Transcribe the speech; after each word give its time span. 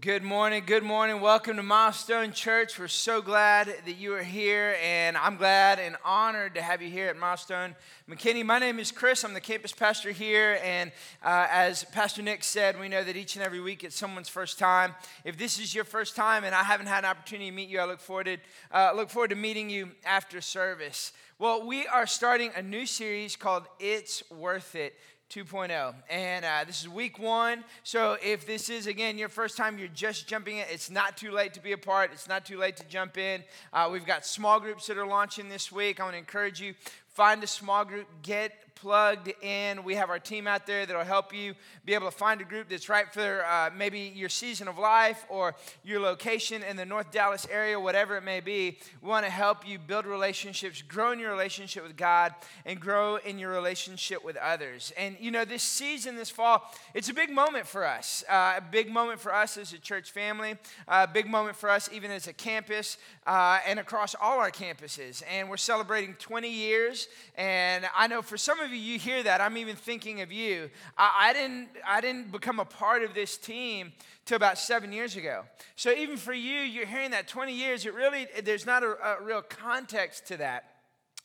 good 0.00 0.22
morning. 0.22 0.62
Good 0.64 0.82
morning. 0.82 1.20
Welcome 1.20 1.56
to 1.56 1.62
Milestone 1.62 2.32
Church. 2.32 2.78
We're 2.78 2.88
so 2.88 3.20
glad 3.20 3.66
that 3.84 3.98
you 3.98 4.14
are 4.14 4.22
here, 4.22 4.76
and 4.82 5.14
I'm 5.14 5.36
glad 5.36 5.78
and 5.78 5.94
honored 6.02 6.54
to 6.54 6.62
have 6.62 6.80
you 6.80 6.88
here 6.88 7.08
at 7.08 7.18
Milestone 7.18 7.76
McKinney. 8.08 8.42
My 8.42 8.58
name 8.58 8.78
is 8.78 8.92
Chris. 8.92 9.24
I'm 9.24 9.34
the 9.34 9.42
campus 9.42 9.72
pastor 9.72 10.10
here, 10.10 10.58
and 10.64 10.90
uh, 11.22 11.48
as 11.50 11.84
Pastor 11.84 12.22
Nick 12.22 12.44
said, 12.44 12.80
we 12.80 12.88
know 12.88 13.04
that 13.04 13.14
each 13.14 13.36
and 13.36 13.44
every 13.44 13.60
week 13.60 13.84
it's 13.84 13.94
someone's 13.94 14.30
first 14.30 14.58
time. 14.58 14.94
If 15.24 15.36
this 15.36 15.58
is 15.58 15.74
your 15.74 15.84
first 15.84 16.16
time 16.16 16.44
and 16.44 16.54
I 16.54 16.62
haven't 16.62 16.86
had 16.86 17.04
an 17.04 17.10
opportunity 17.10 17.50
to 17.50 17.56
meet 17.56 17.68
you, 17.68 17.80
I 17.80 17.84
look 17.84 18.00
forward 18.00 18.24
to, 18.24 18.38
uh, 18.72 18.92
look 18.96 19.10
forward 19.10 19.30
to 19.30 19.36
meeting 19.36 19.68
you 19.68 19.90
after 20.06 20.40
service. 20.40 21.12
Well, 21.38 21.66
we 21.66 21.86
are 21.86 22.06
starting 22.06 22.52
a 22.56 22.62
new 22.62 22.86
series 22.86 23.36
called 23.36 23.64
It's 23.78 24.22
Worth 24.30 24.74
It. 24.74 24.94
2.0. 25.30 25.94
And 26.10 26.44
uh, 26.44 26.64
this 26.66 26.80
is 26.80 26.88
week 26.88 27.20
one. 27.20 27.62
So 27.84 28.16
if 28.20 28.46
this 28.46 28.68
is, 28.68 28.88
again, 28.88 29.16
your 29.16 29.28
first 29.28 29.56
time, 29.56 29.78
you're 29.78 29.88
just 29.88 30.26
jumping 30.26 30.56
in, 30.56 30.64
it's 30.68 30.90
not 30.90 31.16
too 31.16 31.30
late 31.30 31.54
to 31.54 31.62
be 31.62 31.70
a 31.70 31.78
part. 31.78 32.10
It's 32.12 32.28
not 32.28 32.44
too 32.44 32.58
late 32.58 32.76
to 32.78 32.84
jump 32.86 33.16
in. 33.16 33.44
Uh, 33.72 33.88
we've 33.92 34.04
got 34.04 34.26
small 34.26 34.58
groups 34.58 34.88
that 34.88 34.98
are 34.98 35.06
launching 35.06 35.48
this 35.48 35.70
week. 35.70 36.00
I 36.00 36.02
want 36.02 36.14
to 36.14 36.18
encourage 36.18 36.60
you 36.60 36.74
find 37.14 37.44
a 37.44 37.46
small 37.46 37.84
group, 37.84 38.08
get 38.22 38.69
plugged 38.80 39.30
in. 39.42 39.84
We 39.84 39.94
have 39.96 40.08
our 40.08 40.18
team 40.18 40.46
out 40.46 40.66
there 40.66 40.86
that'll 40.86 41.04
help 41.04 41.34
you 41.34 41.54
be 41.84 41.92
able 41.92 42.06
to 42.10 42.16
find 42.16 42.40
a 42.40 42.44
group 42.44 42.70
that's 42.70 42.88
right 42.88 43.12
for 43.12 43.44
uh, 43.44 43.70
maybe 43.76 44.12
your 44.14 44.30
season 44.30 44.68
of 44.68 44.78
life 44.78 45.26
or 45.28 45.54
your 45.84 46.00
location 46.00 46.62
in 46.62 46.76
the 46.76 46.86
North 46.86 47.10
Dallas 47.10 47.46
area, 47.50 47.78
whatever 47.78 48.16
it 48.16 48.22
may 48.22 48.40
be. 48.40 48.78
We 49.02 49.08
want 49.08 49.26
to 49.26 49.30
help 49.30 49.68
you 49.68 49.78
build 49.78 50.06
relationships, 50.06 50.80
grow 50.80 51.12
in 51.12 51.18
your 51.18 51.30
relationship 51.30 51.82
with 51.82 51.96
God, 51.96 52.34
and 52.64 52.80
grow 52.80 53.16
in 53.16 53.38
your 53.38 53.50
relationship 53.50 54.24
with 54.24 54.36
others. 54.36 54.92
And 54.96 55.16
you 55.20 55.30
know, 55.30 55.44
this 55.44 55.62
season, 55.62 56.16
this 56.16 56.30
fall, 56.30 56.72
it's 56.94 57.10
a 57.10 57.14
big 57.14 57.30
moment 57.30 57.66
for 57.66 57.84
us. 57.84 58.24
Uh, 58.28 58.54
a 58.56 58.62
big 58.62 58.90
moment 58.90 59.20
for 59.20 59.34
us 59.34 59.58
as 59.58 59.74
a 59.74 59.78
church 59.78 60.10
family, 60.10 60.56
a 60.88 61.06
big 61.06 61.28
moment 61.28 61.56
for 61.56 61.68
us 61.68 61.90
even 61.92 62.10
as 62.10 62.26
a 62.26 62.32
campus 62.32 62.96
uh, 63.26 63.58
and 63.66 63.78
across 63.78 64.14
all 64.14 64.38
our 64.38 64.50
campuses. 64.50 65.22
And 65.30 65.50
we're 65.50 65.58
celebrating 65.58 66.14
20 66.14 66.48
years. 66.48 67.08
And 67.36 67.84
I 67.94 68.06
know 68.06 68.22
for 68.22 68.38
some 68.38 68.58
of 68.60 68.69
of 68.72 68.78
you 68.78 68.98
hear 68.98 69.22
that, 69.22 69.40
I'm 69.40 69.56
even 69.56 69.76
thinking 69.76 70.20
of 70.20 70.32
you. 70.32 70.70
I, 70.96 71.28
I, 71.28 71.32
didn't, 71.32 71.68
I 71.86 72.00
didn't 72.00 72.32
become 72.32 72.60
a 72.60 72.64
part 72.64 73.02
of 73.02 73.14
this 73.14 73.36
team 73.36 73.92
till 74.24 74.36
about 74.36 74.58
seven 74.58 74.92
years 74.92 75.16
ago. 75.16 75.44
So 75.76 75.92
even 75.92 76.16
for 76.16 76.32
you, 76.32 76.60
you're 76.60 76.86
hearing 76.86 77.10
that 77.10 77.28
20 77.28 77.52
years, 77.52 77.86
it 77.86 77.94
really, 77.94 78.26
there's 78.42 78.66
not 78.66 78.82
a, 78.82 78.96
a 79.04 79.22
real 79.22 79.42
context 79.42 80.26
to 80.28 80.36
that. 80.38 80.70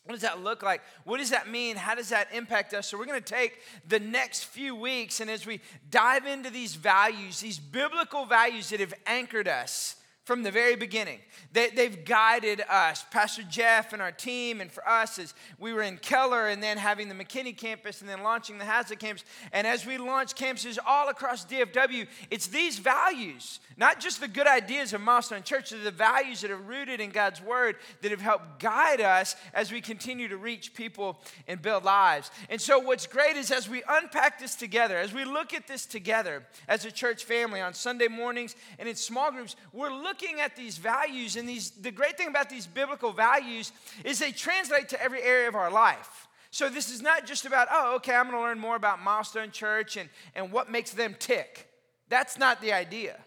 What 0.06 0.14
does 0.14 0.22
that 0.22 0.44
look 0.44 0.62
like? 0.62 0.82
What 1.04 1.18
does 1.18 1.32
that 1.32 1.50
mean? 1.50 1.78
How 1.78 1.96
does 1.96 2.10
that 2.10 2.28
impact 2.32 2.76
us? 2.76 2.88
So, 2.88 2.98
we're 2.98 3.06
going 3.06 3.22
to 3.22 3.34
take 3.34 3.60
the 3.88 4.00
next 4.00 4.46
few 4.46 4.76
weeks, 4.76 5.20
and 5.20 5.32
as 5.32 5.48
we 5.48 5.62
dive 5.90 6.28
into 6.28 6.52
these 6.52 6.76
values, 6.76 7.40
these 7.40 7.58
biblical 7.58 8.26
values 8.26 8.70
that 8.70 8.80
have 8.82 8.94
anchored 9.08 9.48
us, 9.48 9.96
from 10.26 10.42
the 10.42 10.50
very 10.50 10.76
beginning. 10.76 11.20
They, 11.54 11.70
have 11.78 12.04
guided 12.04 12.62
us, 12.68 13.06
Pastor 13.12 13.44
Jeff 13.44 13.94
and 13.94 14.02
our 14.02 14.12
team, 14.12 14.60
and 14.60 14.72
for 14.72 14.86
us 14.88 15.20
as 15.20 15.36
we 15.60 15.72
were 15.72 15.84
in 15.84 15.98
Keller 15.98 16.48
and 16.48 16.62
then 16.62 16.78
having 16.78 17.10
the 17.10 17.16
McKinney 17.16 17.56
campus 17.56 18.02
and 18.02 18.10
then 18.10 18.24
launching 18.24 18.58
the 18.58 18.66
Haslet 18.66 18.98
campus. 18.98 19.24
And 19.54 19.68
as 19.68 19.86
we 19.86 20.00
launch 20.00 20.34
campuses 20.34 20.80
all 20.86 21.10
across 21.10 21.46
DFW, 21.46 22.08
it's 22.32 22.48
these 22.48 22.80
values, 22.80 23.60
not 23.78 24.00
just 24.00 24.20
the 24.20 24.28
good 24.28 24.48
ideas 24.48 24.94
of 24.94 25.02
Milestone 25.02 25.44
Church, 25.44 25.70
the 25.70 25.92
values 25.92 26.42
that 26.42 26.50
are 26.50 26.58
rooted 26.58 27.00
in 27.00 27.12
God's 27.12 27.42
Word 27.42 27.76
that 28.02 28.10
have 28.10 28.22
helped 28.22 28.60
guide 28.60 29.02
us 29.02 29.36
as 29.54 29.72
we 29.72 29.80
continue 29.80 30.28
to 30.28 30.38
reach 30.38 30.74
people 30.74 31.20
and 31.48 31.62
build 31.62 31.84
lives. 31.84 32.32
And 32.50 32.60
so, 32.60 32.80
what's 32.80 33.06
great 33.06 33.38
is 33.38 33.52
as 33.52 33.70
we 33.70 33.84
unpack 33.88 34.40
this 34.40 34.56
together, 34.56 34.98
as 34.98 35.14
we 35.14 35.24
look 35.24 35.54
at 35.54 35.68
this 35.68 35.86
together 35.86 36.44
as 36.68 36.84
a 36.84 36.92
church 36.92 37.26
family 37.26 37.62
on 37.62 37.76
Sunday 37.76 38.08
mornings 38.08 38.56
and 38.80 38.90
in 38.90 38.96
small 38.96 39.32
groups, 39.32 39.56
we're 39.72 39.94
looking 39.94 40.15
looking 40.16 40.40
at 40.40 40.56
these 40.56 40.78
values, 40.78 41.36
and 41.36 41.48
these, 41.48 41.72
the 41.72 41.92
great 41.92 42.18
thing 42.18 42.28
about 42.28 42.50
these 42.50 42.68
biblical 42.68 43.12
values 43.12 43.72
is 44.04 44.20
they 44.20 44.32
translate 44.32 44.88
to 44.90 45.02
every 45.02 45.22
area 45.22 45.48
of 45.48 45.56
our 45.56 45.70
life. 45.70 46.28
So 46.52 46.70
this 46.70 46.90
is 46.90 47.02
not 47.02 47.26
just 47.26 47.46
about, 47.46 47.68
oh, 47.70 47.96
okay, 47.96 48.16
I'm 48.16 48.30
going 48.30 48.38
to 48.38 48.42
learn 48.42 48.60
more 48.60 48.78
about 48.78 49.02
Milestone 49.02 49.52
Church 49.52 49.98
and, 49.98 50.10
and 50.34 50.54
what 50.54 50.72
makes 50.72 50.92
them 50.92 51.16
tick. 51.20 51.70
That's 52.08 52.38
not 52.38 52.62
the 52.62 52.72
idea. 52.72 53.18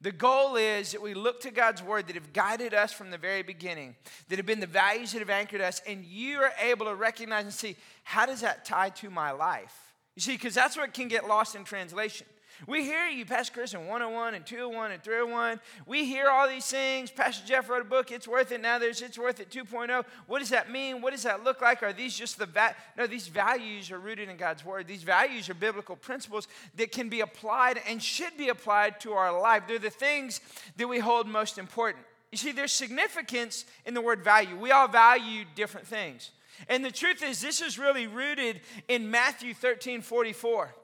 The 0.00 0.12
goal 0.12 0.56
is 0.56 0.92
that 0.92 1.02
we 1.02 1.12
look 1.12 1.42
to 1.42 1.50
God's 1.50 1.82
word 1.82 2.06
that 2.06 2.16
have 2.16 2.32
guided 2.32 2.72
us 2.72 2.90
from 2.90 3.10
the 3.10 3.18
very 3.18 3.42
beginning, 3.42 3.96
that 4.28 4.38
have 4.38 4.46
been 4.46 4.60
the 4.60 4.66
values 4.66 5.12
that 5.12 5.18
have 5.18 5.28
anchored 5.28 5.60
us, 5.60 5.82
and 5.86 6.06
you 6.06 6.38
are 6.38 6.52
able 6.62 6.86
to 6.86 6.94
recognize 6.94 7.44
and 7.44 7.52
see 7.52 7.76
how 8.02 8.24
does 8.24 8.40
that 8.40 8.64
tie 8.64 8.88
to 8.90 9.10
my 9.10 9.30
life? 9.30 9.94
You 10.16 10.22
see, 10.22 10.32
because 10.32 10.54
that's 10.54 10.78
what 10.78 10.94
can 10.94 11.08
get 11.08 11.28
lost 11.28 11.54
in 11.54 11.64
translation. 11.64 12.26
We 12.66 12.84
hear 12.84 13.06
you, 13.06 13.24
Pastor 13.24 13.54
Chris, 13.54 13.74
in 13.74 13.86
101 13.86 14.34
and 14.34 14.44
201 14.44 14.92
and 14.92 15.02
301. 15.02 15.60
We 15.86 16.04
hear 16.04 16.28
all 16.28 16.48
these 16.48 16.66
things. 16.66 17.10
Pastor 17.10 17.46
Jeff 17.46 17.68
wrote 17.68 17.82
a 17.82 17.84
book, 17.84 18.10
It's 18.10 18.28
Worth 18.28 18.52
It. 18.52 18.60
Now 18.60 18.78
there's 18.78 19.00
It's 19.00 19.18
Worth 19.18 19.40
It 19.40 19.50
2.0. 19.50 20.04
What 20.26 20.40
does 20.40 20.50
that 20.50 20.70
mean? 20.70 21.00
What 21.00 21.12
does 21.12 21.22
that 21.22 21.42
look 21.42 21.60
like? 21.60 21.82
Are 21.82 21.92
these 21.92 22.16
just 22.16 22.38
the, 22.38 22.46
va- 22.46 22.76
no, 22.98 23.06
these 23.06 23.28
values 23.28 23.90
are 23.90 23.98
rooted 23.98 24.28
in 24.28 24.36
God's 24.36 24.64
Word. 24.64 24.86
These 24.86 25.02
values 25.02 25.48
are 25.48 25.54
biblical 25.54 25.96
principles 25.96 26.48
that 26.76 26.92
can 26.92 27.08
be 27.08 27.20
applied 27.20 27.80
and 27.88 28.02
should 28.02 28.36
be 28.36 28.48
applied 28.48 29.00
to 29.00 29.12
our 29.12 29.38
life. 29.38 29.64
They're 29.66 29.78
the 29.78 29.90
things 29.90 30.40
that 30.76 30.86
we 30.86 30.98
hold 30.98 31.26
most 31.26 31.58
important. 31.58 32.04
You 32.30 32.38
see, 32.38 32.52
there's 32.52 32.72
significance 32.72 33.64
in 33.86 33.94
the 33.94 34.00
word 34.00 34.22
value. 34.22 34.56
We 34.56 34.70
all 34.70 34.86
value 34.86 35.44
different 35.54 35.86
things. 35.86 36.30
And 36.68 36.84
the 36.84 36.90
truth 36.90 37.22
is, 37.22 37.40
this 37.40 37.60
is 37.60 37.78
really 37.78 38.06
rooted 38.06 38.60
in 38.88 39.10
Matthew 39.10 39.54
13 39.54 40.02
44. 40.02 40.74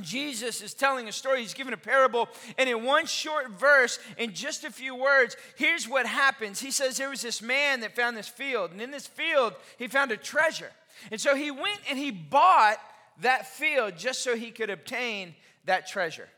Jesus 0.00 0.60
is 0.60 0.74
telling 0.74 1.08
a 1.08 1.12
story. 1.12 1.40
He's 1.40 1.54
giving 1.54 1.72
a 1.72 1.76
parable. 1.78 2.28
And 2.58 2.68
in 2.68 2.84
one 2.84 3.06
short 3.06 3.50
verse, 3.52 4.00
in 4.18 4.34
just 4.34 4.64
a 4.64 4.70
few 4.70 4.96
words, 4.96 5.36
here's 5.56 5.88
what 5.88 6.04
happens. 6.04 6.58
He 6.58 6.72
says 6.72 6.96
there 6.96 7.10
was 7.10 7.22
this 7.22 7.40
man 7.40 7.80
that 7.80 7.94
found 7.94 8.16
this 8.16 8.26
field. 8.26 8.72
And 8.72 8.80
in 8.82 8.90
this 8.90 9.06
field, 9.06 9.54
he 9.78 9.86
found 9.86 10.10
a 10.10 10.16
treasure. 10.16 10.70
And 11.12 11.20
so 11.20 11.36
he 11.36 11.50
went 11.52 11.78
and 11.88 11.96
he 11.96 12.10
bought 12.10 12.78
that 13.20 13.46
field 13.46 13.96
just 13.96 14.22
so 14.22 14.34
he 14.36 14.50
could 14.50 14.70
obtain 14.70 15.34
that 15.64 15.86
treasure. 15.86 16.28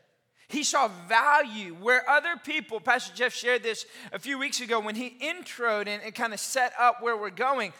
He 0.49 0.63
saw 0.63 0.89
value 1.07 1.75
where 1.75 2.07
other 2.09 2.37
people, 2.37 2.79
Pastor 2.79 3.13
Jeff 3.13 3.33
shared 3.33 3.63
this 3.63 3.85
a 4.13 4.19
few 4.19 4.37
weeks 4.37 4.61
ago 4.61 4.79
when 4.79 4.95
he 4.95 5.17
introed 5.21 5.87
and, 5.87 6.01
and 6.01 6.15
kind 6.15 6.33
of 6.33 6.39
set 6.39 6.73
up 6.79 7.01
where 7.01 7.17
we're 7.17 7.29
going. 7.31 7.73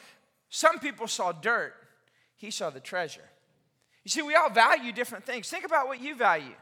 Some 0.49 0.79
people 0.79 1.07
saw 1.07 1.31
dirt, 1.31 1.73
he 2.35 2.51
saw 2.51 2.69
the 2.69 2.79
treasure. 2.79 3.29
You 4.07 4.09
see, 4.09 4.21
we 4.21 4.35
all 4.35 4.49
value 4.49 4.93
different 4.93 5.25
things. 5.25 5.49
Think 5.49 5.65
about 5.65 5.89
what 5.89 5.99
you 5.99 6.15
value. 6.15 6.55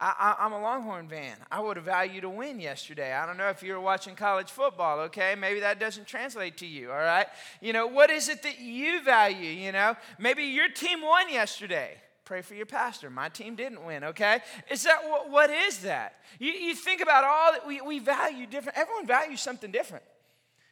I, 0.00 0.36
am 0.38 0.54
a 0.54 0.58
Longhorn 0.62 1.06
fan. 1.06 1.36
I 1.52 1.60
would 1.60 1.76
have 1.76 1.84
valued 1.84 2.24
a 2.24 2.30
win 2.30 2.58
yesterday. 2.60 3.12
I 3.12 3.26
don't 3.26 3.36
know 3.36 3.50
if 3.50 3.62
you 3.62 3.74
were 3.74 3.80
watching 3.80 4.14
college 4.14 4.50
football, 4.50 5.00
okay? 5.00 5.34
Maybe 5.38 5.60
that 5.60 5.78
doesn't 5.78 6.06
translate 6.06 6.56
to 6.56 6.66
you, 6.66 6.90
all 6.90 6.96
right? 6.96 7.26
You 7.60 7.74
know, 7.74 7.86
what 7.86 8.08
is 8.08 8.30
it 8.30 8.42
that 8.42 8.58
you 8.58 9.02
value, 9.02 9.50
you 9.50 9.70
know? 9.70 9.96
Maybe 10.18 10.44
your 10.44 10.70
team 10.70 11.02
won 11.02 11.30
yesterday. 11.30 11.90
Pray 12.24 12.40
for 12.40 12.54
your 12.54 12.64
pastor. 12.64 13.10
My 13.10 13.28
team 13.28 13.54
didn't 13.54 13.84
win, 13.84 14.02
okay? 14.04 14.40
Is 14.70 14.84
that 14.84 15.00
what, 15.06 15.30
what 15.30 15.50
is 15.50 15.80
that? 15.80 16.14
You, 16.38 16.52
you 16.52 16.74
think 16.74 17.02
about 17.02 17.24
all 17.24 17.52
that 17.52 17.66
we, 17.66 17.82
we 17.82 17.98
value 17.98 18.46
different. 18.46 18.78
Everyone 18.78 19.06
values 19.06 19.42
something 19.42 19.70
different, 19.70 20.04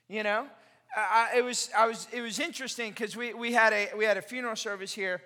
you 0.08 0.22
know? 0.22 0.46
I, 0.96 1.32
it, 1.36 1.44
was, 1.44 1.68
I 1.76 1.86
was, 1.86 2.08
it 2.10 2.22
was 2.22 2.40
interesting 2.40 2.92
because 2.92 3.18
we, 3.18 3.34
we, 3.34 3.52
had 3.52 3.74
a, 3.74 3.90
we 3.98 4.06
had 4.06 4.16
a 4.16 4.22
funeral 4.22 4.56
service 4.56 4.94
here 4.94 5.20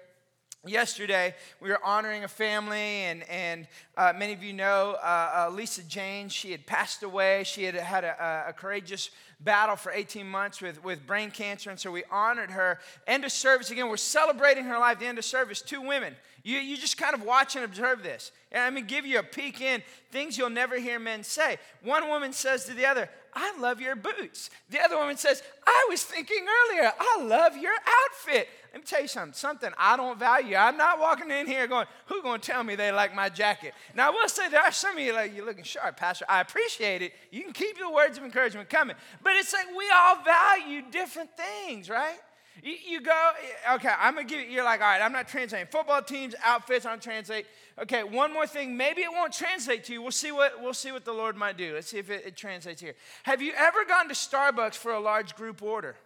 Yesterday, 0.67 1.35
we 1.59 1.71
were 1.71 1.83
honoring 1.83 2.23
a 2.23 2.29
family, 2.29 2.77
and, 2.77 3.23
and 3.31 3.67
uh, 3.97 4.13
many 4.15 4.35
of 4.35 4.43
you 4.43 4.53
know 4.53 4.95
uh, 5.03 5.47
uh, 5.49 5.51
Lisa 5.51 5.83
Jane. 5.83 6.29
She 6.29 6.53
had 6.53 6.67
passed 6.67 7.03
away. 7.03 7.45
She 7.45 7.65
had 7.65 7.75
had 7.77 8.05
a, 8.05 8.45
a, 8.49 8.53
courageous 8.53 9.09
battle 9.41 9.75
for 9.75 9.91
18 9.91 10.27
months 10.27 10.61
with, 10.61 10.85
with 10.85 11.07
brain 11.07 11.31
cancer, 11.31 11.71
and 11.71 11.81
so 11.81 11.91
we 11.91 12.05
honored 12.11 12.51
her. 12.51 12.79
End 13.07 13.25
of 13.25 13.33
service, 13.33 13.71
again, 13.71 13.89
we're 13.89 13.97
celebrating 13.97 14.65
her 14.65 14.79
life. 14.79 14.99
The 14.99 15.07
end 15.07 15.17
of 15.17 15.25
service, 15.25 15.63
two 15.63 15.81
women. 15.81 16.15
You, 16.43 16.59
you 16.59 16.77
just 16.77 16.99
kind 16.99 17.15
of 17.15 17.23
watch 17.23 17.57
and 17.57 17.65
observe 17.65 18.03
this. 18.03 18.31
And 18.53 18.75
going 18.75 18.87
to 18.87 18.95
give 18.95 19.07
you 19.07 19.19
a 19.19 19.23
peek 19.23 19.63
in 19.63 19.83
things 20.11 20.37
you'll 20.37 20.51
never 20.51 20.79
hear 20.79 20.99
men 20.99 21.23
say. 21.23 21.57
One 21.83 22.07
woman 22.09 22.35
says 22.35 22.67
to 22.67 22.75
the 22.75 22.85
other, 22.85 23.09
I 23.35 23.57
love 23.59 23.81
your 23.81 23.97
boots. 23.97 24.51
The 24.71 24.81
other 24.81 24.97
woman 24.97 25.17
says, 25.17 25.43
I 25.67 25.87
was 25.89 26.03
thinking 26.03 26.45
earlier, 26.45 26.93
I 26.99 27.23
love 27.23 27.57
your 27.57 27.73
outfit. 27.73 28.49
Let 28.73 28.83
me 28.83 28.87
tell 28.87 29.03
you 29.03 29.09
something, 29.09 29.35
something 29.35 29.71
I 29.77 29.97
don't 29.97 30.19
value. 30.19 30.55
I'm 30.55 30.77
not 30.77 31.01
walking 31.01 31.31
in 31.31 31.47
here 31.47 31.67
going, 31.67 31.87
who's 32.07 32.23
going 32.23 32.41
to 32.41 32.47
tell 32.47 32.63
me 32.63 32.77
they 32.77 32.93
like 32.93 33.15
my 33.15 33.29
jacket? 33.29 33.75
Now, 33.95 34.09
I 34.09 34.11
will 34.11 34.29
say 34.29 34.49
there 34.49 34.63
are 34.63 34.71
some 34.71 34.97
of 34.97 35.03
you 35.03 35.13
like, 35.13 35.35
you're 35.35 35.45
looking 35.45 35.65
sharp, 35.65 35.97
Pastor. 35.97 36.25
I 36.29 36.41
appreciate 36.41 37.03
it. 37.03 37.13
You 37.31 37.43
can 37.43 37.53
keep 37.53 37.79
your 37.79 37.93
words 37.93 38.17
of 38.17 38.25
encouragement 38.25 38.71
coming. 38.71 38.97
But 39.23 39.35
it's 39.37 39.53
like 39.53 39.67
we 39.77 39.91
all 39.93 40.23
value 40.23 40.83
different 40.91 41.31
things, 41.37 41.91
right? 41.91 42.19
You, 42.63 42.75
you 42.89 43.01
go, 43.01 43.31
okay, 43.75 43.93
I'm 43.99 44.17
to 44.17 44.25
give 44.25 44.41
you, 44.41 44.47
you're 44.47 44.65
like, 44.65 44.81
all 44.81 44.87
right, 44.87 45.01
I'm 45.01 45.13
not 45.13 45.29
translating. 45.29 45.67
Football 45.69 46.03
teams, 46.03 46.35
outfits, 46.45 46.85
I 46.85 46.91
don't 46.91 47.03
translate. 47.03 47.47
Okay, 47.81 48.03
one 48.03 48.33
more 48.33 48.47
thing. 48.47 48.77
Maybe 48.77 49.03
it 49.03 49.11
won't 49.11 49.33
translate 49.33 49.85
to 49.85 49.93
you. 49.93 50.03
We'll 50.03 50.11
see 50.11 50.33
what, 50.33 50.61
we'll 50.61 50.75
see 50.75 50.93
what 50.93 51.05
the 51.05 51.13
Lord 51.13 51.37
might 51.37 51.57
do. 51.57 51.75
Let's 51.75 51.89
see 51.89 51.99
if 51.99 52.11
it, 52.11 52.25
it 52.27 52.37
translates 52.37 52.81
here. 52.81 52.95
Have 53.23 53.41
you 53.41 53.53
ever 53.57 53.85
gone 53.87 54.09
to 54.09 54.15
Starbucks 54.15 54.75
for 54.75 54.93
a 54.93 55.01
large 55.01 55.35
group 55.35 55.63
order? 55.63 55.97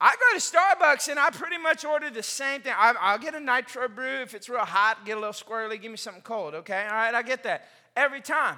I 0.00 0.14
go 0.14 0.38
to 0.38 0.42
Starbucks 0.42 1.08
and 1.08 1.18
I 1.18 1.30
pretty 1.30 1.58
much 1.58 1.84
order 1.84 2.08
the 2.08 2.22
same 2.22 2.62
thing. 2.62 2.72
I, 2.76 3.12
will 3.12 3.22
get 3.22 3.34
a 3.34 3.40
nitro 3.40 3.88
brew. 3.88 4.22
If 4.22 4.34
it's 4.34 4.48
real 4.48 4.60
hot, 4.60 5.04
get 5.04 5.16
a 5.16 5.20
little 5.20 5.34
squirrely, 5.34 5.80
give 5.80 5.90
me 5.90 5.98
something 5.98 6.22
cold, 6.22 6.54
okay? 6.54 6.86
All 6.88 6.94
right, 6.94 7.14
I 7.14 7.22
get 7.22 7.42
that. 7.42 7.68
every 7.96 8.20
time. 8.20 8.56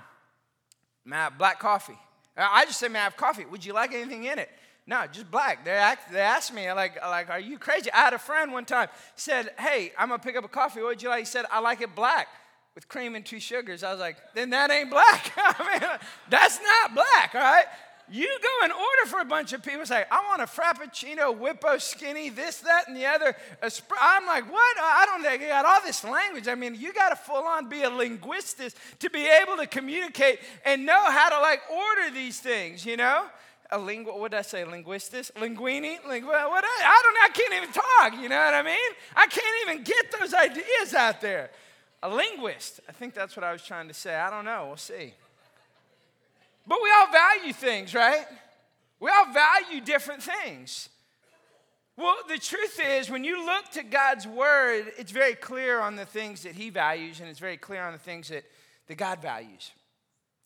Have 1.10 1.38
black 1.38 1.58
coffee? 1.58 1.98
I 2.36 2.64
just 2.64 2.78
say, 2.78 2.88
may 2.88 3.00
I 3.00 3.04
have 3.04 3.16
coffee? 3.16 3.44
Would 3.44 3.64
you 3.64 3.72
like 3.72 3.92
anything 3.92 4.24
in 4.24 4.38
it? 4.38 4.50
No, 4.87 5.05
just 5.11 5.31
black. 5.31 5.64
They, 5.64 5.70
act, 5.70 6.12
they 6.12 6.20
asked 6.20 6.52
me, 6.52 6.70
like, 6.73 7.00
like, 7.00 7.31
are 7.31 7.38
you 7.38 7.58
crazy? 7.58 7.90
I 7.93 7.99
had 7.99 8.14
a 8.14 8.19
friend 8.19 8.52
one 8.52 8.64
time 8.64 8.88
said, 9.14 9.50
hey, 9.58 9.93
I'm 9.96 10.08
gonna 10.08 10.23
pick 10.23 10.37
up 10.37 10.44
a 10.44 10.49
coffee. 10.49 10.81
What 10.81 10.88
would 10.88 11.02
you 11.02 11.08
like? 11.08 11.20
He 11.20 11.25
said, 11.25 11.44
I 11.52 11.61
like 11.61 11.81
it 11.81 11.94
black 11.94 12.29
with 12.75 12.88
cream 12.88 13.14
and 13.14 13.25
two 13.25 13.38
sugars. 13.38 13.84
I 13.84 13.93
was 13.93 14.00
like, 14.00 14.17
then 14.34 14.50
that 14.50 14.70
ain't 14.70 14.90
black. 14.90 15.32
I 15.37 15.79
mean, 15.79 15.88
that's 16.29 16.58
not 16.61 16.94
black, 16.94 17.34
all 17.34 17.40
right? 17.40 17.67
You 18.11 18.26
go 18.43 18.64
and 18.64 18.73
order 18.73 19.06
for 19.06 19.20
a 19.20 19.25
bunch 19.25 19.52
of 19.52 19.62
people, 19.62 19.87
say, 19.87 20.05
I 20.11 20.20
want 20.29 20.43
a 20.43 20.46
Frappuccino, 20.46 21.38
Whippo, 21.38 21.81
Skinny, 21.81 22.29
this, 22.29 22.58
that, 22.58 22.88
and 22.88 22.96
the 22.96 23.06
other. 23.06 23.34
I'm 24.00 24.26
like, 24.26 24.52
what? 24.52 24.76
I 24.79 25.06
don't 25.06 25.23
think 25.23 25.40
you 25.40 25.49
got 25.49 25.64
all 25.64 25.81
this 25.84 26.02
language. 26.02 26.49
I 26.49 26.55
mean, 26.55 26.75
you 26.75 26.93
got 26.93 27.11
to 27.11 27.17
full 27.17 27.44
on 27.44 27.69
be 27.69 27.82
a 27.82 27.90
linguist 27.90 28.61
to 28.99 29.11
be 29.11 29.26
able 29.26 29.56
to 29.56 29.67
communicate 29.67 30.40
and 30.64 30.84
know 30.84 31.11
how 31.11 31.31
to 31.31 31.40
like 31.40 31.61
order 31.70 32.12
these 32.12 32.40
things, 32.40 32.84
you 32.84 32.96
know? 32.96 33.26
A 33.72 33.78
lingu, 33.78 34.16
what 34.16 34.32
did 34.32 34.38
I 34.38 34.42
say? 34.42 34.64
Linguistis? 34.64 35.32
Linguini? 35.32 35.98
Lingu, 36.02 36.26
what? 36.26 36.64
I 36.64 37.00
don't 37.02 37.14
know. 37.14 37.20
I 37.24 37.30
can't 37.32 37.54
even 37.54 37.72
talk. 37.72 38.22
You 38.22 38.28
know 38.28 38.36
what 38.36 38.54
I 38.54 38.62
mean? 38.62 38.92
I 39.16 39.26
can't 39.26 39.70
even 39.70 39.82
get 39.82 40.14
those 40.20 40.34
ideas 40.34 40.94
out 40.94 41.22
there. 41.22 41.50
A 42.02 42.08
linguist. 42.08 42.80
I 42.86 42.92
think 42.92 43.14
that's 43.14 43.34
what 43.34 43.44
I 43.44 43.52
was 43.52 43.62
trying 43.62 43.88
to 43.88 43.94
say. 43.94 44.14
I 44.14 44.28
don't 44.28 44.44
know. 44.44 44.66
We'll 44.69 44.76
see. 44.76 45.14
But 46.66 46.78
we 46.82 46.90
all 46.98 47.10
value 47.10 47.54
things, 47.54 47.94
right? 47.94 48.26
We 49.00 49.10
all 49.10 49.32
value 49.32 49.80
different 49.80 50.22
things. 50.22 50.90
Well, 51.96 52.16
the 52.28 52.38
truth 52.38 52.78
is, 52.78 53.10
when 53.10 53.24
you 53.24 53.44
look 53.44 53.70
to 53.72 53.82
God's 53.82 54.26
word, 54.26 54.92
it's 54.98 55.12
very 55.12 55.34
clear 55.34 55.80
on 55.80 55.96
the 55.96 56.06
things 56.06 56.42
that 56.42 56.54
He 56.54 56.69
values, 56.70 57.20
and 57.20 57.28
it's 57.28 57.38
very 57.38 57.56
clear 57.56 57.82
on 57.82 57.92
the 57.92 57.98
things 57.98 58.28
that, 58.28 58.44
that 58.86 58.96
God 58.96 59.22
values. 59.22 59.72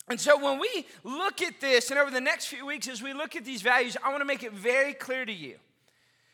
And 0.09 0.19
so, 0.19 0.41
when 0.41 0.59
we 0.59 0.85
look 1.03 1.41
at 1.41 1.59
this, 1.59 1.91
and 1.91 1.99
over 1.99 2.09
the 2.09 2.21
next 2.21 2.47
few 2.47 2.65
weeks, 2.65 2.87
as 2.87 3.01
we 3.03 3.13
look 3.13 3.35
at 3.35 3.43
these 3.43 3.61
values, 3.61 3.97
I 4.03 4.09
want 4.09 4.21
to 4.21 4.25
make 4.25 4.43
it 4.43 4.53
very 4.53 4.93
clear 4.93 5.25
to 5.25 5.33
you. 5.33 5.57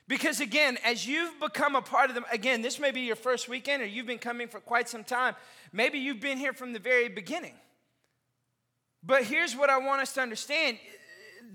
Because 0.07 0.41
again, 0.41 0.77
as 0.83 1.07
you've 1.07 1.39
become 1.39 1.75
a 1.75 1.81
part 1.81 2.09
of 2.09 2.15
them, 2.15 2.25
again, 2.31 2.61
this 2.61 2.79
may 2.79 2.91
be 2.91 3.01
your 3.01 3.15
first 3.15 3.47
weekend 3.47 3.81
or 3.81 3.85
you've 3.85 4.05
been 4.05 4.19
coming 4.19 4.47
for 4.47 4.59
quite 4.59 4.89
some 4.89 5.03
time. 5.03 5.35
Maybe 5.71 5.97
you've 5.97 6.19
been 6.19 6.37
here 6.37 6.53
from 6.53 6.73
the 6.73 6.79
very 6.79 7.07
beginning. 7.07 7.53
But 9.01 9.23
here's 9.23 9.55
what 9.55 9.69
I 9.69 9.77
want 9.77 10.01
us 10.01 10.13
to 10.13 10.21
understand 10.21 10.77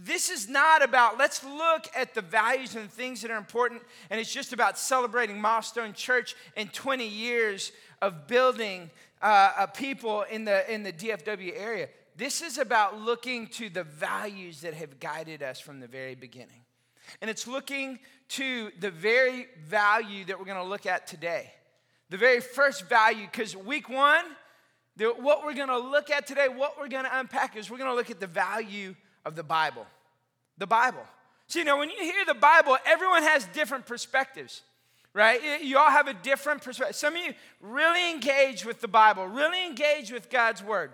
this 0.01 0.31
is 0.31 0.49
not 0.49 0.83
about, 0.83 1.19
let's 1.19 1.43
look 1.43 1.89
at 1.95 2.15
the 2.15 2.21
values 2.21 2.77
and 2.77 2.85
the 2.85 2.93
things 2.93 3.21
that 3.23 3.31
are 3.31 3.37
important, 3.37 3.83
and 4.11 4.21
it's 4.21 4.33
just 4.33 4.53
about 4.53 4.79
celebrating 4.79 5.41
Milestone 5.41 5.93
Church 5.93 6.37
and 6.57 6.73
20 6.73 7.07
years 7.07 7.73
of 8.01 8.29
building 8.29 8.91
uh, 9.23 9.67
people 9.67 10.23
in 10.23 10.45
the, 10.45 10.73
in 10.73 10.85
the 10.85 10.93
DFW 10.93 11.53
area. 11.57 11.89
This 12.19 12.43
is 12.43 12.59
about 12.59 13.01
looking 13.01 13.47
to 13.47 13.71
the 13.71 13.85
values 13.85 14.63
that 14.63 14.75
have 14.75 14.99
guided 14.99 15.41
us 15.41 15.61
from 15.61 15.79
the 15.79 15.87
very 15.87 16.17
beginning. 16.17 16.65
And 17.23 17.31
it's 17.31 17.47
looking 17.47 18.01
to 18.31 18.73
the 18.81 18.91
very 18.91 19.47
value 19.65 20.25
that 20.25 20.37
we're 20.37 20.45
going 20.45 20.61
to 20.61 20.69
look 20.69 20.85
at 20.85 21.07
today. 21.07 21.53
The 22.11 22.17
very 22.17 22.41
first 22.41 22.89
value, 22.89 23.25
because 23.31 23.55
week 23.55 23.89
one, 23.89 24.25
the, 24.97 25.11
what 25.11 25.45
we're 25.45 25.55
going 25.55 25.69
to 25.69 25.79
look 25.79 26.11
at 26.11 26.27
today, 26.27 26.49
what 26.49 26.77
we're 26.77 26.89
going 26.89 27.05
to 27.05 27.21
unpack 27.21 27.57
is 27.57 27.71
we're 27.71 27.79
going 27.79 27.91
to 27.91 27.95
look 27.95 28.11
at 28.11 28.19
the 28.19 28.27
value 28.27 28.97
of 29.25 29.37
the 29.37 29.45
Bible. 29.45 29.87
The 30.59 30.67
Bible. 30.67 31.05
So, 31.47 31.61
you 31.61 31.65
know, 31.65 31.79
when 31.79 31.89
you 31.89 31.99
hear 32.01 32.25
the 32.27 32.35
Bible, 32.35 32.79
everyone 32.85 33.23
has 33.23 33.47
different 33.55 33.87
perspectives, 33.87 34.63
right? 35.15 35.63
You 35.63 35.79
all 35.79 35.91
have 35.91 36.09
a 36.09 36.15
different 36.15 36.65
perspective. 36.65 36.97
Some 36.97 37.15
of 37.15 37.23
you 37.23 37.33
really 37.61 38.11
engage 38.11 38.65
with 38.65 38.81
the 38.81 38.89
Bible, 38.89 39.29
really 39.29 39.65
engage 39.65 40.11
with 40.11 40.31
God's 40.31 40.65
Word. 40.65 40.91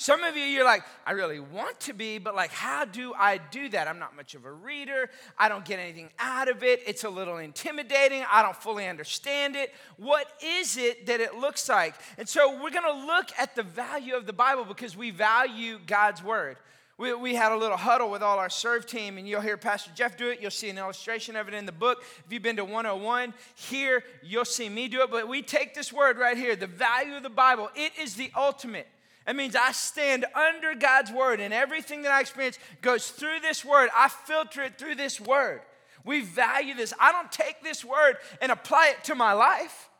Some 0.00 0.22
of 0.22 0.36
you, 0.36 0.44
you're 0.44 0.64
like, 0.64 0.84
I 1.04 1.10
really 1.10 1.40
want 1.40 1.80
to 1.80 1.92
be, 1.92 2.18
but 2.18 2.36
like, 2.36 2.52
how 2.52 2.84
do 2.84 3.12
I 3.14 3.38
do 3.38 3.68
that? 3.70 3.88
I'm 3.88 3.98
not 3.98 4.14
much 4.14 4.36
of 4.36 4.44
a 4.44 4.52
reader. 4.52 5.10
I 5.36 5.48
don't 5.48 5.64
get 5.64 5.80
anything 5.80 6.10
out 6.20 6.48
of 6.48 6.62
it. 6.62 6.80
It's 6.86 7.02
a 7.02 7.10
little 7.10 7.38
intimidating. 7.38 8.24
I 8.30 8.44
don't 8.44 8.54
fully 8.54 8.86
understand 8.86 9.56
it. 9.56 9.74
What 9.96 10.28
is 10.40 10.76
it 10.76 11.06
that 11.06 11.20
it 11.20 11.34
looks 11.34 11.68
like? 11.68 11.96
And 12.16 12.28
so 12.28 12.62
we're 12.62 12.70
going 12.70 12.84
to 12.84 13.06
look 13.06 13.30
at 13.36 13.56
the 13.56 13.64
value 13.64 14.14
of 14.14 14.26
the 14.26 14.32
Bible 14.32 14.64
because 14.64 14.96
we 14.96 15.10
value 15.10 15.80
God's 15.84 16.22
word. 16.22 16.58
We, 16.96 17.12
we 17.14 17.34
had 17.34 17.50
a 17.50 17.56
little 17.56 17.76
huddle 17.76 18.08
with 18.08 18.22
all 18.22 18.38
our 18.38 18.50
serve 18.50 18.86
team, 18.86 19.18
and 19.18 19.28
you'll 19.28 19.40
hear 19.40 19.56
Pastor 19.56 19.90
Jeff 19.96 20.16
do 20.16 20.28
it. 20.30 20.40
You'll 20.40 20.52
see 20.52 20.70
an 20.70 20.78
illustration 20.78 21.34
of 21.34 21.48
it 21.48 21.54
in 21.54 21.66
the 21.66 21.72
book. 21.72 22.04
If 22.24 22.32
you've 22.32 22.42
been 22.42 22.56
to 22.56 22.64
101, 22.64 23.34
here 23.56 24.04
you'll 24.22 24.44
see 24.44 24.68
me 24.68 24.86
do 24.86 25.02
it. 25.02 25.10
But 25.10 25.26
we 25.26 25.42
take 25.42 25.74
this 25.74 25.92
word 25.92 26.18
right 26.18 26.36
here 26.36 26.54
the 26.54 26.68
value 26.68 27.16
of 27.16 27.24
the 27.24 27.30
Bible, 27.30 27.68
it 27.74 27.90
is 28.00 28.14
the 28.14 28.30
ultimate. 28.36 28.86
That 29.28 29.36
means 29.36 29.54
I 29.54 29.72
stand 29.72 30.24
under 30.34 30.74
God's 30.74 31.12
word, 31.12 31.38
and 31.38 31.52
everything 31.52 32.00
that 32.00 32.12
I 32.12 32.22
experience 32.22 32.58
goes 32.80 33.10
through 33.10 33.40
this 33.42 33.62
word. 33.62 33.90
I 33.94 34.08
filter 34.08 34.62
it 34.62 34.78
through 34.78 34.94
this 34.94 35.20
word. 35.20 35.60
We 36.02 36.22
value 36.22 36.72
this. 36.72 36.94
I 36.98 37.12
don't 37.12 37.30
take 37.30 37.62
this 37.62 37.84
word 37.84 38.16
and 38.40 38.50
apply 38.50 38.94
it 38.96 39.04
to 39.04 39.14
my 39.14 39.34
life. 39.34 39.90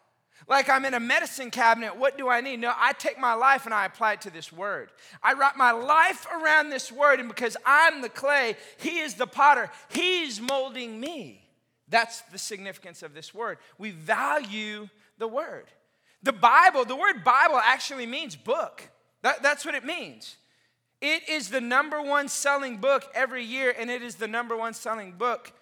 Like 0.48 0.70
I'm 0.70 0.86
in 0.86 0.94
a 0.94 1.00
medicine 1.00 1.50
cabinet, 1.50 1.94
what 1.94 2.16
do 2.16 2.30
I 2.30 2.40
need? 2.40 2.60
No, 2.60 2.72
I 2.74 2.94
take 2.94 3.18
my 3.18 3.34
life 3.34 3.66
and 3.66 3.74
I 3.74 3.84
apply 3.84 4.14
it 4.14 4.22
to 4.22 4.30
this 4.30 4.50
word. 4.50 4.88
I 5.22 5.34
wrap 5.34 5.58
my 5.58 5.72
life 5.72 6.26
around 6.34 6.70
this 6.70 6.90
word, 6.90 7.20
and 7.20 7.28
because 7.28 7.54
I'm 7.66 8.00
the 8.00 8.08
clay, 8.08 8.56
He 8.78 9.00
is 9.00 9.12
the 9.12 9.26
potter, 9.26 9.70
He's 9.90 10.40
molding 10.40 10.98
me. 10.98 11.46
That's 11.90 12.22
the 12.32 12.38
significance 12.38 13.02
of 13.02 13.12
this 13.12 13.34
word. 13.34 13.58
We 13.76 13.90
value 13.90 14.88
the 15.18 15.28
word. 15.28 15.66
The 16.22 16.32
Bible, 16.32 16.86
the 16.86 16.96
word 16.96 17.22
Bible 17.24 17.60
actually 17.62 18.06
means 18.06 18.34
book. 18.34 18.88
That, 19.22 19.42
that's 19.42 19.64
what 19.64 19.74
it 19.74 19.84
means. 19.84 20.36
It 21.00 21.28
is 21.28 21.50
the 21.50 21.60
number 21.60 22.02
one 22.02 22.28
selling 22.28 22.78
book 22.78 23.04
every 23.14 23.44
year, 23.44 23.74
and 23.78 23.90
it 23.90 24.02
is 24.02 24.16
the 24.16 24.28
number 24.28 24.56
one 24.56 24.74
selling 24.74 25.12
book 25.12 25.52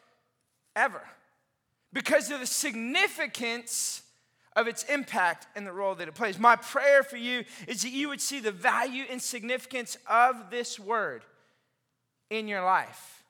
ever 0.75 1.03
because 1.93 2.31
of 2.31 2.41
the 2.41 2.47
significance 2.47 4.03
of 4.55 4.67
its 4.67 4.85
impact 4.85 5.47
and 5.55 5.67
the 5.67 5.73
role 5.73 5.94
that 5.94 6.08
it 6.08 6.14
plays. 6.14 6.38
My 6.38 6.56
prayer 6.56 7.03
for 7.03 7.19
you 7.19 7.44
is 7.69 7.82
that 7.82 7.91
you 7.91 8.08
would 8.08 8.23
see 8.23 8.41
the 8.41 8.53
value 8.53 9.05
and 9.11 9.20
significance 9.20 9.99
of 10.09 10.50
this 10.50 10.81
word 10.81 11.25
in 12.31 12.49
your 12.49 12.64
life. 12.64 13.23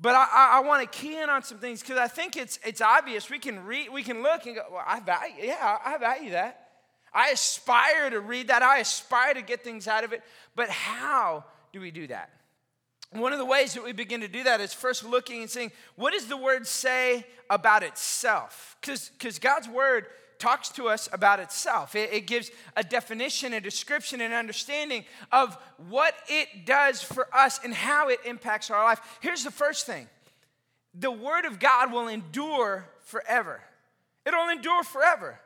But 0.00 0.14
I, 0.14 0.28
I, 0.32 0.58
I 0.58 0.60
want 0.60 0.90
to 0.90 0.98
key 0.98 1.20
in 1.20 1.28
on 1.28 1.42
some 1.42 1.58
things 1.58 1.80
because 1.80 1.98
I 1.98 2.06
think 2.06 2.36
it's, 2.36 2.60
it's 2.64 2.80
obvious. 2.80 3.28
We 3.28 3.40
can 3.40 3.64
read, 3.64 3.92
we 3.92 4.04
can 4.04 4.22
look 4.22 4.46
and 4.46 4.54
go, 4.54 4.62
well, 4.70 4.84
I 4.86 5.00
value, 5.00 5.34
yeah, 5.42 5.78
I 5.84 5.98
value 5.98 6.30
that. 6.30 6.67
I 7.12 7.30
aspire 7.30 8.10
to 8.10 8.20
read 8.20 8.48
that. 8.48 8.62
I 8.62 8.78
aspire 8.78 9.34
to 9.34 9.42
get 9.42 9.64
things 9.64 9.88
out 9.88 10.04
of 10.04 10.12
it. 10.12 10.22
But 10.54 10.68
how 10.68 11.44
do 11.72 11.80
we 11.80 11.90
do 11.90 12.06
that? 12.08 12.30
One 13.12 13.32
of 13.32 13.38
the 13.38 13.44
ways 13.44 13.72
that 13.74 13.84
we 13.84 13.92
begin 13.92 14.20
to 14.20 14.28
do 14.28 14.44
that 14.44 14.60
is 14.60 14.74
first 14.74 15.02
looking 15.02 15.40
and 15.40 15.50
saying, 15.50 15.72
what 15.96 16.12
does 16.12 16.26
the 16.26 16.36
word 16.36 16.66
say 16.66 17.24
about 17.48 17.82
itself? 17.82 18.76
Because 18.82 19.38
God's 19.38 19.68
word 19.68 20.06
talks 20.38 20.68
to 20.70 20.88
us 20.88 21.08
about 21.12 21.40
itself. 21.40 21.94
It, 21.94 22.12
it, 22.12 22.26
gives 22.26 22.50
a 22.76 22.84
definition, 22.84 23.54
a 23.54 23.60
description, 23.60 24.20
an 24.20 24.32
understanding 24.32 25.04
of 25.32 25.56
what 25.88 26.14
it 26.28 26.64
does 26.64 27.02
for 27.02 27.26
us 27.34 27.60
and 27.64 27.74
how 27.74 28.08
it 28.08 28.20
impacts 28.24 28.70
our 28.70 28.84
life. 28.84 29.00
Here's 29.20 29.42
the 29.42 29.50
first 29.50 29.86
thing 29.86 30.08
the 30.94 31.10
word 31.10 31.44
of 31.44 31.58
God 31.58 31.92
will 31.92 32.08
endure 32.08 32.88
forever, 33.00 33.60
it'll 34.26 34.48
endure 34.48 34.84
forever. 34.84 35.40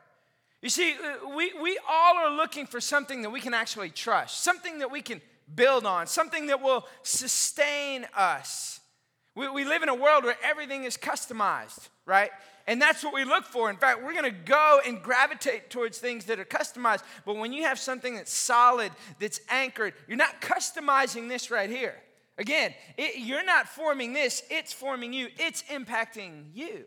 You 0.63 0.69
see, 0.69 0.93
uh, 0.93 1.27
we, 1.35 1.51
we 1.61 1.77
all 1.89 2.15
are 2.15 2.31
looking 2.31 2.65
for 2.65 2.79
something 2.79 3.21
that 3.23 3.29
we 3.29 3.41
can 3.41 3.53
actually 3.53 3.89
trust, 3.89 4.43
something 4.43 4.79
that 4.79 4.89
we 4.89 5.01
can 5.01 5.21
build 5.53 5.85
on, 5.85 6.07
something 6.07 6.47
that 6.47 6.61
will 6.61 6.87
sustain 7.03 8.07
us. 8.15 8.79
We, 9.35 9.49
we 9.49 9.65
live 9.65 9.83
in 9.83 9.89
a 9.89 9.93
world 9.93 10.23
where 10.23 10.37
everything 10.41 10.85
is 10.85 10.95
customized, 10.95 11.89
right? 12.05 12.31
And 12.65 12.81
that's 12.81 13.03
what 13.03 13.13
we 13.13 13.25
look 13.25 13.43
for. 13.43 13.69
In 13.69 13.75
fact, 13.75 14.05
we're 14.05 14.13
going 14.13 14.23
to 14.23 14.31
go 14.31 14.79
and 14.85 15.03
gravitate 15.03 15.69
towards 15.69 15.97
things 15.97 16.25
that 16.25 16.39
are 16.39 16.45
customized. 16.45 17.03
But 17.25 17.35
when 17.35 17.51
you 17.51 17.63
have 17.63 17.77
something 17.77 18.15
that's 18.15 18.31
solid, 18.31 18.93
that's 19.19 19.41
anchored, 19.49 19.93
you're 20.07 20.15
not 20.15 20.39
customizing 20.39 21.27
this 21.27 21.51
right 21.51 21.69
here. 21.69 21.95
Again, 22.37 22.73
it, 22.97 23.17
you're 23.17 23.43
not 23.43 23.67
forming 23.67 24.13
this, 24.13 24.43
it's 24.49 24.71
forming 24.71 25.11
you, 25.11 25.27
it's 25.37 25.61
impacting 25.63 26.45
you. 26.53 26.85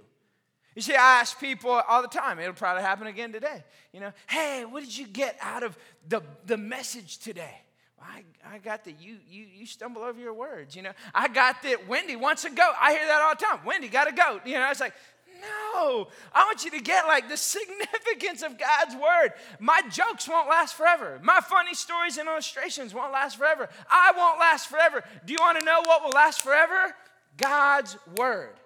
You 0.76 0.82
see, 0.82 0.94
I 0.94 1.20
ask 1.20 1.40
people 1.40 1.70
all 1.70 2.02
the 2.02 2.08
time, 2.08 2.38
it'll 2.38 2.52
probably 2.52 2.82
happen 2.82 3.06
again 3.06 3.32
today. 3.32 3.64
You 3.94 4.00
know, 4.00 4.12
hey, 4.28 4.66
what 4.66 4.84
did 4.84 4.96
you 4.96 5.06
get 5.06 5.38
out 5.40 5.62
of 5.62 5.76
the, 6.06 6.22
the 6.44 6.58
message 6.58 7.16
today? 7.18 7.62
I, 8.00 8.22
I 8.46 8.58
got 8.58 8.84
that 8.84 9.00
you, 9.00 9.16
you, 9.26 9.46
you 9.52 9.64
stumble 9.64 10.02
over 10.02 10.20
your 10.20 10.34
words. 10.34 10.76
You 10.76 10.82
know, 10.82 10.92
I 11.14 11.28
got 11.28 11.62
that 11.62 11.88
Wendy 11.88 12.14
wants 12.14 12.44
a 12.44 12.50
goat. 12.50 12.74
I 12.78 12.92
hear 12.92 13.06
that 13.06 13.22
all 13.22 13.34
the 13.34 13.42
time. 13.42 13.64
Wendy 13.64 13.88
got 13.88 14.06
a 14.06 14.12
goat. 14.12 14.42
You 14.44 14.58
know, 14.58 14.70
it's 14.70 14.80
like, 14.80 14.92
no, 15.40 16.08
I 16.34 16.44
want 16.44 16.62
you 16.62 16.70
to 16.72 16.80
get 16.80 17.06
like 17.06 17.30
the 17.30 17.38
significance 17.38 18.42
of 18.42 18.58
God's 18.58 18.94
word. 18.94 19.32
My 19.58 19.80
jokes 19.90 20.28
won't 20.28 20.48
last 20.48 20.74
forever. 20.74 21.18
My 21.22 21.40
funny 21.40 21.72
stories 21.72 22.18
and 22.18 22.28
illustrations 22.28 22.92
won't 22.92 23.14
last 23.14 23.38
forever. 23.38 23.70
I 23.90 24.12
won't 24.14 24.38
last 24.38 24.68
forever. 24.68 25.02
Do 25.24 25.32
you 25.32 25.38
want 25.40 25.58
to 25.58 25.64
know 25.64 25.80
what 25.86 26.04
will 26.04 26.10
last 26.10 26.42
forever? 26.42 26.94
God's 27.38 27.96
word. 28.16 28.56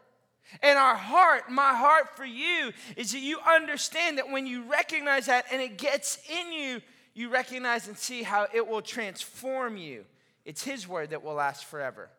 And 0.63 0.79
our 0.79 0.97
heart, 0.97 1.51
my 1.51 1.75
heart 1.75 2.17
for 2.17 2.25
you, 2.25 2.73
is 2.97 3.13
that 3.13 3.21
you 3.21 3.39
understand 3.41 4.19
that 4.19 4.31
when 4.31 4.47
you 4.47 4.63
recognize 4.65 5.27
that 5.27 5.47
and 5.53 5.63
it 5.63 5.79
gets 5.79 6.19
in 6.29 6.53
you, 6.53 6.81
you 7.15 7.29
recognize 7.29 7.89
and 7.89 7.97
see 7.97 8.23
how 8.23 8.47
it 8.53 8.67
will 8.67 8.83
transform 8.83 9.77
you. 9.77 10.05
It's 10.45 10.63
His 10.63 10.89
word 10.89 11.11
that 11.11 11.23
will 11.23 11.35
last 11.35 11.65
forever, 11.65 12.11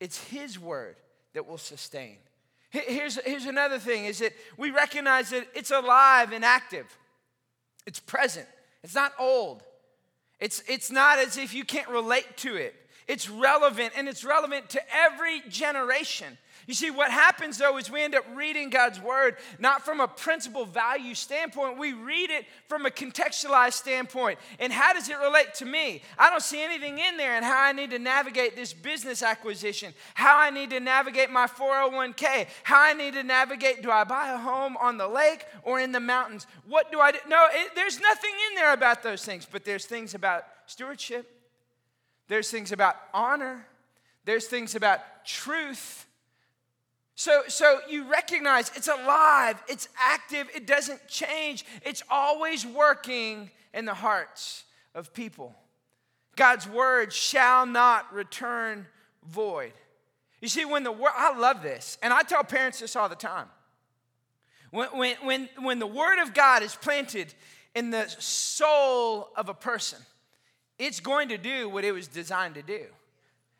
it's 0.00 0.22
His 0.24 0.58
word 0.58 0.96
that 1.34 1.46
will 1.46 1.58
sustain. 1.58 2.16
Here's, 2.70 3.18
here's 3.24 3.46
another 3.46 3.78
thing 3.78 4.04
is 4.04 4.18
that 4.18 4.34
we 4.58 4.70
recognize 4.70 5.30
that 5.30 5.48
it's 5.54 5.70
alive 5.70 6.32
and 6.32 6.44
active. 6.44 6.84
It's 7.86 7.98
present. 7.98 8.46
It's 8.84 8.94
not 8.94 9.12
old. 9.18 9.62
It's, 10.38 10.62
it's 10.68 10.90
not 10.90 11.18
as 11.18 11.38
if 11.38 11.54
you 11.54 11.64
can't 11.64 11.88
relate 11.88 12.36
to 12.38 12.56
it. 12.56 12.74
It's 13.06 13.30
relevant 13.30 13.94
and 13.96 14.06
it's 14.06 14.22
relevant 14.22 14.68
to 14.70 14.82
every 14.94 15.40
generation. 15.48 16.36
You 16.68 16.74
see, 16.74 16.90
what 16.90 17.10
happens 17.10 17.56
though 17.56 17.78
is 17.78 17.90
we 17.90 18.02
end 18.02 18.14
up 18.14 18.26
reading 18.34 18.68
God's 18.68 19.00
word 19.00 19.36
not 19.58 19.86
from 19.86 20.00
a 20.00 20.06
principle 20.06 20.66
value 20.66 21.14
standpoint, 21.14 21.78
we 21.78 21.94
read 21.94 22.28
it 22.28 22.44
from 22.68 22.84
a 22.84 22.90
contextualized 22.90 23.72
standpoint. 23.72 24.38
And 24.60 24.70
how 24.70 24.92
does 24.92 25.08
it 25.08 25.16
relate 25.18 25.54
to 25.54 25.64
me? 25.64 26.02
I 26.18 26.28
don't 26.28 26.42
see 26.42 26.62
anything 26.62 26.98
in 26.98 27.16
there 27.16 27.36
and 27.36 27.44
how 27.44 27.58
I 27.58 27.72
need 27.72 27.88
to 27.92 27.98
navigate 27.98 28.54
this 28.54 28.74
business 28.74 29.22
acquisition, 29.22 29.94
how 30.12 30.36
I 30.36 30.50
need 30.50 30.68
to 30.68 30.78
navigate 30.78 31.30
my 31.30 31.46
401k, 31.46 32.48
how 32.64 32.82
I 32.82 32.92
need 32.92 33.14
to 33.14 33.22
navigate 33.22 33.80
do 33.80 33.90
I 33.90 34.04
buy 34.04 34.28
a 34.34 34.36
home 34.36 34.76
on 34.76 34.98
the 34.98 35.08
lake 35.08 35.46
or 35.62 35.80
in 35.80 35.92
the 35.92 36.00
mountains? 36.00 36.46
What 36.68 36.92
do 36.92 37.00
I 37.00 37.12
do? 37.12 37.18
No, 37.26 37.46
it, 37.50 37.70
there's 37.76 37.98
nothing 37.98 38.32
in 38.50 38.56
there 38.56 38.74
about 38.74 39.02
those 39.02 39.24
things, 39.24 39.48
but 39.50 39.64
there's 39.64 39.86
things 39.86 40.14
about 40.14 40.44
stewardship, 40.66 41.34
there's 42.28 42.50
things 42.50 42.72
about 42.72 42.96
honor, 43.14 43.66
there's 44.26 44.48
things 44.48 44.74
about 44.74 45.00
truth. 45.24 46.04
So, 47.18 47.42
so 47.48 47.80
you 47.88 48.08
recognize 48.08 48.70
it's 48.76 48.86
alive, 48.86 49.60
it's 49.66 49.88
active, 49.98 50.48
it 50.54 50.68
doesn't 50.68 51.08
change, 51.08 51.64
it's 51.84 52.00
always 52.08 52.64
working 52.64 53.50
in 53.74 53.86
the 53.86 53.94
hearts 53.94 54.62
of 54.94 55.12
people. 55.12 55.52
God's 56.36 56.68
word 56.68 57.12
shall 57.12 57.66
not 57.66 58.14
return 58.14 58.86
void. 59.26 59.72
You 60.40 60.46
see, 60.46 60.64
when 60.64 60.84
the 60.84 60.92
word, 60.92 61.10
I 61.12 61.36
love 61.36 61.60
this, 61.60 61.98
and 62.04 62.14
I 62.14 62.22
tell 62.22 62.44
parents 62.44 62.78
this 62.78 62.94
all 62.94 63.08
the 63.08 63.16
time. 63.16 63.48
When, 64.70 64.86
when, 64.90 65.16
when, 65.24 65.48
when 65.58 65.78
the 65.80 65.88
word 65.88 66.22
of 66.22 66.34
God 66.34 66.62
is 66.62 66.76
planted 66.76 67.34
in 67.74 67.90
the 67.90 68.06
soul 68.20 69.30
of 69.36 69.48
a 69.48 69.54
person, 69.54 69.98
it's 70.78 71.00
going 71.00 71.30
to 71.30 71.36
do 71.36 71.68
what 71.68 71.84
it 71.84 71.90
was 71.90 72.06
designed 72.06 72.54
to 72.54 72.62
do. 72.62 72.84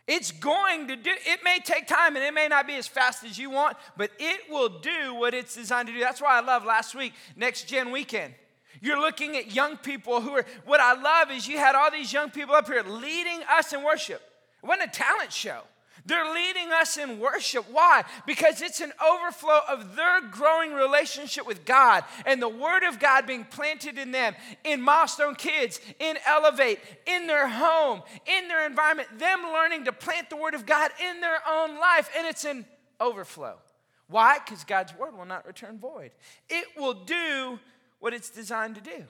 It's 0.08 0.32
going 0.32 0.88
to 0.88 0.96
do, 0.96 1.10
it 1.26 1.40
may 1.44 1.58
take 1.62 1.86
time 1.86 2.16
and 2.16 2.24
it 2.24 2.32
may 2.32 2.48
not 2.48 2.66
be 2.66 2.74
as 2.76 2.88
fast 2.88 3.24
as 3.24 3.38
you 3.38 3.50
want, 3.50 3.76
but 3.94 4.10
it 4.18 4.50
will 4.50 4.70
do 4.70 5.14
what 5.14 5.34
it's 5.34 5.54
designed 5.54 5.86
to 5.88 5.92
do. 5.92 6.00
That's 6.00 6.22
why 6.22 6.38
I 6.38 6.40
love 6.40 6.64
last 6.64 6.94
week, 6.94 7.12
Next 7.36 7.68
Gen 7.68 7.92
Weekend. 7.92 8.34
You're 8.80 8.98
looking 8.98 9.36
at 9.36 9.54
young 9.54 9.76
people 9.76 10.22
who 10.22 10.30
are, 10.30 10.46
what 10.64 10.80
I 10.80 10.94
love 10.94 11.30
is 11.30 11.46
you 11.46 11.58
had 11.58 11.74
all 11.74 11.90
these 11.90 12.10
young 12.10 12.30
people 12.30 12.54
up 12.54 12.66
here 12.66 12.82
leading 12.82 13.40
us 13.50 13.74
in 13.74 13.84
worship. 13.84 14.22
It 14.62 14.66
wasn't 14.66 14.88
a 14.88 14.92
talent 14.92 15.30
show. 15.30 15.60
They're 16.06 16.32
leading 16.32 16.72
us 16.72 16.96
in 16.96 17.18
worship. 17.18 17.66
Why? 17.70 18.04
Because 18.26 18.62
it's 18.62 18.80
an 18.80 18.92
overflow 19.04 19.60
of 19.68 19.96
their 19.96 20.20
growing 20.22 20.72
relationship 20.72 21.46
with 21.46 21.64
God 21.64 22.04
and 22.24 22.40
the 22.40 22.48
Word 22.48 22.82
of 22.84 22.98
God 22.98 23.26
being 23.26 23.44
planted 23.44 23.98
in 23.98 24.12
them, 24.12 24.34
in 24.64 24.80
Milestone 24.80 25.34
Kids, 25.34 25.80
in 25.98 26.16
Elevate, 26.26 26.78
in 27.06 27.26
their 27.26 27.48
home, 27.48 28.02
in 28.26 28.48
their 28.48 28.66
environment, 28.66 29.08
them 29.18 29.42
learning 29.52 29.84
to 29.84 29.92
plant 29.92 30.30
the 30.30 30.36
Word 30.36 30.54
of 30.54 30.66
God 30.66 30.90
in 31.08 31.20
their 31.20 31.40
own 31.48 31.78
life. 31.78 32.10
And 32.16 32.26
it's 32.26 32.44
an 32.44 32.64
overflow. 33.00 33.56
Why? 34.08 34.38
Because 34.44 34.64
God's 34.64 34.94
Word 34.94 35.16
will 35.16 35.26
not 35.26 35.46
return 35.46 35.78
void, 35.78 36.12
it 36.48 36.66
will 36.76 36.94
do 36.94 37.58
what 38.00 38.14
it's 38.14 38.30
designed 38.30 38.76
to 38.76 38.80
do. 38.80 39.04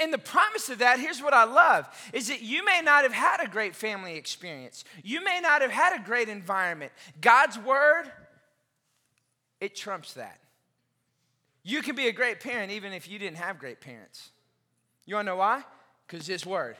And 0.00 0.12
the 0.12 0.18
promise 0.18 0.68
of 0.68 0.78
that, 0.78 0.98
here's 0.98 1.22
what 1.22 1.34
I 1.34 1.44
love, 1.44 1.88
is 2.12 2.28
that 2.28 2.42
you 2.42 2.64
may 2.64 2.80
not 2.82 3.02
have 3.02 3.12
had 3.12 3.40
a 3.40 3.48
great 3.48 3.74
family 3.74 4.16
experience. 4.16 4.84
You 5.02 5.22
may 5.24 5.40
not 5.40 5.62
have 5.62 5.70
had 5.70 5.98
a 5.98 6.02
great 6.02 6.28
environment. 6.28 6.92
God's 7.20 7.58
word, 7.58 8.10
it 9.60 9.76
trumps 9.76 10.14
that. 10.14 10.38
You 11.62 11.82
can 11.82 11.94
be 11.94 12.08
a 12.08 12.12
great 12.12 12.40
parent 12.40 12.72
even 12.72 12.92
if 12.92 13.08
you 13.08 13.18
didn't 13.18 13.36
have 13.36 13.58
great 13.58 13.80
parents. 13.80 14.30
You 15.06 15.14
wanna 15.14 15.26
know 15.30 15.36
why? 15.36 15.62
Because 16.06 16.26
His 16.26 16.44
word. 16.44 16.76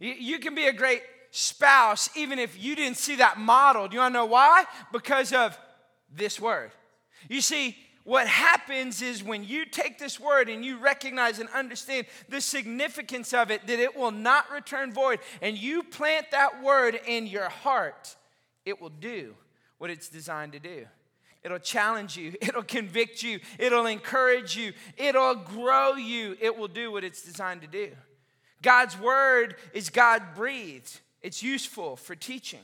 You 0.00 0.38
can 0.38 0.54
be 0.54 0.66
a 0.66 0.72
great 0.72 1.02
spouse 1.30 2.08
even 2.16 2.38
if 2.38 2.62
you 2.62 2.74
didn't 2.74 2.96
see 2.96 3.16
that 3.16 3.38
modeled. 3.38 3.92
You 3.92 3.98
wanna 3.98 4.14
know 4.14 4.26
why? 4.26 4.64
Because 4.92 5.32
of 5.32 5.58
this 6.14 6.40
word. 6.40 6.70
You 7.28 7.40
see, 7.40 7.76
what 8.04 8.26
happens 8.26 9.00
is 9.00 9.22
when 9.22 9.44
you 9.44 9.64
take 9.64 9.98
this 9.98 10.18
word 10.18 10.48
and 10.48 10.64
you 10.64 10.78
recognize 10.78 11.38
and 11.38 11.48
understand 11.50 12.06
the 12.28 12.40
significance 12.40 13.32
of 13.32 13.50
it, 13.50 13.66
that 13.66 13.78
it 13.78 13.96
will 13.96 14.10
not 14.10 14.50
return 14.50 14.92
void, 14.92 15.20
and 15.40 15.56
you 15.56 15.82
plant 15.84 16.26
that 16.32 16.62
word 16.62 16.98
in 17.06 17.26
your 17.26 17.48
heart, 17.48 18.16
it 18.64 18.80
will 18.80 18.90
do 18.90 19.34
what 19.78 19.90
it's 19.90 20.08
designed 20.08 20.52
to 20.52 20.58
do. 20.58 20.86
It'll 21.44 21.58
challenge 21.58 22.16
you, 22.16 22.34
it'll 22.40 22.62
convict 22.62 23.22
you, 23.22 23.40
it'll 23.58 23.86
encourage 23.86 24.56
you, 24.56 24.72
it'll 24.96 25.36
grow 25.36 25.94
you. 25.94 26.36
It 26.40 26.56
will 26.56 26.68
do 26.68 26.90
what 26.90 27.04
it's 27.04 27.22
designed 27.22 27.62
to 27.62 27.66
do. 27.68 27.90
God's 28.62 28.98
word 28.98 29.56
is 29.72 29.90
God 29.90 30.22
breathed, 30.34 31.00
it's 31.20 31.42
useful 31.42 31.96
for 31.96 32.14
teaching. 32.14 32.60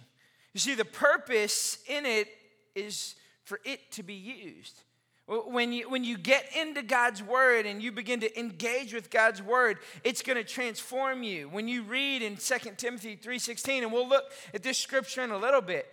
You 0.52 0.60
see, 0.60 0.74
the 0.74 0.84
purpose 0.84 1.78
in 1.86 2.06
it 2.06 2.28
is 2.74 3.14
for 3.44 3.60
it 3.64 3.92
to 3.92 4.02
be 4.02 4.14
used. 4.14 4.82
When 5.28 5.74
you, 5.74 5.90
when 5.90 6.04
you 6.04 6.16
get 6.16 6.46
into 6.56 6.82
God's 6.82 7.22
word 7.22 7.66
and 7.66 7.82
you 7.82 7.92
begin 7.92 8.20
to 8.20 8.40
engage 8.40 8.94
with 8.94 9.10
God's 9.10 9.42
word, 9.42 9.76
it's 10.02 10.22
going 10.22 10.38
to 10.38 10.44
transform 10.44 11.22
you. 11.22 11.50
When 11.50 11.68
you 11.68 11.82
read 11.82 12.22
in 12.22 12.38
2 12.38 12.76
Timothy 12.78 13.14
3:16, 13.14 13.82
and 13.82 13.92
we'll 13.92 14.08
look 14.08 14.24
at 14.54 14.62
this 14.62 14.78
scripture 14.78 15.22
in 15.22 15.30
a 15.30 15.36
little 15.36 15.60
bit. 15.60 15.86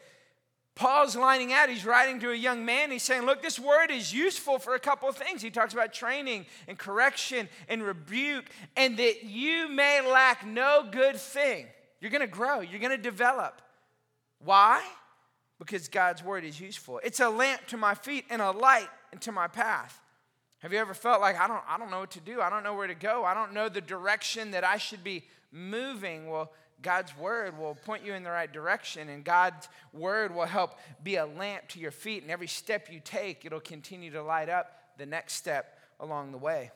Paul's 0.74 1.18
lining 1.18 1.52
out, 1.52 1.70
he's 1.70 1.86
writing 1.86 2.20
to 2.22 2.32
a 2.32 2.36
young 2.36 2.66
man. 2.66 2.92
He's 2.92 3.04
saying, 3.04 3.24
Look, 3.24 3.42
this 3.42 3.60
word 3.60 3.92
is 3.92 4.14
useful 4.14 4.58
for 4.58 4.74
a 4.74 4.80
couple 4.80 5.10
of 5.10 5.18
things. 5.18 5.42
He 5.42 5.50
talks 5.50 5.74
about 5.74 5.94
training 5.94 6.46
and 6.70 6.78
correction 6.78 7.50
and 7.68 7.84
rebuke, 7.84 8.46
and 8.78 8.96
that 8.98 9.26
you 9.26 9.68
may 9.68 10.00
lack 10.10 10.46
no 10.46 10.88
good 10.90 11.18
thing. 11.18 11.68
You're 12.00 12.12
gonna 12.12 12.26
grow, 12.26 12.62
you're 12.62 12.80
gonna 12.80 12.98
develop. 12.98 13.62
Why? 14.40 14.82
Because 15.60 15.90
God's 15.90 16.24
word 16.24 16.46
is 16.46 16.60
useful. 16.60 17.02
It's 17.04 17.20
a 17.20 17.30
lamp 17.30 17.66
to 17.68 17.78
my 17.78 17.96
feet 17.96 18.26
and 18.30 18.42
a 18.42 18.52
light 18.52 18.88
into 19.16 19.32
my 19.32 19.48
path. 19.48 20.02
Have 20.60 20.74
you 20.74 20.80
ever 20.80 20.94
felt 20.94 21.22
like 21.22 21.40
I 21.40 21.48
don't, 21.48 21.64
I 21.68 21.78
don't 21.78 21.90
know 21.90 22.00
what 22.00 22.12
to 22.12 22.20
do? 22.20 22.42
I 22.42 22.50
don't 22.50 22.64
know 22.64 22.76
where 22.76 22.88
to 22.88 22.96
go. 22.96 23.24
I 23.24 23.34
don't 23.34 23.54
know 23.54 23.70
the 23.70 23.82
direction 23.82 24.52
that 24.52 24.64
I 24.64 24.78
should 24.78 25.04
be 25.04 25.24
moving. 25.52 26.30
Well, 26.30 26.52
God's 26.82 27.18
word 27.18 27.58
will 27.58 27.76
point 27.76 28.06
you 28.06 28.14
in 28.14 28.24
the 28.24 28.30
right 28.30 28.52
direction, 28.52 29.10
and 29.10 29.24
God's 29.24 29.70
word 29.94 30.36
will 30.36 30.46
help 30.46 30.78
be 31.04 31.16
a 31.16 31.26
lamp 31.26 31.68
to 31.70 31.80
your 31.80 31.92
feet. 31.92 32.24
And 32.24 32.32
every 32.32 32.48
step 32.48 32.92
you 32.92 33.00
take, 33.04 33.46
it'll 33.46 33.60
continue 33.60 34.12
to 34.12 34.22
light 34.22 34.50
up 34.50 34.72
the 34.98 35.06
next 35.06 35.34
step 35.34 35.80
along 36.00 36.32
the 36.32 36.38
way. 36.38 36.72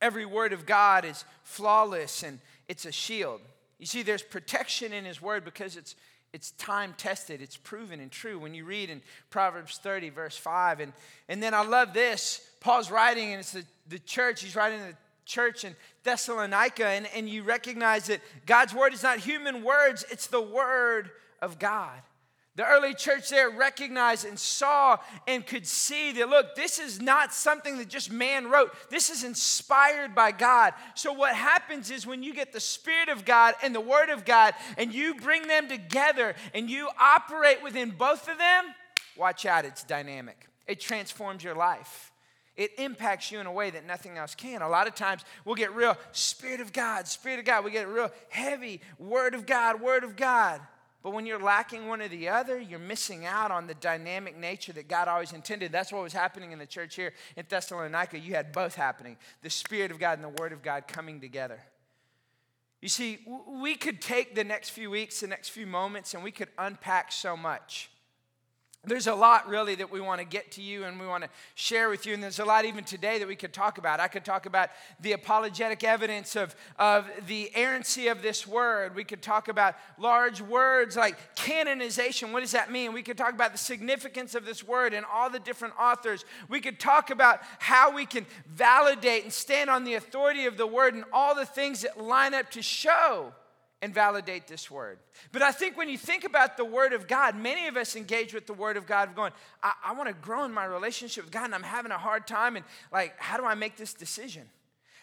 Every 0.00 0.26
word 0.26 0.52
of 0.52 0.66
God 0.66 1.04
is 1.04 1.24
flawless 1.44 2.22
and 2.22 2.40
it's 2.68 2.84
a 2.84 2.92
shield. 2.92 3.40
You 3.78 3.86
see, 3.86 4.02
there's 4.02 4.22
protection 4.22 4.92
in 4.92 5.04
His 5.04 5.22
word 5.22 5.44
because 5.44 5.76
it's 5.76 5.94
it's 6.32 6.52
time 6.52 6.94
tested, 6.96 7.42
it's 7.42 7.56
proven 7.56 8.00
and 8.00 8.10
true. 8.10 8.38
When 8.38 8.54
you 8.54 8.64
read 8.64 8.88
in 8.88 9.02
Proverbs 9.30 9.78
30, 9.78 10.10
verse 10.10 10.36
5, 10.36 10.80
and, 10.80 10.92
and 11.28 11.42
then 11.42 11.52
I 11.52 11.62
love 11.62 11.92
this. 11.92 12.40
Paul's 12.60 12.90
writing, 12.90 13.32
and 13.32 13.40
it's 13.40 13.52
the, 13.52 13.64
the 13.88 13.98
church, 13.98 14.42
he's 14.42 14.56
writing 14.56 14.80
the 14.80 14.96
church 15.26 15.64
in 15.64 15.76
Thessalonica, 16.04 16.86
and, 16.86 17.06
and 17.14 17.28
you 17.28 17.42
recognize 17.42 18.06
that 18.06 18.20
God's 18.46 18.74
word 18.74 18.94
is 18.94 19.02
not 19.02 19.18
human 19.18 19.62
words, 19.62 20.04
it's 20.10 20.26
the 20.26 20.40
word 20.40 21.10
of 21.40 21.58
God. 21.58 22.00
The 22.54 22.66
early 22.66 22.92
church 22.92 23.30
there 23.30 23.48
recognized 23.48 24.26
and 24.26 24.38
saw 24.38 24.98
and 25.26 25.46
could 25.46 25.66
see 25.66 26.12
that, 26.12 26.28
look, 26.28 26.54
this 26.54 26.78
is 26.78 27.00
not 27.00 27.32
something 27.32 27.78
that 27.78 27.88
just 27.88 28.12
man 28.12 28.50
wrote. 28.50 28.74
This 28.90 29.08
is 29.08 29.24
inspired 29.24 30.14
by 30.14 30.32
God. 30.32 30.74
So, 30.94 31.14
what 31.14 31.34
happens 31.34 31.90
is 31.90 32.06
when 32.06 32.22
you 32.22 32.34
get 32.34 32.52
the 32.52 32.60
Spirit 32.60 33.08
of 33.08 33.24
God 33.24 33.54
and 33.62 33.74
the 33.74 33.80
Word 33.80 34.10
of 34.10 34.26
God 34.26 34.52
and 34.76 34.92
you 34.92 35.14
bring 35.14 35.48
them 35.48 35.66
together 35.66 36.34
and 36.52 36.68
you 36.68 36.90
operate 37.00 37.62
within 37.62 37.90
both 37.90 38.28
of 38.28 38.36
them, 38.36 38.64
watch 39.16 39.46
out, 39.46 39.64
it's 39.64 39.82
dynamic. 39.82 40.46
It 40.66 40.78
transforms 40.78 41.42
your 41.42 41.54
life. 41.54 42.12
It 42.54 42.72
impacts 42.76 43.32
you 43.32 43.40
in 43.40 43.46
a 43.46 43.52
way 43.52 43.70
that 43.70 43.86
nothing 43.86 44.18
else 44.18 44.34
can. 44.34 44.60
A 44.60 44.68
lot 44.68 44.86
of 44.86 44.94
times 44.94 45.24
we'll 45.46 45.54
get 45.54 45.74
real 45.74 45.96
Spirit 46.12 46.60
of 46.60 46.74
God, 46.74 47.08
Spirit 47.08 47.38
of 47.38 47.46
God. 47.46 47.64
We 47.64 47.70
get 47.70 47.88
real 47.88 48.10
heavy 48.28 48.82
Word 48.98 49.34
of 49.34 49.46
God, 49.46 49.80
Word 49.80 50.04
of 50.04 50.16
God. 50.16 50.60
But 51.02 51.12
when 51.12 51.26
you're 51.26 51.42
lacking 51.42 51.88
one 51.88 52.00
or 52.00 52.08
the 52.08 52.28
other, 52.28 52.60
you're 52.60 52.78
missing 52.78 53.26
out 53.26 53.50
on 53.50 53.66
the 53.66 53.74
dynamic 53.74 54.38
nature 54.38 54.72
that 54.74 54.86
God 54.86 55.08
always 55.08 55.32
intended. 55.32 55.72
That's 55.72 55.92
what 55.92 56.02
was 56.02 56.12
happening 56.12 56.52
in 56.52 56.58
the 56.58 56.66
church 56.66 56.94
here 56.94 57.12
in 57.36 57.44
Thessalonica. 57.48 58.18
You 58.18 58.34
had 58.34 58.52
both 58.52 58.76
happening 58.76 59.16
the 59.42 59.50
Spirit 59.50 59.90
of 59.90 59.98
God 59.98 60.18
and 60.18 60.24
the 60.24 60.40
Word 60.40 60.52
of 60.52 60.62
God 60.62 60.86
coming 60.86 61.20
together. 61.20 61.60
You 62.80 62.88
see, 62.88 63.20
we 63.48 63.76
could 63.76 64.00
take 64.00 64.34
the 64.34 64.44
next 64.44 64.70
few 64.70 64.90
weeks, 64.90 65.20
the 65.20 65.26
next 65.26 65.50
few 65.50 65.66
moments, 65.66 66.14
and 66.14 66.22
we 66.22 66.32
could 66.32 66.48
unpack 66.58 67.12
so 67.12 67.36
much. 67.36 67.90
There's 68.84 69.06
a 69.06 69.14
lot 69.14 69.48
really 69.48 69.76
that 69.76 69.92
we 69.92 70.00
want 70.00 70.20
to 70.20 70.26
get 70.26 70.50
to 70.50 70.60
you 70.60 70.82
and 70.82 70.98
we 70.98 71.06
want 71.06 71.22
to 71.22 71.30
share 71.54 71.88
with 71.88 72.04
you 72.04 72.14
and 72.14 72.22
there's 72.22 72.40
a 72.40 72.44
lot 72.44 72.64
even 72.64 72.82
today 72.82 73.16
that 73.20 73.28
we 73.28 73.36
could 73.36 73.52
talk 73.52 73.78
about. 73.78 74.00
I 74.00 74.08
could 74.08 74.24
talk 74.24 74.44
about 74.44 74.70
the 74.98 75.12
apologetic 75.12 75.84
evidence 75.84 76.34
of, 76.34 76.56
of 76.80 77.08
the 77.28 77.52
errancy 77.54 78.08
of 78.08 78.22
this 78.22 78.44
word. 78.44 78.96
We 78.96 79.04
could 79.04 79.22
talk 79.22 79.46
about 79.46 79.76
large 79.98 80.40
words 80.40 80.96
like 80.96 81.36
canonization. 81.36 82.32
What 82.32 82.40
does 82.40 82.50
that 82.52 82.72
mean? 82.72 82.92
We 82.92 83.04
could 83.04 83.16
talk 83.16 83.34
about 83.34 83.52
the 83.52 83.58
significance 83.58 84.34
of 84.34 84.44
this 84.44 84.64
word 84.64 84.94
and 84.94 85.06
all 85.06 85.30
the 85.30 85.38
different 85.38 85.74
authors. 85.78 86.24
We 86.48 86.60
could 86.60 86.80
talk 86.80 87.10
about 87.10 87.38
how 87.60 87.94
we 87.94 88.04
can 88.04 88.26
validate 88.48 89.22
and 89.22 89.32
stand 89.32 89.70
on 89.70 89.84
the 89.84 89.94
authority 89.94 90.46
of 90.46 90.56
the 90.56 90.66
word 90.66 90.94
and 90.94 91.04
all 91.12 91.36
the 91.36 91.46
things 91.46 91.82
that 91.82 92.02
line 92.02 92.34
up 92.34 92.50
to 92.50 92.62
show 92.62 93.32
and 93.82 93.92
validate 93.92 94.46
this 94.46 94.70
word. 94.70 94.98
But 95.32 95.42
I 95.42 95.50
think 95.50 95.76
when 95.76 95.88
you 95.88 95.98
think 95.98 96.22
about 96.22 96.56
the 96.56 96.64
word 96.64 96.92
of 96.92 97.08
God, 97.08 97.36
many 97.36 97.66
of 97.66 97.76
us 97.76 97.96
engage 97.96 98.32
with 98.32 98.46
the 98.46 98.54
word 98.54 98.76
of 98.76 98.86
God 98.86 99.14
going, 99.16 99.32
I, 99.60 99.72
I 99.86 99.92
want 99.92 100.08
to 100.08 100.14
grow 100.14 100.44
in 100.44 100.52
my 100.52 100.64
relationship 100.64 101.24
with 101.24 101.32
God 101.32 101.46
and 101.46 101.54
I'm 101.54 101.64
having 101.64 101.90
a 101.90 101.98
hard 101.98 102.26
time. 102.28 102.54
And 102.54 102.64
like, 102.92 103.18
how 103.18 103.36
do 103.36 103.44
I 103.44 103.56
make 103.56 103.76
this 103.76 103.92
decision? 103.92 104.44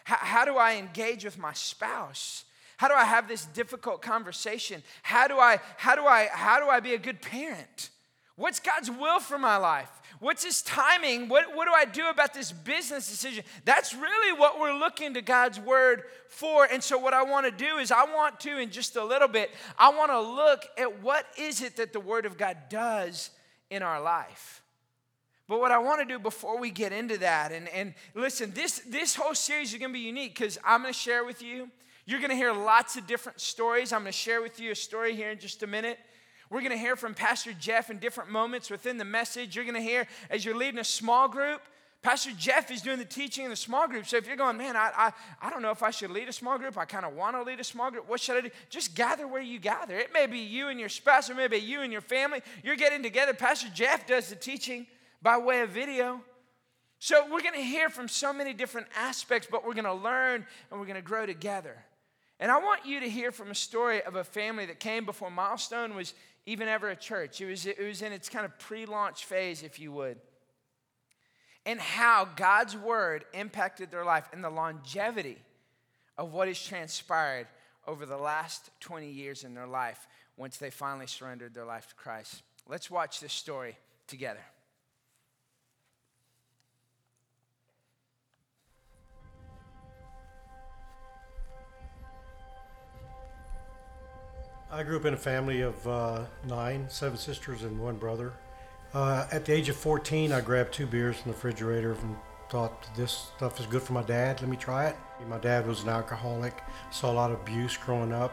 How, 0.04 0.16
how 0.16 0.44
do 0.46 0.56
I 0.56 0.76
engage 0.76 1.26
with 1.26 1.38
my 1.38 1.52
spouse? 1.52 2.44
How 2.78 2.88
do 2.88 2.94
I 2.94 3.04
have 3.04 3.28
this 3.28 3.44
difficult 3.44 4.00
conversation? 4.00 4.82
How 5.02 5.28
do 5.28 5.38
I, 5.38 5.60
how 5.76 5.94
do 5.94 6.06
I, 6.06 6.30
how 6.32 6.58
do 6.58 6.66
I 6.70 6.80
be 6.80 6.94
a 6.94 6.98
good 6.98 7.20
parent? 7.20 7.90
What's 8.40 8.58
God's 8.58 8.90
will 8.90 9.20
for 9.20 9.36
my 9.38 9.58
life? 9.58 9.90
What's 10.18 10.42
his 10.42 10.62
timing? 10.62 11.28
What, 11.28 11.54
what 11.54 11.66
do 11.66 11.72
I 11.74 11.84
do 11.84 12.08
about 12.08 12.32
this 12.32 12.52
business 12.52 13.06
decision? 13.06 13.44
That's 13.66 13.92
really 13.94 14.38
what 14.38 14.58
we're 14.58 14.78
looking 14.78 15.12
to 15.12 15.20
God's 15.20 15.60
word 15.60 16.04
for. 16.26 16.64
And 16.64 16.82
so, 16.82 16.96
what 16.96 17.12
I 17.12 17.22
want 17.22 17.44
to 17.44 17.52
do 17.52 17.76
is, 17.76 17.92
I 17.92 18.04
want 18.04 18.40
to, 18.40 18.56
in 18.56 18.70
just 18.70 18.96
a 18.96 19.04
little 19.04 19.28
bit, 19.28 19.50
I 19.78 19.90
want 19.90 20.10
to 20.10 20.18
look 20.18 20.64
at 20.78 21.02
what 21.02 21.26
is 21.36 21.60
it 21.60 21.76
that 21.76 21.92
the 21.92 22.00
word 22.00 22.24
of 22.24 22.38
God 22.38 22.56
does 22.70 23.28
in 23.68 23.82
our 23.82 24.00
life. 24.00 24.62
But 25.46 25.60
what 25.60 25.70
I 25.70 25.76
want 25.76 26.00
to 26.00 26.06
do 26.06 26.18
before 26.18 26.58
we 26.58 26.70
get 26.70 26.94
into 26.94 27.18
that, 27.18 27.52
and, 27.52 27.68
and 27.68 27.92
listen, 28.14 28.52
this, 28.54 28.80
this 28.88 29.14
whole 29.14 29.34
series 29.34 29.74
is 29.74 29.78
going 29.78 29.90
to 29.90 29.98
be 29.98 30.00
unique 30.00 30.34
because 30.34 30.56
I'm 30.64 30.80
going 30.80 30.94
to 30.94 30.98
share 30.98 31.26
with 31.26 31.42
you. 31.42 31.68
You're 32.06 32.20
going 32.20 32.30
to 32.30 32.36
hear 32.36 32.54
lots 32.54 32.96
of 32.96 33.06
different 33.06 33.38
stories. 33.38 33.92
I'm 33.92 34.00
going 34.00 34.12
to 34.12 34.18
share 34.18 34.40
with 34.40 34.58
you 34.58 34.70
a 34.70 34.74
story 34.74 35.14
here 35.14 35.30
in 35.30 35.38
just 35.38 35.62
a 35.62 35.66
minute. 35.66 35.98
We're 36.50 36.60
going 36.60 36.72
to 36.72 36.78
hear 36.78 36.96
from 36.96 37.14
Pastor 37.14 37.52
Jeff 37.52 37.90
in 37.90 37.98
different 37.98 38.30
moments 38.30 38.70
within 38.70 38.98
the 38.98 39.04
message. 39.04 39.54
You're 39.54 39.64
going 39.64 39.76
to 39.76 39.80
hear 39.80 40.06
as 40.28 40.44
you're 40.44 40.56
leading 40.56 40.80
a 40.80 40.84
small 40.84 41.28
group. 41.28 41.62
Pastor 42.02 42.30
Jeff 42.36 42.70
is 42.70 42.80
doing 42.80 42.98
the 42.98 43.04
teaching 43.04 43.44
in 43.44 43.50
the 43.50 43.56
small 43.56 43.86
group. 43.86 44.06
So 44.06 44.16
if 44.16 44.26
you're 44.26 44.36
going, 44.36 44.56
man, 44.56 44.74
I, 44.74 44.90
I, 44.96 45.12
I 45.40 45.50
don't 45.50 45.62
know 45.62 45.70
if 45.70 45.82
I 45.82 45.90
should 45.90 46.10
lead 46.10 46.28
a 46.28 46.32
small 46.32 46.58
group. 46.58 46.76
I 46.76 46.86
kind 46.86 47.04
of 47.04 47.14
want 47.14 47.36
to 47.36 47.42
lead 47.42 47.60
a 47.60 47.64
small 47.64 47.90
group. 47.90 48.08
What 48.08 48.20
should 48.20 48.36
I 48.36 48.40
do? 48.40 48.50
Just 48.68 48.94
gather 48.94 49.28
where 49.28 49.42
you 49.42 49.60
gather. 49.60 49.96
It 49.96 50.12
may 50.12 50.26
be 50.26 50.38
you 50.38 50.68
and 50.68 50.80
your 50.80 50.88
spouse, 50.88 51.30
or 51.30 51.34
maybe 51.34 51.58
you 51.58 51.82
and 51.82 51.92
your 51.92 52.00
family. 52.00 52.40
You're 52.64 52.76
getting 52.76 53.02
together. 53.02 53.32
Pastor 53.32 53.68
Jeff 53.72 54.06
does 54.06 54.28
the 54.28 54.34
teaching 54.34 54.86
by 55.22 55.36
way 55.38 55.60
of 55.60 55.70
video. 55.70 56.20
So 56.98 57.24
we're 57.30 57.42
going 57.42 57.54
to 57.54 57.60
hear 57.60 57.90
from 57.90 58.08
so 58.08 58.32
many 58.32 58.54
different 58.54 58.88
aspects, 58.96 59.46
but 59.50 59.64
we're 59.64 59.74
going 59.74 59.84
to 59.84 59.94
learn 59.94 60.46
and 60.70 60.80
we're 60.80 60.86
going 60.86 60.96
to 60.96 61.02
grow 61.02 61.26
together. 61.26 61.76
And 62.40 62.50
I 62.50 62.56
want 62.56 62.86
you 62.86 63.00
to 63.00 63.08
hear 63.08 63.30
from 63.30 63.50
a 63.50 63.54
story 63.54 64.02
of 64.02 64.16
a 64.16 64.24
family 64.24 64.64
that 64.66 64.80
came 64.80 65.04
before 65.04 65.30
Milestone 65.30 65.94
was 65.94 66.14
even 66.46 66.68
ever 66.68 66.88
a 66.88 66.96
church. 66.96 67.40
It 67.40 67.46
was, 67.46 67.66
it 67.66 67.78
was 67.78 68.02
in 68.02 68.12
its 68.12 68.28
kind 68.28 68.44
of 68.44 68.58
pre 68.58 68.86
launch 68.86 69.24
phase, 69.24 69.62
if 69.62 69.78
you 69.78 69.92
would. 69.92 70.18
And 71.66 71.78
how 71.78 72.28
God's 72.36 72.76
word 72.76 73.24
impacted 73.34 73.90
their 73.90 74.04
life 74.04 74.28
and 74.32 74.42
the 74.42 74.50
longevity 74.50 75.38
of 76.16 76.32
what 76.32 76.48
has 76.48 76.62
transpired 76.62 77.46
over 77.86 78.06
the 78.06 78.16
last 78.16 78.70
20 78.80 79.10
years 79.10 79.44
in 79.44 79.54
their 79.54 79.66
life 79.66 80.06
once 80.36 80.56
they 80.56 80.70
finally 80.70 81.06
surrendered 81.06 81.54
their 81.54 81.64
life 81.64 81.88
to 81.88 81.94
Christ. 81.94 82.42
Let's 82.66 82.90
watch 82.90 83.20
this 83.20 83.32
story 83.32 83.76
together. 84.06 84.40
I 94.80 94.82
grew 94.82 94.96
up 94.96 95.04
in 95.04 95.12
a 95.12 95.18
family 95.18 95.60
of 95.60 95.86
uh, 95.86 96.24
nine, 96.48 96.86
seven 96.88 97.18
sisters 97.18 97.64
and 97.64 97.78
one 97.78 97.96
brother. 97.96 98.32
Uh, 98.94 99.26
at 99.30 99.44
the 99.44 99.52
age 99.52 99.68
of 99.68 99.76
14, 99.76 100.32
I 100.32 100.40
grabbed 100.40 100.72
two 100.72 100.86
beers 100.86 101.18
from 101.18 101.32
the 101.32 101.36
refrigerator 101.36 101.92
and 101.92 102.16
thought 102.48 102.88
this 102.96 103.28
stuff 103.36 103.60
is 103.60 103.66
good 103.66 103.82
for 103.82 103.92
my 103.92 104.02
dad. 104.02 104.40
Let 104.40 104.48
me 104.48 104.56
try 104.56 104.86
it. 104.86 104.96
My 105.28 105.36
dad 105.36 105.66
was 105.66 105.82
an 105.82 105.90
alcoholic. 105.90 106.62
Saw 106.90 107.12
a 107.12 107.12
lot 107.12 107.30
of 107.30 107.42
abuse 107.42 107.76
growing 107.76 108.10
up. 108.10 108.32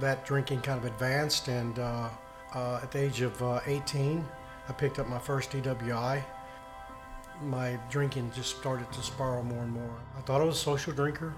That 0.00 0.24
drinking 0.24 0.62
kind 0.62 0.78
of 0.78 0.86
advanced, 0.86 1.48
and 1.48 1.78
uh, 1.78 2.08
uh 2.54 2.80
at 2.82 2.90
the 2.90 3.00
age 3.00 3.20
of 3.20 3.42
uh, 3.42 3.60
18, 3.66 4.26
I 4.70 4.72
picked 4.72 4.98
up 4.98 5.10
my 5.10 5.18
first 5.18 5.50
DWI. 5.50 6.24
My 7.42 7.78
drinking 7.90 8.32
just 8.34 8.56
started 8.56 8.90
to 8.92 9.02
spiral 9.02 9.42
more 9.42 9.62
and 9.62 9.72
more. 9.72 9.98
I 10.16 10.22
thought 10.22 10.40
I 10.40 10.44
was 10.44 10.56
a 10.56 10.58
social 10.58 10.94
drinker. 10.94 11.34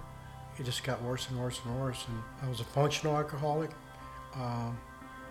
It 0.61 0.65
just 0.65 0.85
got 0.85 1.03
worse 1.03 1.29
and 1.29 1.41
worse 1.41 1.61
and 1.65 1.81
worse, 1.81 2.05
and 2.07 2.23
I 2.41 2.49
was 2.49 2.61
a 2.61 2.65
functional 2.65 3.17
alcoholic. 3.17 3.71
Um, 4.39 4.79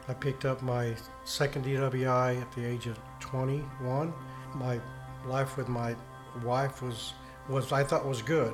I 0.08 0.13
picked 0.13 0.46
up 0.46 0.62
my 0.62 0.96
second 1.26 1.65
DWI 1.65 2.41
at 2.41 2.52
the 2.54 2.65
age 2.65 2.88
of 2.88 2.98
21. 3.20 4.13
My 4.54 4.80
life 5.26 5.58
with 5.58 5.67
my 5.67 5.96
wife 6.43 6.82
was 6.82 7.13
was 7.50 7.72
I 7.72 7.84
thought 7.84 8.06
was 8.06 8.22
good, 8.22 8.54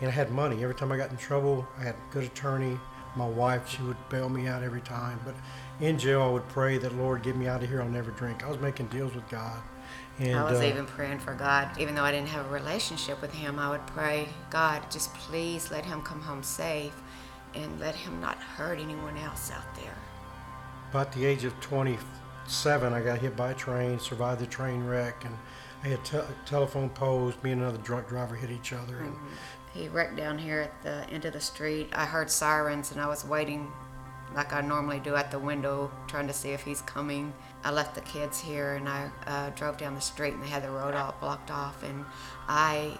and 0.00 0.08
I 0.08 0.12
had 0.12 0.30
money. 0.30 0.62
Every 0.62 0.74
time 0.74 0.90
I 0.92 0.96
got 0.96 1.10
in 1.10 1.16
trouble, 1.16 1.66
I 1.78 1.84
had 1.84 1.94
a 1.94 2.12
good 2.12 2.24
attorney. 2.24 2.78
My 3.16 3.28
wife, 3.28 3.68
she 3.68 3.82
would 3.82 3.96
bail 4.08 4.28
me 4.28 4.48
out 4.48 4.62
every 4.62 4.80
time. 4.80 5.20
But 5.24 5.34
in 5.80 5.98
jail, 5.98 6.22
I 6.22 6.28
would 6.28 6.48
pray 6.48 6.78
that 6.78 6.96
Lord, 6.96 7.22
get 7.22 7.36
me 7.36 7.46
out 7.46 7.62
of 7.62 7.68
here. 7.68 7.80
I'll 7.80 7.88
never 7.88 8.10
drink. 8.10 8.44
I 8.44 8.48
was 8.48 8.58
making 8.58 8.86
deals 8.86 9.14
with 9.14 9.28
God. 9.28 9.62
And, 10.18 10.36
I 10.36 10.50
was 10.50 10.60
uh, 10.60 10.64
even 10.64 10.86
praying 10.86 11.18
for 11.18 11.34
God, 11.34 11.78
even 11.78 11.94
though 11.94 12.02
I 12.02 12.12
didn't 12.12 12.28
have 12.28 12.46
a 12.46 12.48
relationship 12.48 13.20
with 13.20 13.32
Him. 13.32 13.58
I 13.58 13.68
would 13.70 13.86
pray, 13.88 14.28
God, 14.50 14.90
just 14.90 15.12
please 15.14 15.70
let 15.70 15.84
him 15.84 16.02
come 16.02 16.20
home 16.20 16.42
safe 16.42 16.94
and 17.54 17.80
let 17.80 17.94
him 17.94 18.20
not 18.20 18.36
hurt 18.36 18.78
anyone 18.78 19.16
else 19.18 19.50
out 19.50 19.74
there. 19.76 19.94
About 20.90 21.12
the 21.12 21.24
age 21.24 21.44
of 21.44 21.58
27, 21.60 22.92
I 22.92 23.00
got 23.00 23.18
hit 23.18 23.36
by 23.36 23.50
a 23.50 23.54
train, 23.54 23.98
survived 23.98 24.40
the 24.40 24.46
train 24.46 24.84
wreck, 24.84 25.24
and 25.24 25.36
I 25.82 25.88
had 25.88 26.04
te- 26.04 26.18
telephone 26.46 26.90
poles. 26.90 27.34
Me 27.42 27.52
and 27.52 27.62
another 27.62 27.78
drunk 27.78 28.08
driver 28.08 28.34
hit 28.34 28.50
each 28.50 28.72
other. 28.72 28.94
Mm-hmm. 28.94 29.26
He 29.74 29.88
wrecked 29.88 30.16
down 30.16 30.38
here 30.38 30.60
at 30.60 30.82
the 30.82 31.12
end 31.12 31.24
of 31.24 31.32
the 31.32 31.40
street. 31.40 31.88
I 31.92 32.04
heard 32.04 32.30
sirens, 32.30 32.92
and 32.92 33.00
I 33.00 33.08
was 33.08 33.24
waiting 33.24 33.72
like 34.34 34.52
I 34.52 34.60
normally 34.60 35.00
do 35.00 35.14
at 35.14 35.30
the 35.30 35.38
window, 35.38 35.90
trying 36.06 36.26
to 36.26 36.32
see 36.32 36.50
if 36.50 36.62
he's 36.62 36.82
coming. 36.82 37.32
I 37.62 37.70
left 37.70 37.94
the 37.94 38.00
kids 38.02 38.40
here, 38.40 38.74
and 38.74 38.88
I 38.88 39.10
uh, 39.26 39.50
drove 39.50 39.76
down 39.76 39.94
the 39.94 40.00
street, 40.00 40.34
and 40.34 40.42
they 40.42 40.48
had 40.48 40.62
the 40.62 40.70
road 40.70 40.94
all 40.94 41.14
blocked 41.20 41.50
off, 41.50 41.82
and 41.82 42.04
I 42.48 42.98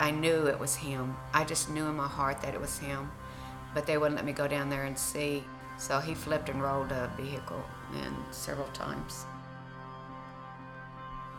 I 0.00 0.10
knew 0.10 0.46
it 0.46 0.58
was 0.58 0.76
him. 0.76 1.16
I 1.34 1.44
just 1.44 1.70
knew 1.70 1.86
in 1.86 1.96
my 1.96 2.06
heart 2.06 2.40
that 2.42 2.54
it 2.54 2.60
was 2.60 2.78
him. 2.78 3.10
But 3.74 3.86
they 3.86 3.98
wouldn't 3.98 4.16
let 4.16 4.24
me 4.24 4.32
go 4.32 4.48
down 4.48 4.70
there 4.70 4.84
and 4.84 4.98
see. 4.98 5.44
So 5.76 6.00
he 6.00 6.14
flipped 6.14 6.48
and 6.48 6.62
rolled 6.62 6.92
a 6.92 7.10
vehicle 7.16 7.62
and 7.94 8.14
several 8.30 8.68
times. 8.68 9.24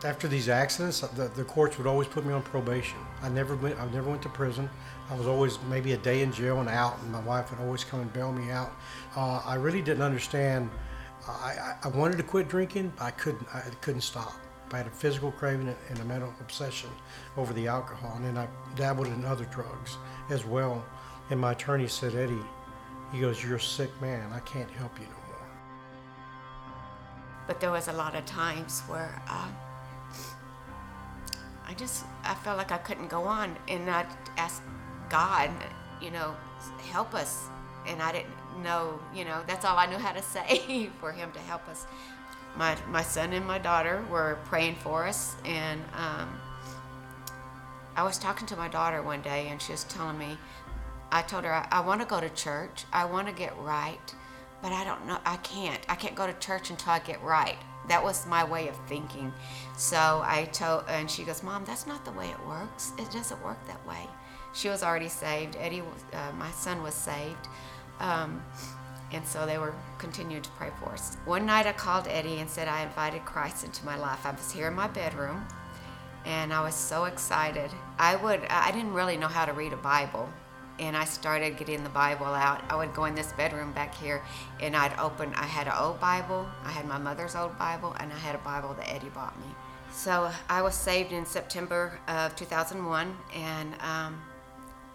After 0.02 0.28
these 0.28 0.48
accidents, 0.48 1.00
the, 1.00 1.28
the 1.28 1.44
courts 1.44 1.76
would 1.76 1.86
always 1.86 2.08
put 2.08 2.24
me 2.24 2.32
on 2.32 2.42
probation. 2.42 2.98
I 3.22 3.28
never 3.28 3.54
went. 3.54 3.78
I 3.78 3.86
never 3.90 4.08
went 4.08 4.22
to 4.22 4.30
prison. 4.30 4.70
I 5.10 5.14
was 5.14 5.26
always 5.26 5.58
maybe 5.68 5.92
a 5.92 5.98
day 5.98 6.22
in 6.22 6.32
jail 6.32 6.60
and 6.60 6.70
out, 6.70 6.98
and 7.02 7.12
my 7.12 7.20
wife 7.20 7.50
would 7.50 7.60
always 7.60 7.84
come 7.84 8.00
and 8.00 8.10
bail 8.12 8.32
me 8.32 8.50
out. 8.50 8.72
Uh, 9.14 9.42
I 9.44 9.56
really 9.56 9.82
didn't 9.82 10.02
understand. 10.02 10.70
I, 11.28 11.32
I, 11.32 11.76
I 11.84 11.88
wanted 11.88 12.16
to 12.16 12.22
quit 12.22 12.48
drinking. 12.48 12.94
but 12.96 13.04
I 13.04 13.10
couldn't. 13.10 13.46
I 13.52 13.60
couldn't 13.82 14.00
stop. 14.00 14.32
I 14.72 14.78
had 14.78 14.86
a 14.86 14.90
physical 14.90 15.32
craving 15.32 15.74
and 15.88 15.98
a 15.98 16.04
mental 16.04 16.32
obsession 16.40 16.90
over 17.36 17.52
the 17.52 17.66
alcohol, 17.66 18.12
and 18.16 18.24
then 18.24 18.38
I 18.38 18.46
dabbled 18.76 19.08
in 19.08 19.24
other 19.24 19.44
drugs 19.46 19.96
as 20.28 20.44
well. 20.44 20.84
And 21.30 21.40
my 21.40 21.52
attorney 21.52 21.88
said, 21.88 22.14
Eddie, 22.14 22.38
he 23.12 23.20
goes, 23.20 23.42
You're 23.42 23.56
a 23.56 23.60
sick 23.60 23.90
man. 24.00 24.30
I 24.32 24.40
can't 24.40 24.70
help 24.70 24.98
you 24.98 25.06
no 25.06 25.12
more. 25.12 25.48
But 27.46 27.60
there 27.60 27.70
was 27.70 27.88
a 27.88 27.92
lot 27.92 28.14
of 28.14 28.24
times 28.26 28.82
where 28.82 29.20
uh, 29.28 29.48
I 31.66 31.74
just 31.74 32.04
I 32.24 32.34
felt 32.34 32.56
like 32.56 32.70
I 32.70 32.78
couldn't 32.78 33.08
go 33.08 33.24
on, 33.24 33.56
and 33.68 33.90
I 33.90 34.06
asked 34.36 34.62
God, 35.08 35.50
you 36.00 36.10
know, 36.10 36.36
help 36.90 37.14
us. 37.14 37.46
And 37.86 38.02
I 38.02 38.12
didn't 38.12 38.62
know, 38.62 39.00
you 39.14 39.24
know, 39.24 39.42
that's 39.46 39.64
all 39.64 39.76
I 39.76 39.86
knew 39.86 39.96
how 39.96 40.12
to 40.12 40.22
say 40.36 40.90
for 41.00 41.12
Him 41.12 41.32
to 41.32 41.40
help 41.40 41.66
us 41.68 41.86
my, 42.56 42.76
my 42.88 43.02
son 43.02 43.32
and 43.32 43.46
my 43.46 43.58
daughter 43.58 44.04
were 44.10 44.38
praying 44.44 44.74
for 44.76 45.06
us 45.06 45.34
and 45.44 45.80
um, 45.94 46.28
i 47.96 48.02
was 48.02 48.18
talking 48.18 48.46
to 48.46 48.56
my 48.56 48.68
daughter 48.68 49.02
one 49.02 49.22
day 49.22 49.48
and 49.48 49.60
she 49.60 49.72
was 49.72 49.84
telling 49.84 50.18
me 50.18 50.36
i 51.12 51.22
told 51.22 51.44
her 51.44 51.52
i, 51.52 51.66
I 51.70 51.80
want 51.80 52.00
to 52.00 52.06
go 52.06 52.20
to 52.20 52.28
church. 52.30 52.84
I 52.92 53.04
want 53.04 53.28
to 53.28 53.32
get 53.32 53.56
right 53.58 54.14
but 54.62 54.72
i 54.72 54.84
don't 54.84 55.06
know 55.06 55.18
i 55.24 55.36
can't. 55.38 55.80
I 55.88 55.94
can't 55.94 56.14
go 56.14 56.26
to 56.26 56.34
church 56.34 56.70
until 56.70 56.92
i 56.92 56.98
get 56.98 57.22
right. 57.22 57.56
That 57.88 58.02
was 58.04 58.26
my 58.26 58.44
way 58.44 58.68
of 58.68 58.76
thinking. 58.88 59.32
So 59.76 60.22
i 60.24 60.48
told 60.52 60.84
and 60.88 61.10
she 61.10 61.24
goes 61.24 61.42
mom 61.42 61.64
that's 61.64 61.86
not 61.86 62.04
the 62.04 62.12
way 62.12 62.28
it 62.28 62.46
works. 62.46 62.92
It 62.98 63.10
doesn't 63.10 63.42
work 63.44 63.64
that 63.66 63.84
way. 63.86 64.06
She 64.52 64.68
was 64.68 64.82
already 64.82 65.08
saved. 65.08 65.56
Eddie 65.60 65.82
uh, 66.12 66.32
my 66.36 66.50
son 66.50 66.82
was 66.82 66.94
saved. 66.94 67.48
Um, 68.00 68.42
And 69.12 69.26
so 69.26 69.44
they 69.44 69.58
were 69.58 69.74
continuing 69.98 70.42
to 70.42 70.50
pray 70.50 70.70
for 70.78 70.90
us. 70.90 71.16
One 71.24 71.46
night 71.46 71.66
I 71.66 71.72
called 71.72 72.06
Eddie 72.08 72.38
and 72.38 72.48
said 72.48 72.68
I 72.68 72.82
invited 72.82 73.24
Christ 73.24 73.64
into 73.64 73.84
my 73.84 73.96
life. 73.96 74.24
I 74.24 74.30
was 74.30 74.52
here 74.52 74.68
in 74.68 74.74
my 74.74 74.86
bedroom 74.88 75.46
and 76.24 76.52
I 76.52 76.62
was 76.62 76.74
so 76.74 77.04
excited. 77.04 77.70
I 77.98 78.16
would 78.16 78.40
I 78.48 78.70
didn't 78.70 78.94
really 78.94 79.16
know 79.16 79.26
how 79.26 79.44
to 79.44 79.52
read 79.52 79.72
a 79.72 79.76
Bible 79.76 80.28
and 80.78 80.96
I 80.96 81.04
started 81.04 81.58
getting 81.58 81.82
the 81.82 81.90
Bible 81.90 82.26
out. 82.26 82.62
I 82.68 82.76
would 82.76 82.94
go 82.94 83.04
in 83.04 83.14
this 83.14 83.32
bedroom 83.32 83.72
back 83.72 83.94
here 83.94 84.22
and 84.60 84.76
I'd 84.76 84.96
open 84.98 85.32
I 85.34 85.46
had 85.46 85.66
an 85.66 85.74
old 85.78 86.00
Bible, 86.00 86.46
I 86.64 86.70
had 86.70 86.86
my 86.86 86.98
mother's 86.98 87.34
old 87.34 87.58
Bible 87.58 87.96
and 87.98 88.12
I 88.12 88.18
had 88.18 88.34
a 88.34 88.38
Bible 88.38 88.74
that 88.74 88.88
Eddie 88.88 89.08
bought 89.08 89.38
me. 89.40 89.46
So 89.92 90.30
I 90.48 90.62
was 90.62 90.74
saved 90.74 91.12
in 91.12 91.26
September 91.26 91.98
of 92.06 92.36
2001 92.36 93.16
and 93.34 93.74
um, 93.80 94.20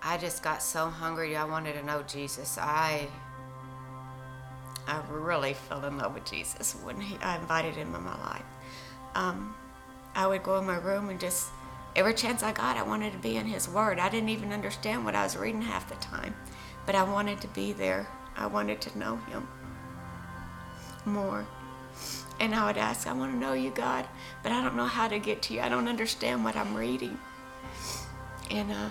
I 0.01 0.17
just 0.17 0.41
got 0.41 0.62
so 0.63 0.89
hungry. 0.89 1.36
I 1.36 1.45
wanted 1.45 1.73
to 1.73 1.84
know 1.84 2.04
Jesus. 2.04 2.58
I 2.58 3.08
I 4.88 5.02
really 5.10 5.54
fell 5.54 5.84
in 5.86 5.98
love 5.98 6.13
with 6.13 6.26
Jesus 6.26 6.76
when 6.84 7.02
he, 7.02 7.17
I 7.17 7.38
invited 7.38 7.76
him 7.76 7.95
in 7.95 8.04
my 8.04 8.17
life. 8.21 8.45
Um, 9.15 9.56
I 10.13 10.28
would 10.28 10.43
go 10.43 10.58
in 10.60 10.65
my 10.65 10.78
room 10.78 11.10
and 11.10 11.19
just, 11.19 11.50
every 11.95 12.13
chance 12.13 12.43
I 12.43 12.52
got, 12.52 12.78
I 12.78 12.84
wanted 12.84 13.13
to 13.13 13.19
be 13.19 13.38
in 13.38 13.45
His 13.45 13.67
Word. 13.67 14.00
I 14.00 14.10
didn't 14.10 14.30
even 14.30 14.52
understand 14.52 15.06
what 15.06 15.15
I 15.15 15.24
was 15.24 15.36
reading 15.36 15.62
half 15.62 15.89
the 15.89 15.95
time, 15.95 16.36
but 16.86 16.95
I 16.95 17.04
wanted 17.04 17.41
to 17.41 17.48
be 17.50 17.74
there. 17.74 18.08
I 18.38 18.48
wanted 18.48 18.82
to 18.82 18.98
know 18.98 19.17
Him 19.17 19.48
more. 21.06 21.45
And 22.39 22.54
I 22.54 22.65
would 22.65 22.78
ask, 22.78 23.08
I 23.08 23.13
want 23.13 23.32
to 23.34 23.38
know 23.38 23.54
you, 23.54 23.71
God, 23.71 24.06
but 24.43 24.52
I 24.52 24.62
don't 24.62 24.76
know 24.76 24.86
how 24.86 25.08
to 25.08 25.19
get 25.19 25.41
to 25.43 25.54
you. 25.54 25.62
I 25.62 25.69
don't 25.69 25.88
understand 25.88 26.43
what 26.43 26.56
I'm 26.56 26.76
reading. 26.76 27.17
And 28.52 28.71
uh, 28.71 28.89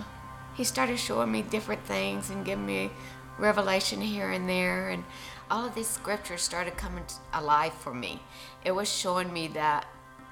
He 0.55 0.63
started 0.63 0.97
showing 0.97 1.31
me 1.31 1.43
different 1.43 1.83
things 1.85 2.29
and 2.29 2.43
giving 2.43 2.65
me 2.65 2.91
revelation 3.37 4.01
here 4.01 4.31
and 4.31 4.49
there. 4.49 4.89
And 4.89 5.03
all 5.49 5.65
of 5.65 5.75
these 5.75 5.87
scriptures 5.87 6.41
started 6.41 6.77
coming 6.77 7.03
alive 7.33 7.73
for 7.73 7.93
me. 7.93 8.21
It 8.63 8.71
was 8.71 8.91
showing 8.91 9.31
me 9.31 9.47
that 9.49 9.85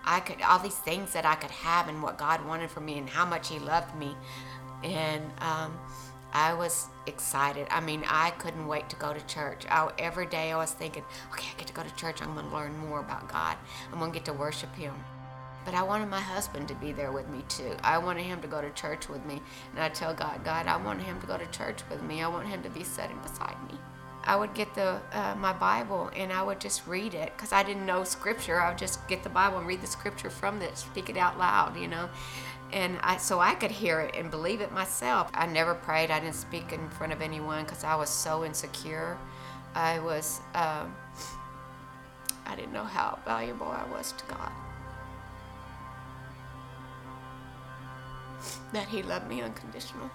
I 0.06 0.19
could, 0.19 0.41
all 0.41 0.60
these 0.60 0.78
things 0.78 1.13
that 1.13 1.26
I 1.26 1.36
could 1.36 1.52
have 1.52 1.88
and 1.88 2.02
what 2.02 2.17
God 2.17 2.45
wanted 2.45 2.69
for 2.69 2.82
me 2.82 2.97
and 2.97 3.10
how 3.10 3.26
much 3.26 3.49
He 3.49 3.60
loved 3.60 3.95
me. 3.95 4.15
And 4.84 5.23
um, 5.39 5.78
I 6.34 6.54
was 6.54 6.88
excited. 7.08 7.67
I 7.69 7.80
mean, 7.80 8.04
I 8.08 8.32
couldn't 8.32 8.67
wait 8.67 8.89
to 8.89 8.95
go 8.95 9.13
to 9.13 9.26
church. 9.28 9.65
I, 9.69 9.89
every 9.97 10.26
day 10.26 10.52
I 10.52 10.58
was 10.58 10.71
thinking, 10.71 11.04
okay, 11.32 11.47
I 11.56 11.58
get 11.60 11.67
to 11.67 11.73
go 11.73 11.84
to 11.84 11.95
church. 11.95 12.21
I'm 12.21 12.34
going 12.34 12.49
to 12.49 12.54
learn 12.54 12.78
more 12.78 12.99
about 12.99 13.30
God. 13.32 13.56
I'm 13.91 13.99
going 13.99 14.12
to 14.12 14.17
get 14.17 14.26
to 14.26 14.34
worship 14.34 14.73
Him. 14.76 14.93
But 15.65 15.76
I 15.76 15.84
wanted 15.84 16.10
my 16.10 16.19
husband 16.19 16.67
to 16.67 16.76
be 16.76 16.91
there 16.91 17.12
with 17.12 17.30
me 17.30 17.43
too. 17.47 17.76
I 17.84 17.97
wanted 17.97 18.23
him 18.23 18.41
to 18.41 18.47
go 18.47 18.62
to 18.62 18.69
church 18.71 19.08
with 19.08 19.26
me. 19.26 19.41
And 19.73 19.82
I 19.82 19.89
tell 19.89 20.13
God, 20.13 20.43
God, 20.43 20.67
I 20.67 20.76
want 20.78 21.02
him 21.02 21.19
to 21.21 21.28
go 21.28 21.38
to 21.38 21.45
church 21.47 21.80
with 21.89 22.02
me. 22.04 22.21
I 22.21 22.28
want 22.28 22.47
him 22.47 22.62
to 22.63 22.69
be 22.69 22.84
sitting 22.84 23.17
beside 23.19 23.56
me. 23.71 23.78
I 24.26 24.36
would 24.36 24.54
get 24.54 24.74
the 24.74 25.02
uh, 25.12 25.36
my 25.38 25.54
Bible 25.54 26.10
and 26.16 26.32
I 26.32 26.42
would 26.44 26.60
just 26.60 26.88
read 26.88 27.14
it 27.14 27.34
because 27.36 27.52
I 27.52 27.64
didn't 27.64 27.86
know 27.86 28.04
scripture. 28.04 28.62
I 28.62 28.70
would 28.70 28.78
just 28.78 29.06
get 29.08 29.24
the 29.24 29.30
Bible 29.30 29.58
and 29.58 29.68
read 29.68 29.82
the 29.82 29.88
scripture 29.88 30.30
from 30.30 30.62
it, 30.62 30.78
speak 30.78 31.10
it 31.10 31.18
out 31.18 31.38
loud, 31.38 31.78
you 31.78 31.88
know, 31.88 32.10
and 32.72 32.98
I 33.02 33.18
so 33.18 33.40
I 33.40 33.54
could 33.54 33.72
hear 33.72 34.00
it 34.02 34.16
and 34.16 34.32
believe 34.32 34.62
it 34.62 34.72
myself. 34.72 35.30
I 35.34 35.46
never 35.46 35.74
prayed. 35.76 36.10
I 36.10 36.20
didn't 36.20 36.36
speak 36.36 36.72
in 36.72 36.90
front 36.90 37.12
of 37.12 37.22
anyone 37.22 37.64
because 37.64 37.84
I 37.84 37.96
was 37.96 38.10
so 38.10 38.46
insecure. 38.46 39.18
I 39.76 40.00
was 40.00 40.40
uh, 40.56 40.86
I 42.46 42.56
didn't 42.56 42.74
know 42.74 42.84
how 42.86 43.20
valuable 43.26 43.68
I 43.68 43.84
was 43.92 44.14
to 44.14 44.26
God. 44.26 44.52
That 48.72 48.88
He 48.88 49.04
loved 49.04 49.28
me 49.28 49.42
unconditional. 49.42 50.10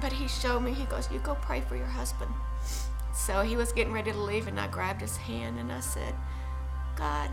But 0.00 0.12
he 0.12 0.28
showed 0.28 0.60
me, 0.60 0.72
he 0.72 0.84
goes, 0.84 1.10
You 1.10 1.18
go 1.18 1.34
pray 1.36 1.60
for 1.60 1.76
your 1.76 1.86
husband. 1.86 2.30
So 3.12 3.42
he 3.42 3.56
was 3.56 3.72
getting 3.72 3.92
ready 3.92 4.12
to 4.12 4.18
leave, 4.18 4.46
and 4.46 4.60
I 4.60 4.68
grabbed 4.68 5.00
his 5.00 5.16
hand 5.16 5.58
and 5.58 5.72
I 5.72 5.80
said, 5.80 6.14
God, 6.96 7.30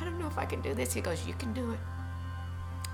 I 0.00 0.04
don't 0.04 0.18
know 0.18 0.26
if 0.26 0.38
I 0.38 0.44
can 0.44 0.60
do 0.60 0.74
this. 0.74 0.92
He 0.92 1.00
goes, 1.00 1.26
You 1.26 1.34
can 1.34 1.52
do 1.52 1.70
it. 1.70 1.78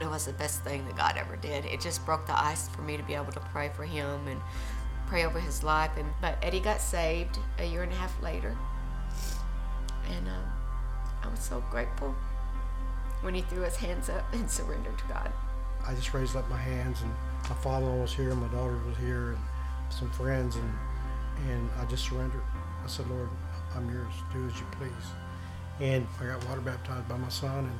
It 0.00 0.08
was 0.08 0.26
the 0.26 0.32
best 0.34 0.62
thing 0.62 0.84
that 0.86 0.96
God 0.96 1.16
ever 1.16 1.36
did. 1.36 1.64
It 1.64 1.80
just 1.80 2.04
broke 2.04 2.26
the 2.26 2.38
ice 2.38 2.68
for 2.68 2.82
me 2.82 2.96
to 2.96 3.02
be 3.02 3.14
able 3.14 3.32
to 3.32 3.40
pray 3.40 3.70
for 3.74 3.84
him 3.84 4.28
and 4.28 4.40
pray 5.06 5.24
over 5.24 5.40
his 5.40 5.64
life. 5.64 5.90
And 5.96 6.06
but 6.20 6.38
Eddie 6.42 6.60
got 6.60 6.80
saved 6.80 7.38
a 7.58 7.64
year 7.64 7.82
and 7.82 7.92
a 7.92 7.96
half 7.96 8.22
later, 8.22 8.56
and 10.08 10.28
um, 10.28 10.44
I 11.22 11.28
was 11.28 11.40
so 11.40 11.64
grateful 11.70 12.14
when 13.22 13.34
he 13.34 13.42
threw 13.42 13.62
his 13.62 13.76
hands 13.76 14.08
up 14.08 14.24
and 14.32 14.48
surrendered 14.48 14.96
to 14.98 15.04
God. 15.06 15.32
I 15.86 15.94
just 15.94 16.14
raised 16.14 16.36
up 16.36 16.48
my 16.48 16.58
hands 16.58 17.02
and 17.02 17.10
my 17.48 17.56
father 17.56 17.86
was 17.86 18.12
here, 18.12 18.34
my 18.34 18.48
daughter 18.48 18.78
was 18.86 18.96
here, 18.98 19.30
and 19.30 19.38
some 19.90 20.10
friends, 20.10 20.56
and 20.56 20.72
and 21.50 21.70
I 21.80 21.84
just 21.84 22.04
surrendered. 22.04 22.42
I 22.84 22.88
said, 22.88 23.08
Lord, 23.08 23.28
I'm 23.76 23.88
yours. 23.92 24.12
Do 24.32 24.44
as 24.46 24.58
you 24.58 24.66
please. 24.72 24.90
And 25.80 26.06
I 26.20 26.26
got 26.26 26.44
water 26.48 26.60
baptized 26.60 27.08
by 27.08 27.16
my 27.16 27.28
son. 27.28 27.66
And 27.66 27.78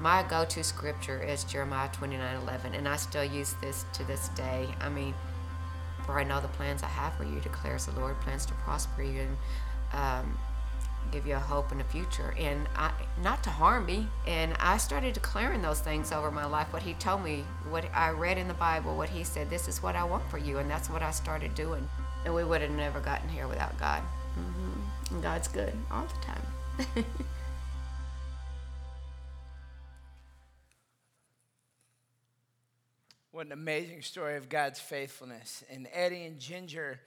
my 0.00 0.24
go-to 0.28 0.64
scripture 0.64 1.22
is 1.22 1.44
Jeremiah 1.44 1.88
29:11, 1.90 2.76
and 2.76 2.88
I 2.88 2.96
still 2.96 3.24
use 3.24 3.54
this 3.60 3.84
to 3.92 4.04
this 4.04 4.28
day. 4.30 4.68
I 4.80 4.88
mean, 4.88 5.14
for 6.04 6.18
I 6.18 6.24
know 6.24 6.40
the 6.40 6.48
plans 6.48 6.82
I 6.82 6.88
have 6.88 7.14
for 7.14 7.24
you, 7.24 7.40
declares 7.40 7.86
the 7.86 7.98
Lord, 8.00 8.20
plans 8.20 8.44
to 8.46 8.54
prosper 8.54 9.02
you 9.02 9.20
and 9.20 9.36
um, 9.92 10.38
give 11.10 11.26
you 11.26 11.34
a 11.34 11.38
hope 11.38 11.72
and 11.72 11.80
a 11.80 11.84
future. 11.84 12.34
And 12.38 12.68
I, 12.76 12.92
not 13.22 13.42
to 13.44 13.50
harm 13.50 13.86
me 13.86 14.06
and 14.26 14.54
i 14.58 14.76
started 14.76 15.14
declaring 15.14 15.62
those 15.62 15.80
things 15.80 16.12
over 16.12 16.30
my 16.30 16.44
life 16.44 16.72
what 16.72 16.82
he 16.82 16.94
told 16.94 17.22
me 17.22 17.44
what 17.70 17.84
i 17.94 18.10
read 18.10 18.38
in 18.38 18.48
the 18.48 18.54
bible 18.54 18.96
what 18.96 19.08
he 19.08 19.22
said 19.22 19.48
this 19.50 19.68
is 19.68 19.82
what 19.82 19.96
i 19.96 20.04
want 20.04 20.28
for 20.30 20.38
you 20.38 20.58
and 20.58 20.70
that's 20.70 20.90
what 20.90 21.02
i 21.02 21.10
started 21.10 21.54
doing. 21.54 21.88
And 22.24 22.34
we 22.34 22.44
would 22.44 22.60
have 22.60 22.70
never 22.70 23.00
gotten 23.00 23.28
here 23.28 23.48
without 23.48 23.78
god. 23.78 24.02
Mm-hmm. 24.38 25.14
and 25.14 25.22
god's 25.22 25.48
good 25.48 25.74
all 25.90 26.06
the 26.06 26.94
time. 26.94 27.04
What 33.32 33.46
an 33.46 33.52
amazing 33.52 34.02
story 34.02 34.36
of 34.36 34.50
god's 34.50 34.78
faithfulness. 34.78 35.64
And 35.70 35.88
eddie 35.90 36.26
and 36.26 36.38
ginger 36.38 37.00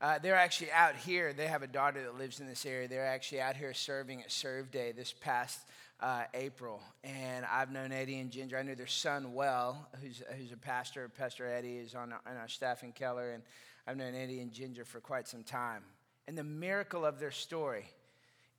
uh, 0.00 0.18
they're 0.18 0.36
actually 0.36 0.70
out 0.72 0.94
here. 0.94 1.32
They 1.32 1.46
have 1.46 1.62
a 1.62 1.66
daughter 1.66 2.02
that 2.02 2.18
lives 2.18 2.40
in 2.40 2.46
this 2.46 2.66
area. 2.66 2.86
They're 2.86 3.06
actually 3.06 3.40
out 3.40 3.56
here 3.56 3.72
serving 3.72 4.22
at 4.22 4.30
Serve 4.30 4.70
Day 4.70 4.92
this 4.92 5.12
past 5.12 5.60
uh, 6.00 6.24
April. 6.34 6.82
And 7.02 7.46
I've 7.50 7.72
known 7.72 7.92
Eddie 7.92 8.18
and 8.18 8.30
Ginger. 8.30 8.58
I 8.58 8.62
knew 8.62 8.74
their 8.74 8.86
son 8.86 9.32
well, 9.32 9.88
who's, 10.02 10.22
who's 10.36 10.52
a 10.52 10.56
pastor. 10.56 11.08
Pastor 11.08 11.46
Eddie 11.46 11.78
is 11.78 11.94
on, 11.94 12.12
on 12.12 12.36
our 12.36 12.48
staff 12.48 12.82
in 12.82 12.92
Keller. 12.92 13.32
And 13.32 13.42
I've 13.86 13.96
known 13.96 14.14
Eddie 14.14 14.40
and 14.40 14.52
Ginger 14.52 14.84
for 14.84 15.00
quite 15.00 15.26
some 15.28 15.42
time. 15.42 15.82
And 16.28 16.36
the 16.36 16.44
miracle 16.44 17.06
of 17.06 17.18
their 17.18 17.30
story, 17.30 17.86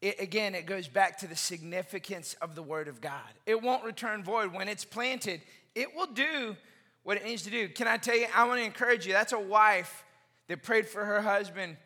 it, 0.02 0.20
again, 0.20 0.56
it 0.56 0.66
goes 0.66 0.88
back 0.88 1.20
to 1.20 1.28
the 1.28 1.36
significance 1.36 2.36
of 2.42 2.56
the 2.56 2.64
Word 2.64 2.88
of 2.88 3.00
God. 3.00 3.22
It 3.46 3.62
won't 3.62 3.84
return 3.84 4.24
void. 4.24 4.54
When 4.54 4.68
it's 4.68 4.86
planted, 4.86 5.42
it 5.76 5.96
will 5.96 6.08
do 6.08 6.56
what 7.04 7.18
it 7.18 7.26
needs 7.26 7.44
to 7.44 7.52
do. 7.52 7.70
Can 7.70 7.88
I 7.88 7.98
tell 7.98 8.18
you, 8.18 8.26
I 8.34 8.48
want 8.48 8.60
to 8.60 8.66
encourage 8.66 9.06
you. 9.06 9.14
That's 9.14 9.34
a 9.34 9.40
wife 9.40 10.04
that 10.48 10.64
prayed 10.64 10.88
for 10.88 11.04
her 11.06 11.22
husband 11.22 11.78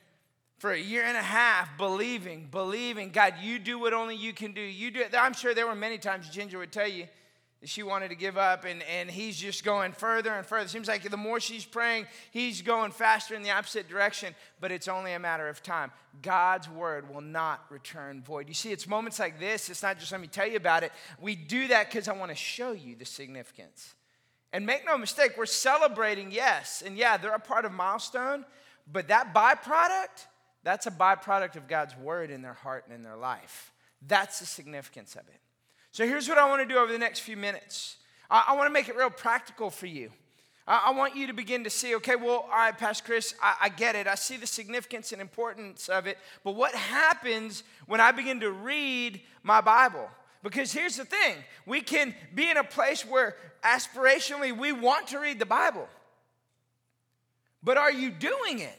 for 0.59 0.71
a 0.71 0.79
year 0.79 1.03
and 1.03 1.17
a 1.17 1.21
half, 1.23 1.75
believing, 1.77 2.47
believing, 2.51 3.09
God, 3.09 3.33
you 3.41 3.57
do 3.57 3.79
what 3.79 3.93
only 3.93 4.15
you 4.15 4.31
can 4.31 4.53
do. 4.53 4.61
You 4.61 4.91
do 4.91 4.99
it. 4.99 5.15
I'm 5.17 5.33
sure 5.33 5.55
there 5.55 5.65
were 5.65 5.75
many 5.75 5.97
times 5.97 6.29
Ginger 6.29 6.59
would 6.59 6.71
tell 6.71 6.87
you 6.87 7.07
that 7.61 7.69
she 7.69 7.81
wanted 7.81 8.09
to 8.09 8.15
give 8.15 8.37
up, 8.37 8.65
and, 8.65 8.83
and 8.83 9.09
he's 9.09 9.37
just 9.37 9.63
going 9.63 9.91
further 9.91 10.31
and 10.31 10.45
further. 10.45 10.67
Seems 10.67 10.87
like 10.87 11.07
the 11.09 11.17
more 11.17 11.39
she's 11.39 11.65
praying, 11.65 12.05
he's 12.31 12.61
going 12.61 12.91
faster 12.91 13.33
in 13.33 13.41
the 13.41 13.51
opposite 13.51 13.87
direction, 13.87 14.35
but 14.59 14.71
it's 14.71 14.87
only 14.87 15.13
a 15.13 15.19
matter 15.19 15.47
of 15.47 15.63
time. 15.63 15.91
God's 16.21 16.69
word 16.69 17.11
will 17.11 17.21
not 17.21 17.65
return 17.69 18.21
void. 18.21 18.47
You 18.47 18.53
see, 18.53 18.71
it's 18.71 18.87
moments 18.87 19.19
like 19.19 19.39
this, 19.39 19.69
it's 19.69 19.81
not 19.81 19.99
just 19.99 20.11
let 20.11 20.21
me 20.21 20.27
tell 20.27 20.47
you 20.47 20.57
about 20.57 20.83
it. 20.83 20.91
We 21.19 21.35
do 21.35 21.67
that 21.69 21.89
because 21.89 22.07
I 22.07 22.13
want 22.13 22.29
to 22.29 22.35
show 22.35 22.71
you 22.71 22.95
the 22.95 23.05
significance. 23.05 23.95
And 24.53 24.65
make 24.65 24.85
no 24.85 24.97
mistake, 24.97 25.33
we're 25.37 25.45
celebrating, 25.45 26.31
yes. 26.31 26.83
And 26.85 26.97
yeah, 26.97 27.17
they're 27.17 27.33
a 27.33 27.39
part 27.39 27.65
of 27.65 27.71
Milestone, 27.71 28.45
but 28.91 29.07
that 29.07 29.33
byproduct, 29.33 30.25
that's 30.63 30.87
a 30.87 30.91
byproduct 30.91 31.55
of 31.55 31.67
God's 31.67 31.95
word 31.95 32.31
in 32.31 32.41
their 32.41 32.53
heart 32.53 32.83
and 32.85 32.95
in 32.95 33.03
their 33.03 33.15
life. 33.15 33.71
That's 34.05 34.39
the 34.39 34.45
significance 34.45 35.15
of 35.15 35.21
it. 35.29 35.39
So 35.91 36.05
here's 36.05 36.27
what 36.27 36.37
I 36.37 36.49
want 36.49 36.61
to 36.61 36.73
do 36.73 36.79
over 36.79 36.91
the 36.91 36.97
next 36.97 37.19
few 37.19 37.37
minutes 37.37 37.97
I, 38.29 38.45
I 38.49 38.55
want 38.55 38.67
to 38.67 38.73
make 38.73 38.89
it 38.89 38.95
real 38.95 39.09
practical 39.09 39.69
for 39.69 39.87
you. 39.87 40.11
I, 40.67 40.85
I, 40.87 40.91
want 40.91 41.15
you 41.15 41.27
to 41.27 41.33
begin 41.33 41.63
to 41.65 41.69
see, 41.69 41.95
okay, 41.95 42.15
well, 42.15 42.45
all 42.49 42.57
right, 42.57 42.77
Pastor 42.77 43.03
Chris, 43.05 43.35
I, 43.41 43.55
I 43.61 43.69
get 43.69 43.95
it. 43.95 44.07
I 44.07 44.15
see 44.15 44.37
the 44.37 44.47
significance 44.47 45.11
and 45.11 45.21
importance 45.21 45.89
of 45.89 46.07
it. 46.07 46.17
But 46.43 46.55
what 46.55 46.73
happens 46.73 47.63
when 47.87 47.99
I 47.99 48.11
begin 48.11 48.39
to 48.41 48.51
read 48.51 49.21
my 49.43 49.61
Bible? 49.61 50.09
Because 50.43 50.71
here's 50.71 50.97
the 50.97 51.05
thing 51.05 51.35
we 51.65 51.81
can 51.81 52.15
be 52.33 52.49
in 52.49 52.57
a 52.57 52.63
place 52.63 53.05
where 53.05 53.35
aspirationally 53.63 54.57
we 54.57 54.71
want 54.71 55.07
to 55.07 55.19
read 55.19 55.39
the 55.39 55.45
Bible, 55.45 55.87
but 57.63 57.77
are 57.77 57.91
you 57.91 58.09
doing 58.09 58.59
it? 58.59 58.77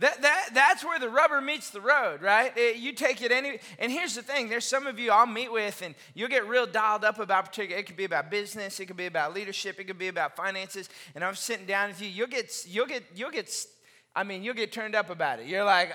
That, 0.00 0.22
that, 0.22 0.48
that's 0.54 0.84
where 0.84 0.98
the 0.98 1.08
rubber 1.08 1.40
meets 1.40 1.70
the 1.70 1.80
road, 1.80 2.20
right? 2.20 2.52
It, 2.56 2.76
you 2.76 2.92
take 2.94 3.22
it 3.22 3.30
any, 3.30 3.60
and 3.78 3.92
here's 3.92 4.16
the 4.16 4.22
thing: 4.22 4.48
there's 4.48 4.64
some 4.64 4.88
of 4.88 4.98
you 4.98 5.12
I'll 5.12 5.26
meet 5.26 5.52
with, 5.52 5.82
and 5.82 5.94
you'll 6.14 6.28
get 6.28 6.48
real 6.48 6.66
dialed 6.66 7.04
up 7.04 7.20
about 7.20 7.46
particular. 7.46 7.80
It 7.80 7.86
could 7.86 7.96
be 7.96 8.04
about 8.04 8.30
business, 8.30 8.80
it 8.80 8.86
could 8.86 8.96
be 8.96 9.06
about 9.06 9.34
leadership, 9.34 9.78
it 9.78 9.84
could 9.84 9.98
be 9.98 10.08
about 10.08 10.34
finances. 10.34 10.88
And 11.14 11.22
I'm 11.22 11.36
sitting 11.36 11.66
down 11.66 11.90
with 11.90 12.02
you. 12.02 12.08
You'll 12.08 12.26
get, 12.26 12.52
you'll 12.66 12.86
get, 12.86 13.04
you'll 13.14 13.30
get 13.30 13.48
I 14.16 14.22
mean, 14.22 14.42
you'll 14.42 14.54
get 14.54 14.72
turned 14.72 14.94
up 14.94 15.10
about 15.10 15.40
it. 15.40 15.46
You're 15.46 15.64
like, 15.64 15.94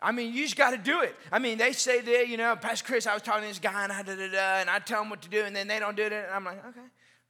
I, 0.00 0.12
mean, 0.12 0.32
you 0.32 0.44
just 0.44 0.56
got 0.56 0.70
to 0.70 0.78
do 0.78 1.00
it. 1.00 1.14
I 1.32 1.38
mean, 1.38 1.58
they 1.58 1.72
say 1.72 2.00
that, 2.00 2.28
you 2.28 2.36
know, 2.36 2.54
Pastor 2.56 2.84
Chris, 2.84 3.06
I 3.06 3.14
was 3.14 3.22
talking 3.22 3.42
to 3.42 3.48
this 3.48 3.58
guy 3.58 3.84
and 3.84 3.92
I 3.92 4.02
da 4.02 4.14
da 4.14 4.30
da, 4.30 4.60
and 4.60 4.70
I 4.70 4.78
tell 4.78 5.00
them 5.00 5.10
what 5.10 5.22
to 5.22 5.28
do, 5.28 5.42
and 5.42 5.54
then 5.54 5.68
they 5.68 5.78
don't 5.78 5.96
do 5.96 6.02
it. 6.02 6.12
And 6.12 6.26
I'm 6.32 6.44
like, 6.44 6.64
okay, 6.66 6.80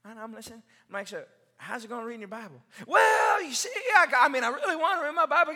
I'm 0.05 0.33
listening. 0.33 0.61
I'm 0.89 0.93
like, 0.93 1.07
so 1.07 1.23
how's 1.57 1.83
it 1.83 1.87
going 1.89 2.01
to 2.01 2.07
read 2.07 2.15
in 2.15 2.21
your 2.21 2.27
Bible? 2.27 2.61
Well, 2.85 3.43
you 3.43 3.53
see, 3.53 3.69
I, 3.95 4.07
I 4.19 4.29
mean, 4.29 4.43
I 4.43 4.49
really 4.49 4.75
want 4.75 4.99
to 4.99 5.05
read 5.05 5.15
my 5.15 5.25
Bible. 5.25 5.55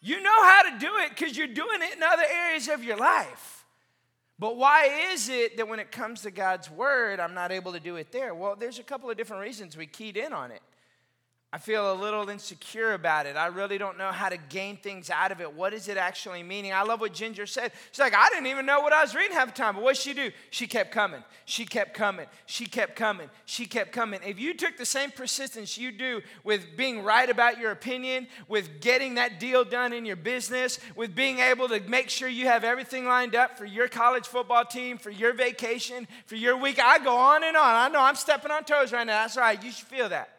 You 0.00 0.22
know 0.22 0.44
how 0.44 0.70
to 0.70 0.78
do 0.78 0.90
it 0.98 1.10
because 1.10 1.36
you're 1.36 1.46
doing 1.46 1.80
it 1.82 1.96
in 1.96 2.02
other 2.02 2.24
areas 2.30 2.68
of 2.68 2.84
your 2.84 2.96
life. 2.96 3.64
But 4.38 4.56
why 4.56 5.10
is 5.12 5.28
it 5.30 5.56
that 5.56 5.66
when 5.66 5.78
it 5.78 5.90
comes 5.90 6.22
to 6.22 6.30
God's 6.30 6.70
word, 6.70 7.20
I'm 7.20 7.32
not 7.32 7.52
able 7.52 7.72
to 7.72 7.80
do 7.80 7.96
it 7.96 8.12
there? 8.12 8.34
Well, 8.34 8.54
there's 8.54 8.78
a 8.78 8.82
couple 8.82 9.10
of 9.10 9.16
different 9.16 9.42
reasons 9.42 9.76
we 9.76 9.86
keyed 9.86 10.16
in 10.16 10.32
on 10.32 10.50
it. 10.50 10.60
I 11.52 11.58
feel 11.58 11.92
a 11.92 11.94
little 11.94 12.28
insecure 12.28 12.92
about 12.92 13.24
it. 13.24 13.36
I 13.36 13.46
really 13.46 13.78
don't 13.78 13.96
know 13.96 14.10
how 14.10 14.28
to 14.28 14.36
gain 14.36 14.76
things 14.76 15.10
out 15.10 15.30
of 15.30 15.40
it. 15.40 15.50
What 15.54 15.72
is 15.72 15.86
it 15.86 15.96
actually 15.96 16.42
meaning? 16.42 16.72
I 16.72 16.82
love 16.82 17.00
what 17.00 17.14
Ginger 17.14 17.46
said. 17.46 17.70
She's 17.92 18.00
like, 18.00 18.14
I 18.14 18.28
didn't 18.30 18.48
even 18.48 18.66
know 18.66 18.80
what 18.80 18.92
I 18.92 19.00
was 19.00 19.14
reading 19.14 19.34
half 19.34 19.46
the 19.46 19.54
time. 19.54 19.76
But 19.76 19.84
what 19.84 19.96
she 19.96 20.12
do? 20.12 20.32
She 20.50 20.66
kept 20.66 20.90
coming. 20.90 21.22
She 21.44 21.64
kept 21.64 21.94
coming. 21.94 22.26
She 22.46 22.66
kept 22.66 22.96
coming. 22.96 23.30
She 23.44 23.64
kept 23.64 23.92
coming. 23.92 24.20
If 24.26 24.40
you 24.40 24.54
took 24.54 24.76
the 24.76 24.84
same 24.84 25.12
persistence 25.12 25.78
you 25.78 25.92
do 25.92 26.20
with 26.42 26.76
being 26.76 27.04
right 27.04 27.30
about 27.30 27.60
your 27.60 27.70
opinion, 27.70 28.26
with 28.48 28.80
getting 28.80 29.14
that 29.14 29.38
deal 29.38 29.64
done 29.64 29.92
in 29.92 30.04
your 30.04 30.16
business, 30.16 30.80
with 30.96 31.14
being 31.14 31.38
able 31.38 31.68
to 31.68 31.80
make 31.88 32.10
sure 32.10 32.28
you 32.28 32.46
have 32.46 32.64
everything 32.64 33.06
lined 33.06 33.36
up 33.36 33.56
for 33.56 33.64
your 33.64 33.86
college 33.86 34.26
football 34.26 34.64
team, 34.64 34.98
for 34.98 35.10
your 35.10 35.32
vacation, 35.32 36.08
for 36.26 36.34
your 36.34 36.56
week, 36.56 36.80
I 36.80 36.98
go 36.98 37.16
on 37.16 37.44
and 37.44 37.56
on. 37.56 37.74
I 37.76 37.88
know 37.88 38.00
I'm 38.02 38.16
stepping 38.16 38.50
on 38.50 38.64
toes 38.64 38.92
right 38.92 39.06
now. 39.06 39.22
That's 39.22 39.36
all 39.36 39.44
right. 39.44 39.62
You 39.62 39.70
should 39.70 39.86
feel 39.86 40.08
that. 40.08 40.35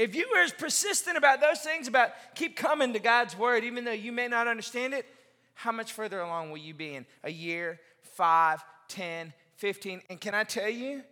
If 0.00 0.14
you 0.14 0.26
are 0.34 0.42
as 0.42 0.52
persistent 0.52 1.18
about 1.18 1.42
those 1.42 1.60
things, 1.60 1.86
about 1.86 2.12
keep 2.34 2.56
coming 2.56 2.94
to 2.94 2.98
God's 2.98 3.36
word, 3.36 3.64
even 3.64 3.84
though 3.84 3.92
you 3.92 4.12
may 4.12 4.28
not 4.28 4.48
understand 4.48 4.94
it, 4.94 5.04
how 5.52 5.72
much 5.72 5.92
further 5.92 6.20
along 6.20 6.50
will 6.50 6.58
you 6.58 6.72
be 6.72 6.94
in 6.94 7.04
a 7.22 7.30
year, 7.30 7.78
five, 8.14 8.64
ten, 8.88 9.34
fifteen? 9.56 10.00
And 10.08 10.18
can 10.18 10.34
I 10.34 10.44
tell 10.44 10.70
you, 10.70 11.02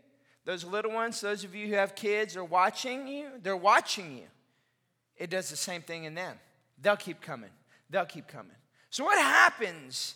those 0.47 0.65
little 0.65 0.91
ones, 0.91 1.21
those 1.21 1.45
of 1.45 1.55
you 1.55 1.67
who 1.67 1.75
have 1.75 1.95
kids 1.95 2.35
are 2.35 2.45
watching 2.45 3.07
you, 3.07 3.29
they're 3.43 3.55
watching 3.55 4.17
you. 4.17 4.25
It 5.19 5.29
does 5.29 5.51
the 5.51 5.57
same 5.57 5.83
thing 5.83 6.05
in 6.05 6.15
them. 6.15 6.39
They'll 6.81 6.97
keep 6.97 7.21
coming. 7.21 7.51
They'll 7.91 8.07
keep 8.07 8.27
coming. 8.27 8.57
So, 8.89 9.05
what 9.05 9.19
happens 9.19 10.15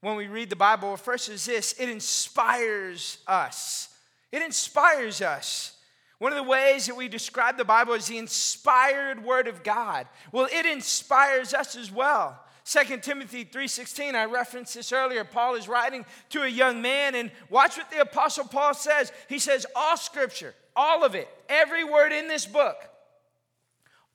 when 0.00 0.14
we 0.14 0.28
read 0.28 0.48
the 0.48 0.54
Bible? 0.54 0.96
First 0.96 1.28
is 1.28 1.44
this 1.44 1.74
it 1.76 1.88
inspires 1.88 3.18
us. 3.26 3.88
It 4.30 4.42
inspires 4.42 5.20
us. 5.20 5.76
One 6.22 6.30
of 6.30 6.36
the 6.36 6.44
ways 6.44 6.86
that 6.86 6.96
we 6.96 7.08
describe 7.08 7.56
the 7.56 7.64
Bible 7.64 7.94
is 7.94 8.06
the 8.06 8.16
inspired 8.16 9.24
word 9.24 9.48
of 9.48 9.64
God. 9.64 10.06
Well, 10.30 10.46
it 10.52 10.66
inspires 10.66 11.52
us 11.52 11.74
as 11.74 11.90
well. 11.90 12.38
2 12.64 12.98
Timothy 12.98 13.42
3:16 13.42 14.14
I 14.14 14.26
referenced 14.26 14.74
this 14.74 14.92
earlier. 14.92 15.24
Paul 15.24 15.56
is 15.56 15.66
writing 15.66 16.06
to 16.28 16.44
a 16.44 16.46
young 16.46 16.80
man 16.80 17.16
and 17.16 17.32
watch 17.50 17.76
what 17.76 17.90
the 17.90 18.02
apostle 18.02 18.44
Paul 18.44 18.72
says. 18.72 19.10
He 19.28 19.40
says 19.40 19.66
all 19.74 19.96
scripture 19.96 20.54
all 20.76 21.02
of 21.02 21.16
it 21.16 21.26
every 21.48 21.82
word 21.82 22.12
in 22.12 22.28
this 22.28 22.46
book 22.46 22.76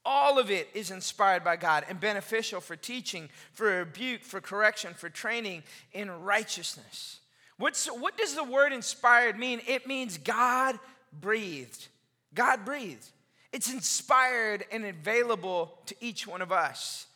all 0.05 0.39
of 0.39 0.49
it 0.49 0.69
is 0.73 0.91
inspired 0.91 1.43
by 1.43 1.57
God 1.57 1.83
and 1.89 1.99
beneficial 1.99 2.61
for 2.61 2.77
teaching 2.77 3.27
for 3.51 3.65
rebuke 3.65 4.23
for 4.23 4.39
correction 4.39 4.93
for 4.93 5.09
training 5.09 5.61
in 5.91 6.09
righteousness. 6.09 7.19
What's, 7.57 7.87
what 7.87 8.15
does 8.15 8.33
the 8.33 8.45
word 8.45 8.71
inspired 8.71 9.37
mean? 9.37 9.59
It 9.67 9.87
means 9.87 10.17
God 10.17 10.79
breathed 11.11 11.89
God 12.33 12.65
breathed. 12.65 13.09
It's 13.51 13.71
inspired 13.71 14.65
and 14.71 14.85
available 14.85 15.79
to 15.85 15.95
each 15.99 16.27
one 16.27 16.41
of 16.41 16.51
us. 16.51 17.07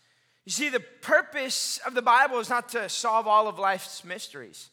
You 0.46 0.52
see, 0.52 0.70
the 0.70 0.80
purpose 0.80 1.80
of 1.86 1.94
the 1.94 2.02
Bible 2.02 2.40
is 2.40 2.50
not 2.50 2.70
to 2.70 2.90
solve 2.90 3.28
all 3.28 3.48
of 3.48 3.60
life's 3.60 4.04
mysteries. 4.04 4.70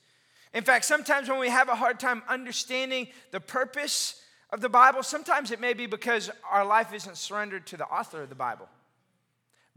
In 0.55 0.64
fact, 0.64 0.87
sometimes 0.87 1.29
when 1.29 1.38
we 1.38 1.51
have 1.51 1.68
a 1.68 1.74
hard 1.74 2.01
time 2.01 2.22
understanding 2.29 3.09
the 3.33 3.40
purpose 3.40 4.22
of 4.51 4.61
the 4.61 4.68
Bible, 4.68 5.03
sometimes 5.03 5.51
it 5.51 5.61
may 5.61 5.74
be 5.74 5.87
because 5.87 6.31
our 6.51 6.64
life 6.64 6.94
isn't 6.94 7.18
surrendered 7.18 7.66
to 7.66 7.77
the 7.77 7.85
author 7.85 8.22
of 8.22 8.31
the 8.31 8.35
Bible. 8.35 8.68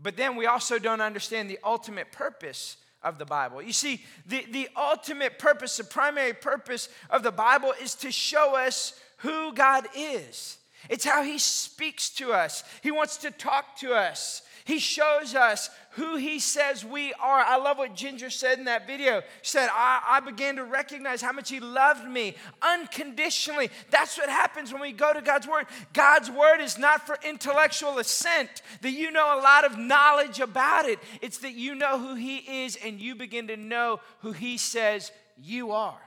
But 0.01 0.15
then 0.15 0.35
we 0.35 0.45
also 0.45 0.79
don't 0.79 1.01
understand 1.01 1.49
the 1.49 1.59
ultimate 1.63 2.11
purpose 2.11 2.77
of 3.03 3.17
the 3.17 3.25
Bible. 3.25 3.61
You 3.61 3.73
see, 3.73 4.03
the, 4.25 4.45
the 4.49 4.69
ultimate 4.77 5.39
purpose, 5.39 5.77
the 5.77 5.83
primary 5.83 6.33
purpose 6.33 6.87
of 7.09 7.23
the 7.23 7.31
Bible 7.31 7.73
is 7.81 7.95
to 7.95 8.11
show 8.11 8.55
us 8.55 8.99
who 9.21 9.53
God 9.53 9.87
is. 9.95 10.57
It's 10.89 11.05
how 11.05 11.23
He 11.23 11.37
speaks 11.37 12.09
to 12.11 12.33
us. 12.33 12.63
He 12.81 12.91
wants 12.91 13.17
to 13.17 13.31
talk 13.31 13.77
to 13.77 13.93
us. 13.93 14.41
He 14.63 14.79
shows 14.79 15.35
us 15.35 15.69
who 15.91 16.15
He 16.17 16.39
says 16.39 16.85
we 16.85 17.13
are. 17.13 17.39
I 17.39 17.57
love 17.57 17.77
what 17.77 17.95
Ginger 17.95 18.29
said 18.29 18.59
in 18.59 18.65
that 18.65 18.87
video. 18.87 19.21
She 19.41 19.51
said, 19.51 19.69
I, 19.71 20.01
I 20.07 20.19
began 20.19 20.55
to 20.55 20.63
recognize 20.63 21.21
how 21.21 21.31
much 21.31 21.49
He 21.49 21.59
loved 21.59 22.07
me 22.07 22.35
unconditionally. 22.61 23.69
That's 23.89 24.17
what 24.17 24.29
happens 24.29 24.71
when 24.71 24.81
we 24.81 24.91
go 24.91 25.13
to 25.13 25.21
God's 25.21 25.47
Word. 25.47 25.65
God's 25.93 26.29
Word 26.29 26.61
is 26.61 26.77
not 26.77 27.05
for 27.05 27.17
intellectual 27.23 27.99
assent, 27.99 28.61
that 28.81 28.91
you 28.91 29.11
know 29.11 29.39
a 29.39 29.41
lot 29.41 29.65
of 29.65 29.77
knowledge 29.77 30.39
about 30.39 30.85
it. 30.85 30.99
It's 31.21 31.39
that 31.39 31.53
you 31.53 31.75
know 31.75 31.99
who 31.99 32.15
He 32.15 32.63
is 32.63 32.77
and 32.83 32.99
you 32.99 33.15
begin 33.15 33.47
to 33.47 33.57
know 33.57 33.99
who 34.19 34.31
He 34.31 34.57
says 34.57 35.11
you 35.37 35.71
are. 35.71 35.99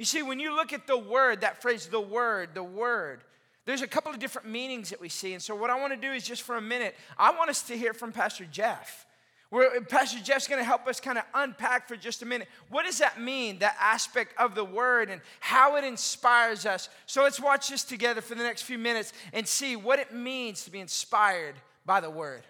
You 0.00 0.06
see, 0.06 0.22
when 0.22 0.40
you 0.40 0.56
look 0.56 0.72
at 0.72 0.86
the 0.86 0.96
word, 0.96 1.42
that 1.42 1.60
phrase, 1.60 1.84
the 1.84 2.00
word, 2.00 2.54
the 2.54 2.62
word, 2.62 3.20
there's 3.66 3.82
a 3.82 3.86
couple 3.86 4.10
of 4.10 4.18
different 4.18 4.48
meanings 4.48 4.88
that 4.88 4.98
we 4.98 5.10
see. 5.10 5.34
And 5.34 5.42
so, 5.42 5.54
what 5.54 5.68
I 5.68 5.78
want 5.78 5.92
to 5.92 6.00
do 6.00 6.10
is 6.14 6.24
just 6.24 6.40
for 6.40 6.56
a 6.56 6.60
minute, 6.62 6.96
I 7.18 7.36
want 7.36 7.50
us 7.50 7.60
to 7.64 7.76
hear 7.76 7.92
from 7.92 8.10
Pastor 8.10 8.46
Jeff. 8.50 9.04
Where 9.50 9.78
Pastor 9.82 10.18
Jeff's 10.20 10.48
going 10.48 10.58
to 10.58 10.64
help 10.64 10.86
us 10.86 11.00
kind 11.00 11.18
of 11.18 11.24
unpack 11.34 11.86
for 11.86 11.96
just 11.96 12.22
a 12.22 12.24
minute. 12.24 12.48
What 12.70 12.86
does 12.86 12.96
that 12.96 13.20
mean, 13.20 13.58
that 13.58 13.76
aspect 13.78 14.32
of 14.38 14.54
the 14.54 14.64
word 14.64 15.10
and 15.10 15.20
how 15.38 15.76
it 15.76 15.84
inspires 15.84 16.64
us? 16.64 16.88
So 17.04 17.22
let's 17.22 17.38
watch 17.38 17.68
this 17.68 17.84
together 17.84 18.22
for 18.22 18.34
the 18.34 18.42
next 18.42 18.62
few 18.62 18.78
minutes 18.78 19.12
and 19.34 19.46
see 19.46 19.76
what 19.76 19.98
it 19.98 20.14
means 20.14 20.64
to 20.64 20.70
be 20.70 20.80
inspired 20.80 21.56
by 21.84 22.00
the 22.00 22.08
word. 22.08 22.44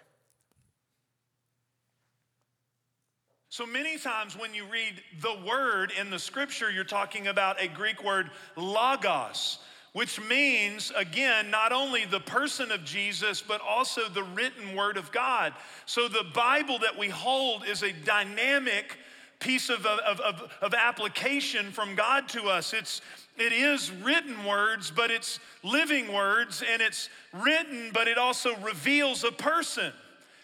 So 3.51 3.65
many 3.65 3.97
times 3.97 4.37
when 4.37 4.53
you 4.53 4.63
read 4.63 5.03
the 5.19 5.35
word 5.45 5.91
in 5.99 6.09
the 6.09 6.19
scripture, 6.19 6.71
you're 6.71 6.85
talking 6.85 7.27
about 7.27 7.61
a 7.61 7.67
Greek 7.67 8.01
word 8.01 8.31
logos, 8.55 9.59
which 9.91 10.21
means, 10.21 10.89
again, 10.95 11.51
not 11.51 11.73
only 11.73 12.05
the 12.05 12.21
person 12.21 12.71
of 12.71 12.85
Jesus, 12.85 13.41
but 13.41 13.59
also 13.59 14.07
the 14.07 14.23
written 14.23 14.73
word 14.73 14.95
of 14.95 15.11
God. 15.11 15.53
So 15.85 16.07
the 16.07 16.23
Bible 16.33 16.79
that 16.79 16.97
we 16.97 17.09
hold 17.09 17.67
is 17.67 17.83
a 17.83 17.91
dynamic 17.91 18.97
piece 19.39 19.69
of, 19.69 19.85
of, 19.85 20.21
of, 20.21 20.49
of 20.61 20.73
application 20.73 21.73
from 21.73 21.93
God 21.93 22.29
to 22.29 22.43
us. 22.43 22.71
It's, 22.71 23.01
it 23.37 23.51
is 23.51 23.91
written 23.91 24.45
words, 24.45 24.93
but 24.95 25.11
it's 25.11 25.41
living 25.61 26.13
words, 26.13 26.63
and 26.71 26.81
it's 26.81 27.09
written, 27.33 27.91
but 27.93 28.07
it 28.07 28.17
also 28.17 28.55
reveals 28.59 29.25
a 29.25 29.31
person. 29.33 29.91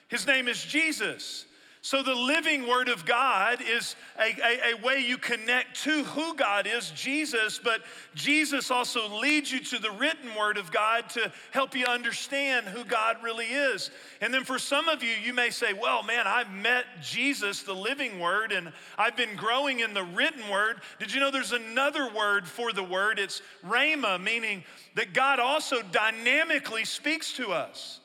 His 0.09 0.27
name 0.27 0.49
is 0.49 0.61
Jesus. 0.61 1.45
So, 1.87 2.03
the 2.03 2.13
living 2.13 2.67
Word 2.67 2.89
of 2.89 3.05
God 3.05 3.61
is 3.61 3.95
a, 4.19 4.35
a, 4.43 4.73
a, 4.73 4.85
way 4.85 4.99
you 4.99 5.17
connect 5.17 5.83
to 5.83 6.03
who 6.03 6.35
God 6.35 6.67
is, 6.67 6.91
Jesus, 6.91 7.61
but 7.63 7.79
Jesus 8.13 8.69
also 8.69 9.07
leads 9.21 9.53
you 9.53 9.61
to 9.61 9.79
the 9.79 9.91
written 9.91 10.35
Word 10.37 10.57
of 10.57 10.69
God 10.69 11.07
to 11.11 11.31
help 11.51 11.77
you 11.77 11.85
understand 11.85 12.67
who 12.67 12.83
God 12.83 13.23
really 13.23 13.45
is. 13.45 13.89
And 14.19 14.33
then 14.33 14.43
for 14.43 14.59
some 14.59 14.89
of 14.89 15.01
you, 15.01 15.13
you 15.23 15.33
may 15.33 15.49
say, 15.49 15.71
Well, 15.71 16.03
man, 16.03 16.27
I've 16.27 16.51
met 16.51 16.83
Jesus, 17.01 17.63
the 17.63 17.71
living 17.71 18.19
Word, 18.19 18.51
and 18.51 18.73
I've 18.97 19.15
been 19.15 19.37
growing 19.37 19.79
in 19.79 19.93
the 19.93 20.03
written 20.03 20.49
Word. 20.49 20.81
Did 20.99 21.13
you 21.13 21.21
know 21.21 21.31
there's 21.31 21.53
another 21.53 22.11
word 22.11 22.49
for 22.49 22.73
the 22.73 22.83
Word? 22.83 23.17
It's 23.17 23.41
rhema, 23.65 24.21
meaning 24.21 24.65
that 24.95 25.13
God 25.13 25.39
also 25.39 25.81
dynamically 25.83 26.83
speaks 26.83 27.31
to 27.37 27.53
us. 27.53 28.01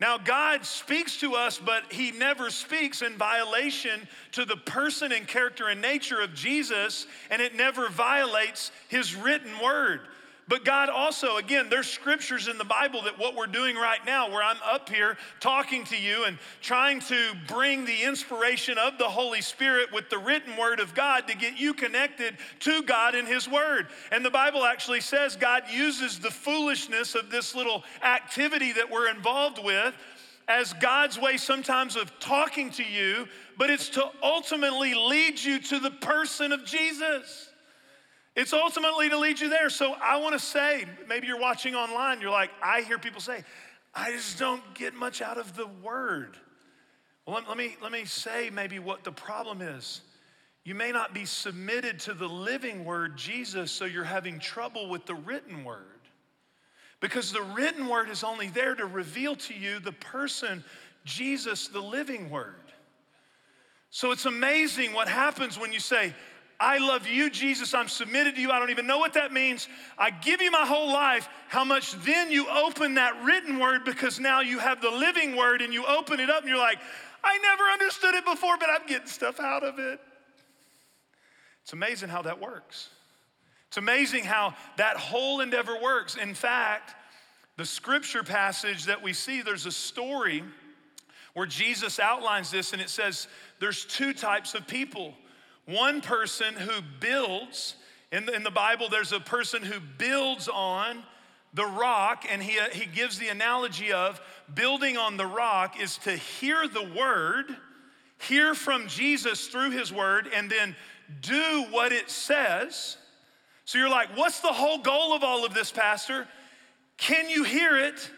Now, 0.00 0.16
God 0.16 0.64
speaks 0.64 1.18
to 1.18 1.34
us, 1.34 1.58
but 1.58 1.92
He 1.92 2.10
never 2.10 2.48
speaks 2.48 3.02
in 3.02 3.18
violation 3.18 4.08
to 4.32 4.46
the 4.46 4.56
person 4.56 5.12
and 5.12 5.28
character 5.28 5.68
and 5.68 5.82
nature 5.82 6.20
of 6.20 6.34
Jesus, 6.34 7.06
and 7.30 7.42
it 7.42 7.54
never 7.54 7.88
violates 7.90 8.72
His 8.88 9.14
written 9.14 9.52
word. 9.62 10.00
But 10.50 10.64
God 10.64 10.88
also, 10.88 11.36
again, 11.36 11.68
there's 11.70 11.88
scriptures 11.88 12.48
in 12.48 12.58
the 12.58 12.64
Bible 12.64 13.02
that 13.02 13.16
what 13.16 13.36
we're 13.36 13.46
doing 13.46 13.76
right 13.76 14.04
now, 14.04 14.28
where 14.28 14.42
I'm 14.42 14.56
up 14.68 14.88
here 14.88 15.16
talking 15.38 15.84
to 15.84 15.96
you 15.96 16.24
and 16.24 16.38
trying 16.60 16.98
to 17.02 17.34
bring 17.46 17.84
the 17.84 18.02
inspiration 18.02 18.76
of 18.76 18.98
the 18.98 19.08
Holy 19.08 19.42
Spirit 19.42 19.92
with 19.92 20.10
the 20.10 20.18
written 20.18 20.56
word 20.56 20.80
of 20.80 20.92
God 20.92 21.28
to 21.28 21.36
get 21.36 21.56
you 21.56 21.72
connected 21.72 22.36
to 22.58 22.82
God 22.82 23.14
and 23.14 23.28
His 23.28 23.48
word. 23.48 23.90
And 24.10 24.24
the 24.24 24.30
Bible 24.30 24.64
actually 24.64 25.02
says 25.02 25.36
God 25.36 25.62
uses 25.70 26.18
the 26.18 26.32
foolishness 26.32 27.14
of 27.14 27.30
this 27.30 27.54
little 27.54 27.84
activity 28.02 28.72
that 28.72 28.90
we're 28.90 29.08
involved 29.08 29.62
with 29.62 29.94
as 30.48 30.72
God's 30.72 31.16
way 31.16 31.36
sometimes 31.36 31.94
of 31.94 32.10
talking 32.18 32.70
to 32.72 32.82
you, 32.82 33.28
but 33.56 33.70
it's 33.70 33.88
to 33.90 34.10
ultimately 34.20 34.94
lead 34.94 35.40
you 35.40 35.60
to 35.60 35.78
the 35.78 35.92
person 35.92 36.50
of 36.50 36.64
Jesus. 36.64 37.49
It's 38.36 38.52
ultimately 38.52 39.08
to 39.08 39.18
lead 39.18 39.40
you 39.40 39.48
there. 39.48 39.70
So 39.70 39.94
I 40.00 40.18
want 40.18 40.34
to 40.34 40.38
say, 40.38 40.84
maybe 41.08 41.26
you're 41.26 41.40
watching 41.40 41.74
online, 41.74 42.20
you're 42.20 42.30
like, 42.30 42.50
I 42.62 42.82
hear 42.82 42.98
people 42.98 43.20
say, 43.20 43.42
I 43.94 44.12
just 44.12 44.38
don't 44.38 44.62
get 44.74 44.94
much 44.94 45.20
out 45.20 45.36
of 45.36 45.56
the 45.56 45.66
word. 45.66 46.36
Well, 47.26 47.36
let, 47.36 47.48
let, 47.48 47.56
me, 47.56 47.76
let 47.82 47.92
me 47.92 48.04
say 48.04 48.50
maybe 48.50 48.78
what 48.78 49.04
the 49.04 49.12
problem 49.12 49.60
is. 49.60 50.02
You 50.64 50.74
may 50.74 50.92
not 50.92 51.14
be 51.14 51.24
submitted 51.24 51.98
to 52.00 52.14
the 52.14 52.28
living 52.28 52.84
word, 52.84 53.16
Jesus, 53.16 53.72
so 53.72 53.84
you're 53.84 54.04
having 54.04 54.38
trouble 54.38 54.88
with 54.88 55.06
the 55.06 55.14
written 55.14 55.64
word. 55.64 55.86
Because 57.00 57.32
the 57.32 57.42
written 57.42 57.88
word 57.88 58.10
is 58.10 58.22
only 58.22 58.48
there 58.48 58.74
to 58.74 58.84
reveal 58.86 59.34
to 59.34 59.54
you 59.54 59.80
the 59.80 59.92
person, 59.92 60.62
Jesus, 61.04 61.68
the 61.68 61.80
living 61.80 62.28
word. 62.28 62.54
So 63.88 64.12
it's 64.12 64.26
amazing 64.26 64.92
what 64.92 65.08
happens 65.08 65.58
when 65.58 65.72
you 65.72 65.80
say, 65.80 66.14
I 66.60 66.76
love 66.76 67.06
you, 67.06 67.30
Jesus. 67.30 67.72
I'm 67.72 67.88
submitted 67.88 68.34
to 68.34 68.40
you. 68.40 68.50
I 68.50 68.58
don't 68.58 68.68
even 68.68 68.86
know 68.86 68.98
what 68.98 69.14
that 69.14 69.32
means. 69.32 69.66
I 69.96 70.10
give 70.10 70.42
you 70.42 70.50
my 70.50 70.66
whole 70.66 70.92
life. 70.92 71.26
How 71.48 71.64
much 71.64 71.92
then 72.04 72.30
you 72.30 72.46
open 72.50 72.94
that 72.94 73.24
written 73.24 73.58
word 73.58 73.86
because 73.86 74.20
now 74.20 74.42
you 74.42 74.58
have 74.58 74.82
the 74.82 74.90
living 74.90 75.36
word 75.36 75.62
and 75.62 75.72
you 75.72 75.86
open 75.86 76.20
it 76.20 76.28
up 76.28 76.40
and 76.40 76.50
you're 76.50 76.58
like, 76.58 76.78
I 77.24 77.38
never 77.38 77.64
understood 77.64 78.14
it 78.14 78.26
before, 78.26 78.58
but 78.58 78.68
I'm 78.68 78.86
getting 78.86 79.06
stuff 79.06 79.40
out 79.40 79.64
of 79.64 79.78
it. 79.78 80.00
It's 81.62 81.72
amazing 81.72 82.10
how 82.10 82.20
that 82.22 82.38
works. 82.38 82.90
It's 83.68 83.78
amazing 83.78 84.24
how 84.24 84.54
that 84.76 84.98
whole 84.98 85.40
endeavor 85.40 85.80
works. 85.80 86.16
In 86.16 86.34
fact, 86.34 86.94
the 87.56 87.64
scripture 87.64 88.22
passage 88.22 88.84
that 88.84 89.02
we 89.02 89.14
see, 89.14 89.40
there's 89.40 89.64
a 89.64 89.72
story 89.72 90.42
where 91.32 91.46
Jesus 91.46 91.98
outlines 91.98 92.50
this, 92.50 92.72
and 92.74 92.82
it 92.82 92.90
says 92.90 93.28
there's 93.60 93.86
two 93.86 94.12
types 94.12 94.54
of 94.54 94.66
people 94.66 95.14
one 95.70 96.00
person 96.00 96.54
who 96.54 96.80
builds, 97.00 97.76
in 98.12 98.26
the, 98.26 98.34
in 98.34 98.42
the 98.42 98.50
Bible, 98.50 98.88
there's 98.88 99.12
a 99.12 99.20
person 99.20 99.62
who 99.62 99.80
builds 99.98 100.48
on 100.48 101.02
the 101.54 101.66
rock, 101.66 102.24
and 102.30 102.42
he, 102.42 102.58
uh, 102.58 102.68
he 102.72 102.86
gives 102.86 103.18
the 103.18 103.28
analogy 103.28 103.92
of 103.92 104.20
building 104.54 104.96
on 104.96 105.16
the 105.16 105.26
rock 105.26 105.80
is 105.80 105.96
to 105.98 106.12
hear 106.12 106.68
the 106.68 106.84
word, 106.96 107.56
hear 108.18 108.54
from 108.54 108.86
Jesus 108.86 109.48
through 109.48 109.70
his 109.70 109.92
word, 109.92 110.28
and 110.34 110.50
then 110.50 110.76
do 111.20 111.66
what 111.70 111.92
it 111.92 112.10
says. 112.10 112.96
So 113.64 113.78
you're 113.78 113.88
like, 113.88 114.16
what's 114.16 114.40
the 114.40 114.48
whole 114.48 114.78
goal 114.78 115.14
of 115.14 115.24
all 115.24 115.44
of 115.44 115.54
this, 115.54 115.70
Pastor? 115.70 116.26
Can 116.96 117.28
you 117.28 117.44
hear 117.44 117.76
it 117.76 118.10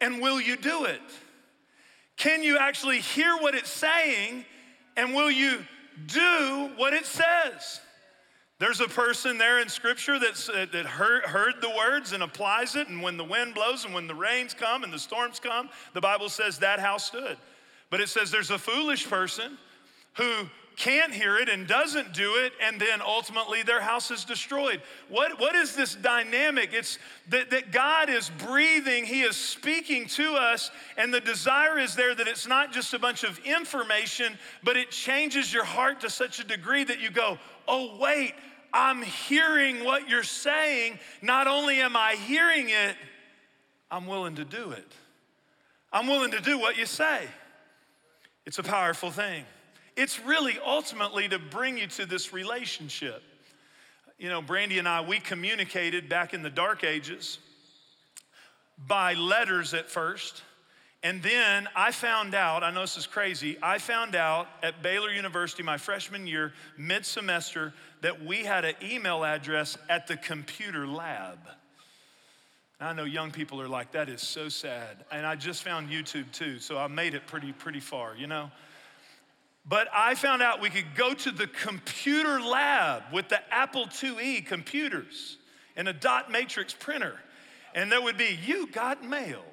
and 0.00 0.20
will 0.20 0.40
you 0.40 0.56
do 0.56 0.84
it? 0.84 1.00
Can 2.16 2.42
you 2.42 2.58
actually 2.58 3.00
hear 3.00 3.36
what 3.36 3.54
it's 3.54 3.70
saying 3.70 4.44
and 4.96 5.14
will 5.14 5.30
you 5.30 5.60
do 6.06 6.70
what 6.76 6.94
it 6.94 7.06
says. 7.06 7.80
There's 8.58 8.80
a 8.80 8.88
person 8.88 9.38
there 9.38 9.60
in 9.60 9.68
Scripture 9.68 10.18
that's, 10.18 10.48
that 10.48 10.74
heard, 10.74 11.24
heard 11.24 11.54
the 11.60 11.70
words 11.70 12.12
and 12.12 12.24
applies 12.24 12.74
it, 12.74 12.88
and 12.88 13.00
when 13.00 13.16
the 13.16 13.24
wind 13.24 13.54
blows 13.54 13.84
and 13.84 13.94
when 13.94 14.08
the 14.08 14.14
rains 14.14 14.52
come 14.52 14.82
and 14.82 14.92
the 14.92 14.98
storms 14.98 15.38
come, 15.38 15.68
the 15.94 16.00
Bible 16.00 16.28
says 16.28 16.58
that 16.58 16.80
house 16.80 17.04
stood. 17.04 17.36
But 17.90 18.00
it 18.00 18.08
says 18.08 18.30
there's 18.30 18.50
a 18.50 18.58
foolish 18.58 19.08
person 19.08 19.56
who 20.14 20.48
can't 20.78 21.12
hear 21.12 21.36
it 21.36 21.48
and 21.48 21.66
doesn't 21.66 22.14
do 22.14 22.36
it, 22.36 22.52
and 22.62 22.80
then 22.80 23.02
ultimately 23.04 23.64
their 23.64 23.80
house 23.80 24.12
is 24.12 24.24
destroyed. 24.24 24.80
What, 25.08 25.40
what 25.40 25.56
is 25.56 25.74
this 25.74 25.96
dynamic? 25.96 26.70
It's 26.72 27.00
that, 27.30 27.50
that 27.50 27.72
God 27.72 28.08
is 28.08 28.30
breathing, 28.38 29.04
He 29.04 29.22
is 29.22 29.36
speaking 29.36 30.06
to 30.10 30.34
us, 30.34 30.70
and 30.96 31.12
the 31.12 31.20
desire 31.20 31.78
is 31.80 31.96
there 31.96 32.14
that 32.14 32.28
it's 32.28 32.46
not 32.46 32.72
just 32.72 32.94
a 32.94 32.98
bunch 32.98 33.24
of 33.24 33.40
information, 33.40 34.38
but 34.62 34.76
it 34.76 34.92
changes 34.92 35.52
your 35.52 35.64
heart 35.64 36.00
to 36.00 36.10
such 36.10 36.38
a 36.38 36.44
degree 36.44 36.84
that 36.84 37.00
you 37.00 37.10
go, 37.10 37.38
oh, 37.66 37.98
wait, 37.98 38.34
I'm 38.72 39.02
hearing 39.02 39.84
what 39.84 40.08
you're 40.08 40.22
saying. 40.22 41.00
Not 41.20 41.48
only 41.48 41.80
am 41.80 41.96
I 41.96 42.14
hearing 42.14 42.68
it, 42.68 42.94
I'm 43.90 44.06
willing 44.06 44.36
to 44.36 44.44
do 44.44 44.70
it. 44.70 44.92
I'm 45.92 46.06
willing 46.06 46.30
to 46.30 46.40
do 46.40 46.56
what 46.56 46.78
you 46.78 46.86
say. 46.86 47.26
It's 48.46 48.58
a 48.58 48.62
powerful 48.62 49.10
thing. 49.10 49.44
It's 49.98 50.20
really 50.20 50.56
ultimately 50.64 51.28
to 51.28 51.40
bring 51.40 51.76
you 51.76 51.88
to 51.88 52.06
this 52.06 52.32
relationship. 52.32 53.20
You 54.16 54.28
know, 54.28 54.40
Brandy 54.40 54.78
and 54.78 54.86
I, 54.86 55.00
we 55.00 55.18
communicated 55.18 56.08
back 56.08 56.32
in 56.32 56.42
the 56.44 56.50
dark 56.50 56.84
ages 56.84 57.40
by 58.86 59.14
letters 59.14 59.74
at 59.74 59.90
first. 59.90 60.42
And 61.02 61.20
then 61.20 61.66
I 61.74 61.90
found 61.90 62.36
out, 62.36 62.62
I 62.62 62.70
know 62.70 62.82
this 62.82 62.96
is 62.96 63.08
crazy, 63.08 63.58
I 63.60 63.78
found 63.78 64.14
out 64.14 64.46
at 64.62 64.84
Baylor 64.84 65.10
University 65.10 65.64
my 65.64 65.78
freshman 65.78 66.28
year, 66.28 66.52
mid 66.76 67.04
semester, 67.04 67.74
that 68.00 68.24
we 68.24 68.44
had 68.44 68.64
an 68.64 68.74
email 68.80 69.24
address 69.24 69.76
at 69.88 70.06
the 70.06 70.16
computer 70.16 70.86
lab. 70.86 71.40
I 72.80 72.92
know 72.92 73.02
young 73.02 73.32
people 73.32 73.60
are 73.60 73.68
like, 73.68 73.90
that 73.92 74.08
is 74.08 74.22
so 74.22 74.48
sad. 74.48 75.04
And 75.10 75.26
I 75.26 75.34
just 75.34 75.64
found 75.64 75.90
YouTube 75.90 76.30
too, 76.30 76.60
so 76.60 76.78
I 76.78 76.86
made 76.86 77.14
it 77.14 77.26
pretty, 77.26 77.50
pretty 77.50 77.80
far, 77.80 78.14
you 78.14 78.28
know? 78.28 78.52
But 79.68 79.88
I 79.92 80.14
found 80.14 80.42
out 80.42 80.60
we 80.60 80.70
could 80.70 80.94
go 80.94 81.12
to 81.12 81.30
the 81.30 81.46
computer 81.46 82.40
lab 82.40 83.02
with 83.12 83.28
the 83.28 83.40
Apple 83.52 83.86
IIe 83.86 84.46
computers 84.46 85.36
and 85.76 85.88
a 85.88 85.92
dot 85.92 86.30
matrix 86.30 86.72
printer, 86.72 87.14
and 87.74 87.92
there 87.92 88.00
would 88.00 88.16
be, 88.16 88.38
You 88.44 88.66
got 88.68 89.04
mail. 89.04 89.44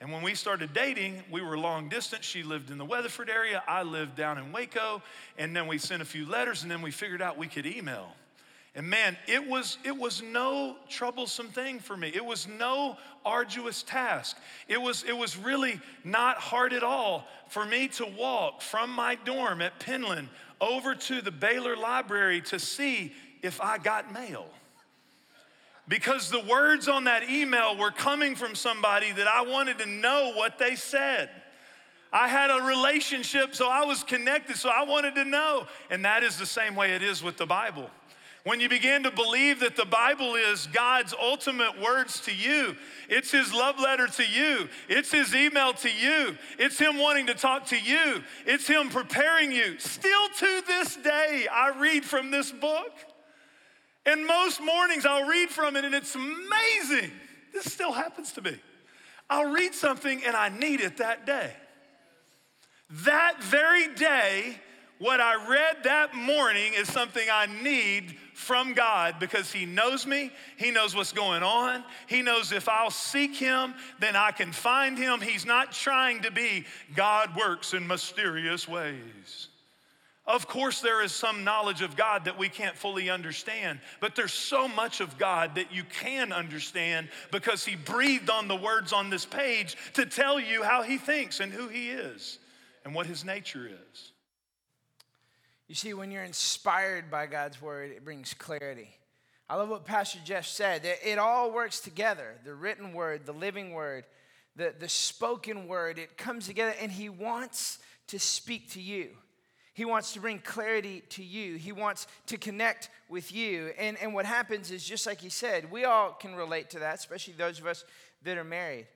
And 0.00 0.12
when 0.12 0.22
we 0.22 0.34
started 0.34 0.72
dating, 0.72 1.24
we 1.28 1.42
were 1.42 1.58
long 1.58 1.88
distance. 1.88 2.24
She 2.24 2.44
lived 2.44 2.70
in 2.70 2.78
the 2.78 2.84
Weatherford 2.84 3.28
area, 3.28 3.64
I 3.66 3.82
lived 3.82 4.14
down 4.14 4.38
in 4.38 4.52
Waco, 4.52 5.02
and 5.38 5.56
then 5.56 5.66
we 5.66 5.78
sent 5.78 6.02
a 6.02 6.04
few 6.04 6.24
letters, 6.24 6.62
and 6.62 6.70
then 6.70 6.82
we 6.82 6.92
figured 6.92 7.20
out 7.20 7.36
we 7.36 7.48
could 7.48 7.66
email. 7.66 8.14
And 8.78 8.88
man, 8.88 9.16
it 9.26 9.44
was, 9.44 9.76
it 9.82 9.98
was 9.98 10.22
no 10.22 10.76
troublesome 10.88 11.48
thing 11.48 11.80
for 11.80 11.96
me. 11.96 12.12
It 12.14 12.24
was 12.24 12.46
no 12.46 12.96
arduous 13.24 13.82
task. 13.82 14.36
It 14.68 14.80
was, 14.80 15.02
it 15.02 15.16
was 15.16 15.36
really 15.36 15.80
not 16.04 16.36
hard 16.36 16.72
at 16.72 16.84
all 16.84 17.26
for 17.48 17.66
me 17.66 17.88
to 17.88 18.06
walk 18.06 18.62
from 18.62 18.90
my 18.90 19.16
dorm 19.16 19.62
at 19.62 19.80
Penland 19.80 20.28
over 20.60 20.94
to 20.94 21.20
the 21.20 21.32
Baylor 21.32 21.76
Library 21.76 22.40
to 22.42 22.60
see 22.60 23.12
if 23.42 23.60
I 23.60 23.78
got 23.78 24.12
mail. 24.12 24.46
Because 25.88 26.30
the 26.30 26.44
words 26.44 26.86
on 26.86 27.02
that 27.04 27.28
email 27.28 27.76
were 27.76 27.90
coming 27.90 28.36
from 28.36 28.54
somebody 28.54 29.10
that 29.10 29.26
I 29.26 29.42
wanted 29.42 29.80
to 29.80 29.86
know 29.86 30.34
what 30.36 30.56
they 30.60 30.76
said. 30.76 31.30
I 32.12 32.28
had 32.28 32.48
a 32.52 32.62
relationship, 32.62 33.56
so 33.56 33.68
I 33.68 33.84
was 33.86 34.04
connected, 34.04 34.56
so 34.56 34.68
I 34.68 34.84
wanted 34.84 35.16
to 35.16 35.24
know. 35.24 35.66
And 35.90 36.04
that 36.04 36.22
is 36.22 36.38
the 36.38 36.46
same 36.46 36.76
way 36.76 36.92
it 36.92 37.02
is 37.02 37.24
with 37.24 37.38
the 37.38 37.46
Bible. 37.46 37.90
When 38.48 38.60
you 38.60 38.70
begin 38.70 39.02
to 39.02 39.10
believe 39.10 39.60
that 39.60 39.76
the 39.76 39.84
Bible 39.84 40.34
is 40.34 40.68
God's 40.68 41.12
ultimate 41.12 41.78
words 41.82 42.20
to 42.20 42.34
you, 42.34 42.76
it's 43.10 43.30
His 43.30 43.52
love 43.52 43.78
letter 43.78 44.06
to 44.06 44.24
you, 44.26 44.70
it's 44.88 45.12
His 45.12 45.34
email 45.34 45.74
to 45.74 45.90
you, 45.90 46.34
it's 46.58 46.78
Him 46.78 46.96
wanting 46.96 47.26
to 47.26 47.34
talk 47.34 47.66
to 47.66 47.78
you, 47.78 48.22
it's 48.46 48.66
Him 48.66 48.88
preparing 48.88 49.52
you. 49.52 49.78
Still 49.78 50.28
to 50.38 50.62
this 50.66 50.96
day, 50.96 51.46
I 51.52 51.78
read 51.78 52.06
from 52.06 52.30
this 52.30 52.50
book. 52.50 52.90
And 54.06 54.26
most 54.26 54.62
mornings 54.62 55.04
I'll 55.04 55.28
read 55.28 55.50
from 55.50 55.76
it 55.76 55.84
and 55.84 55.94
it's 55.94 56.14
amazing. 56.14 57.12
This 57.52 57.70
still 57.70 57.92
happens 57.92 58.32
to 58.32 58.40
me. 58.40 58.56
I'll 59.28 59.52
read 59.52 59.74
something 59.74 60.22
and 60.24 60.34
I 60.34 60.48
need 60.48 60.80
it 60.80 60.96
that 60.96 61.26
day. 61.26 61.52
That 63.04 63.42
very 63.42 63.88
day, 63.94 64.58
what 64.98 65.20
I 65.20 65.48
read 65.48 65.84
that 65.84 66.14
morning 66.14 66.72
is 66.74 66.90
something 66.90 67.26
I 67.30 67.46
need 67.46 68.16
from 68.34 68.72
God 68.72 69.16
because 69.20 69.52
He 69.52 69.64
knows 69.64 70.06
me. 70.06 70.30
He 70.56 70.70
knows 70.70 70.94
what's 70.94 71.12
going 71.12 71.42
on. 71.42 71.84
He 72.06 72.22
knows 72.22 72.52
if 72.52 72.68
I'll 72.68 72.90
seek 72.90 73.36
Him, 73.36 73.74
then 74.00 74.16
I 74.16 74.32
can 74.32 74.52
find 74.52 74.98
Him. 74.98 75.20
He's 75.20 75.46
not 75.46 75.72
trying 75.72 76.22
to 76.22 76.30
be 76.30 76.64
God 76.94 77.36
works 77.36 77.74
in 77.74 77.86
mysterious 77.86 78.66
ways. 78.66 79.48
Of 80.26 80.46
course, 80.46 80.82
there 80.82 81.02
is 81.02 81.12
some 81.12 81.42
knowledge 81.42 81.80
of 81.80 81.96
God 81.96 82.26
that 82.26 82.38
we 82.38 82.50
can't 82.50 82.76
fully 82.76 83.08
understand, 83.08 83.80
but 83.98 84.14
there's 84.14 84.34
so 84.34 84.68
much 84.68 85.00
of 85.00 85.16
God 85.16 85.54
that 85.54 85.72
you 85.72 85.84
can 85.84 86.32
understand 86.32 87.08
because 87.30 87.64
He 87.64 87.76
breathed 87.76 88.28
on 88.28 88.46
the 88.46 88.56
words 88.56 88.92
on 88.92 89.08
this 89.08 89.24
page 89.24 89.76
to 89.94 90.04
tell 90.04 90.38
you 90.38 90.62
how 90.62 90.82
He 90.82 90.98
thinks 90.98 91.40
and 91.40 91.50
who 91.50 91.68
He 91.68 91.88
is 91.88 92.38
and 92.84 92.94
what 92.94 93.06
His 93.06 93.24
nature 93.24 93.70
is. 93.90 94.12
You 95.68 95.74
see, 95.74 95.92
when 95.92 96.10
you're 96.10 96.24
inspired 96.24 97.10
by 97.10 97.26
God's 97.26 97.60
word, 97.60 97.90
it 97.90 98.04
brings 98.04 98.32
clarity. 98.32 98.88
I 99.50 99.56
love 99.56 99.68
what 99.68 99.84
Pastor 99.84 100.18
Jeff 100.24 100.46
said. 100.46 100.82
It 101.04 101.18
all 101.18 101.52
works 101.52 101.80
together 101.80 102.36
the 102.44 102.54
written 102.54 102.94
word, 102.94 103.26
the 103.26 103.32
living 103.32 103.72
word, 103.72 104.04
the, 104.56 104.74
the 104.78 104.88
spoken 104.88 105.68
word. 105.68 105.98
It 105.98 106.16
comes 106.16 106.46
together, 106.46 106.74
and 106.80 106.90
He 106.90 107.10
wants 107.10 107.78
to 108.08 108.18
speak 108.18 108.70
to 108.72 108.80
you. 108.80 109.10
He 109.74 109.84
wants 109.84 110.14
to 110.14 110.20
bring 110.20 110.40
clarity 110.40 111.02
to 111.10 111.22
you. 111.22 111.54
He 111.54 111.70
wants 111.70 112.08
to 112.26 112.36
connect 112.36 112.90
with 113.08 113.30
you. 113.30 113.72
And, 113.78 113.96
and 113.98 114.12
what 114.12 114.26
happens 114.26 114.70
is, 114.70 114.82
just 114.82 115.06
like 115.06 115.20
he 115.20 115.28
said, 115.28 115.70
we 115.70 115.84
all 115.84 116.10
can 116.10 116.34
relate 116.34 116.70
to 116.70 116.80
that, 116.80 116.96
especially 116.96 117.34
those 117.34 117.60
of 117.60 117.66
us 117.66 117.84
that 118.24 118.36
are 118.36 118.42
married. 118.42 118.88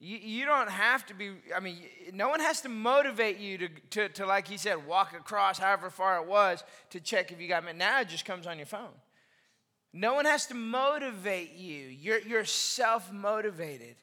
You, 0.00 0.18
you 0.18 0.44
don't 0.44 0.70
have 0.70 1.06
to 1.06 1.14
be, 1.14 1.32
I 1.54 1.60
mean, 1.60 1.78
no 2.12 2.28
one 2.28 2.40
has 2.40 2.60
to 2.62 2.68
motivate 2.68 3.38
you 3.38 3.58
to, 3.58 3.68
to, 3.90 4.08
to, 4.10 4.26
like 4.26 4.46
he 4.46 4.56
said, 4.56 4.86
walk 4.86 5.14
across 5.14 5.58
however 5.58 5.88
far 5.88 6.18
it 6.22 6.26
was 6.26 6.62
to 6.90 7.00
check 7.00 7.32
if 7.32 7.40
you 7.40 7.48
got 7.48 7.66
it. 7.66 7.76
Now 7.76 8.00
it 8.00 8.08
just 8.08 8.24
comes 8.24 8.46
on 8.46 8.58
your 8.58 8.66
phone. 8.66 8.92
No 9.92 10.14
one 10.14 10.24
has 10.24 10.46
to 10.46 10.54
motivate 10.54 11.54
you. 11.54 11.86
You're, 11.86 12.18
you're 12.18 12.44
self 12.44 13.12
motivated. 13.12 13.94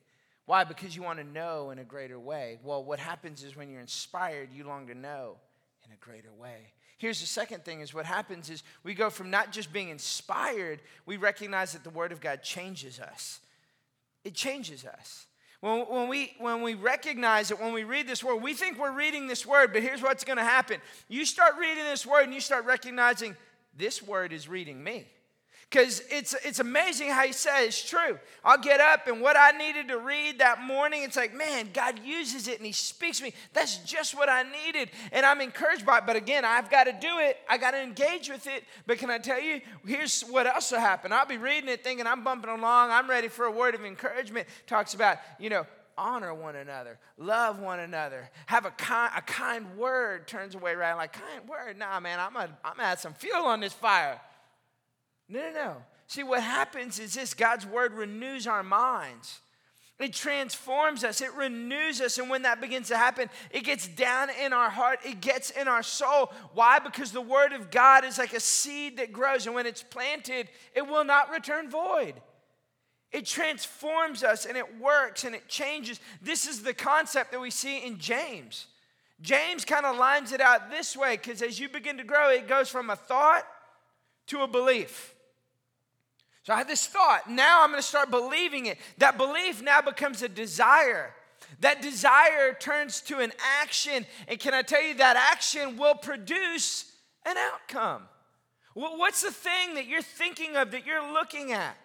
Why? 0.45 0.63
Because 0.63 0.95
you 0.95 1.03
want 1.03 1.19
to 1.19 1.25
know 1.25 1.69
in 1.71 1.79
a 1.79 1.83
greater 1.83 2.19
way. 2.19 2.59
Well, 2.63 2.83
what 2.83 2.99
happens 2.99 3.43
is 3.43 3.55
when 3.55 3.69
you're 3.69 3.81
inspired, 3.81 4.49
you 4.53 4.65
long 4.65 4.87
to 4.87 4.95
know 4.95 5.37
in 5.85 5.91
a 5.91 5.97
greater 5.97 6.31
way. 6.33 6.73
Here's 6.97 7.19
the 7.19 7.27
second 7.27 7.65
thing 7.65 7.81
is 7.81 7.93
what 7.93 8.05
happens 8.05 8.49
is 8.49 8.63
we 8.83 8.93
go 8.93 9.09
from 9.09 9.29
not 9.29 9.51
just 9.51 9.73
being 9.73 9.89
inspired, 9.89 10.81
we 11.05 11.17
recognize 11.17 11.73
that 11.73 11.83
the 11.83 11.89
Word 11.89 12.11
of 12.11 12.21
God 12.21 12.43
changes 12.43 12.99
us. 12.99 13.39
It 14.23 14.33
changes 14.33 14.85
us. 14.85 15.25
When, 15.61 15.81
when, 15.81 16.07
we, 16.09 16.33
when 16.39 16.63
we 16.63 16.73
recognize 16.73 17.51
it, 17.51 17.59
when 17.59 17.71
we 17.71 17.83
read 17.83 18.07
this 18.07 18.23
word, 18.23 18.37
we 18.37 18.53
think 18.53 18.79
we're 18.79 18.95
reading 18.95 19.27
this 19.27 19.45
word, 19.45 19.71
but 19.71 19.83
here's 19.83 20.01
what's 20.01 20.23
going 20.23 20.37
to 20.37 20.43
happen. 20.43 20.81
You 21.07 21.23
start 21.23 21.53
reading 21.59 21.83
this 21.83 22.05
word 22.05 22.23
and 22.23 22.33
you 22.33 22.41
start 22.41 22.65
recognizing 22.65 23.37
this 23.77 24.01
word 24.01 24.33
is 24.33 24.47
reading 24.47 24.83
me. 24.83 25.05
Because 25.71 26.03
it's, 26.11 26.35
it's 26.43 26.59
amazing 26.59 27.11
how 27.11 27.25
he 27.25 27.31
says 27.31 27.67
it's 27.67 27.89
true. 27.89 28.19
I'll 28.43 28.57
get 28.57 28.81
up 28.81 29.07
and 29.07 29.21
what 29.21 29.37
I 29.37 29.51
needed 29.51 29.87
to 29.87 29.99
read 29.99 30.39
that 30.39 30.61
morning, 30.61 31.03
it's 31.03 31.15
like, 31.15 31.33
man, 31.33 31.69
God 31.73 31.97
uses 32.03 32.49
it 32.49 32.57
and 32.57 32.65
he 32.65 32.73
speaks 32.73 33.19
to 33.19 33.23
me. 33.23 33.33
That's 33.53 33.77
just 33.77 34.13
what 34.13 34.27
I 34.27 34.43
needed. 34.43 34.89
And 35.13 35.25
I'm 35.25 35.39
encouraged 35.39 35.85
by 35.85 35.99
it. 35.99 36.03
But 36.05 36.17
again, 36.17 36.43
I've 36.43 36.69
got 36.69 36.83
to 36.83 36.91
do 36.91 37.19
it. 37.19 37.37
I 37.49 37.57
got 37.57 37.71
to 37.71 37.81
engage 37.81 38.29
with 38.29 38.47
it. 38.47 38.65
But 38.85 38.97
can 38.97 39.09
I 39.09 39.17
tell 39.17 39.39
you, 39.39 39.61
here's 39.85 40.23
what 40.23 40.45
else 40.45 40.73
will 40.73 40.81
happen. 40.81 41.13
I'll 41.13 41.25
be 41.25 41.37
reading 41.37 41.69
it 41.69 41.85
thinking 41.85 42.05
I'm 42.05 42.25
bumping 42.25 42.51
along. 42.51 42.91
I'm 42.91 43.09
ready 43.09 43.29
for 43.29 43.45
a 43.45 43.51
word 43.51 43.73
of 43.73 43.85
encouragement. 43.85 44.49
Talks 44.67 44.93
about, 44.93 45.19
you 45.39 45.49
know, 45.49 45.65
honor 45.97 46.33
one 46.33 46.57
another, 46.57 46.99
love 47.17 47.59
one 47.59 47.79
another, 47.79 48.29
have 48.47 48.65
a 48.65 48.71
kind, 48.71 49.13
a 49.15 49.21
kind 49.21 49.77
word 49.77 50.27
turns 50.27 50.55
away 50.55 50.75
right 50.75 50.95
like 50.95 51.13
kind 51.13 51.47
word. 51.47 51.77
Nah, 51.77 51.99
man, 52.01 52.19
I'm 52.19 52.33
gonna, 52.33 52.57
I'm 52.65 52.75
gonna 52.75 52.89
add 52.89 52.99
some 52.99 53.13
fuel 53.13 53.45
on 53.45 53.61
this 53.61 53.73
fire. 53.73 54.19
No, 55.31 55.39
no, 55.39 55.53
no. 55.53 55.75
See, 56.07 56.23
what 56.23 56.43
happens 56.43 56.99
is 56.99 57.13
this 57.13 57.33
God's 57.33 57.65
word 57.65 57.93
renews 57.93 58.45
our 58.45 58.63
minds. 58.63 59.39
It 59.97 60.13
transforms 60.13 61.03
us, 61.03 61.21
it 61.21 61.33
renews 61.35 62.01
us. 62.01 62.17
And 62.17 62.29
when 62.29 62.41
that 62.41 62.59
begins 62.59 62.87
to 62.87 62.97
happen, 62.97 63.29
it 63.51 63.63
gets 63.63 63.87
down 63.87 64.29
in 64.43 64.51
our 64.51 64.69
heart, 64.69 64.99
it 65.05 65.21
gets 65.21 65.51
in 65.51 65.67
our 65.67 65.83
soul. 65.83 66.33
Why? 66.53 66.79
Because 66.79 67.11
the 67.11 67.21
word 67.21 67.53
of 67.53 67.69
God 67.69 68.03
is 68.03 68.17
like 68.17 68.33
a 68.33 68.39
seed 68.39 68.97
that 68.97 69.13
grows, 69.13 69.45
and 69.45 69.53
when 69.53 69.67
it's 69.67 69.83
planted, 69.83 70.49
it 70.75 70.87
will 70.87 71.03
not 71.03 71.29
return 71.29 71.69
void. 71.69 72.15
It 73.11 73.25
transforms 73.25 74.23
us 74.23 74.45
and 74.45 74.57
it 74.57 74.79
works 74.79 75.23
and 75.23 75.35
it 75.35 75.47
changes. 75.47 75.99
This 76.21 76.47
is 76.47 76.63
the 76.63 76.73
concept 76.73 77.31
that 77.31 77.41
we 77.41 77.51
see 77.51 77.85
in 77.85 77.99
James. 77.99 78.67
James 79.21 79.65
kind 79.65 79.85
of 79.85 79.97
lines 79.97 80.31
it 80.31 80.41
out 80.41 80.71
this 80.71 80.95
way 80.97 81.17
because 81.17 81.41
as 81.41 81.59
you 81.59 81.69
begin 81.69 81.97
to 81.97 82.03
grow, 82.03 82.29
it 82.31 82.47
goes 82.47 82.69
from 82.69 82.89
a 82.89 82.95
thought 82.95 83.45
to 84.27 84.41
a 84.41 84.47
belief. 84.47 85.13
So 86.43 86.53
I 86.53 86.57
had 86.57 86.67
this 86.67 86.87
thought. 86.87 87.29
Now 87.29 87.63
I'm 87.63 87.69
going 87.69 87.81
to 87.81 87.87
start 87.87 88.09
believing 88.09 88.65
it. 88.65 88.77
That 88.97 89.17
belief 89.17 89.61
now 89.61 89.81
becomes 89.81 90.23
a 90.23 90.29
desire. 90.29 91.13
That 91.59 91.81
desire 91.81 92.53
turns 92.59 93.01
to 93.01 93.19
an 93.19 93.31
action. 93.61 94.05
And 94.27 94.39
can 94.39 94.53
I 94.53 94.61
tell 94.61 94.81
you 94.81 94.95
that 94.95 95.17
action 95.17 95.77
will 95.77 95.95
produce 95.95 96.91
an 97.25 97.35
outcome? 97.37 98.03
What's 98.73 99.21
the 99.21 99.31
thing 99.31 99.75
that 99.75 99.85
you're 99.85 100.01
thinking 100.01 100.55
of, 100.55 100.71
that 100.71 100.85
you're 100.85 101.13
looking 101.13 101.51
at? 101.51 101.75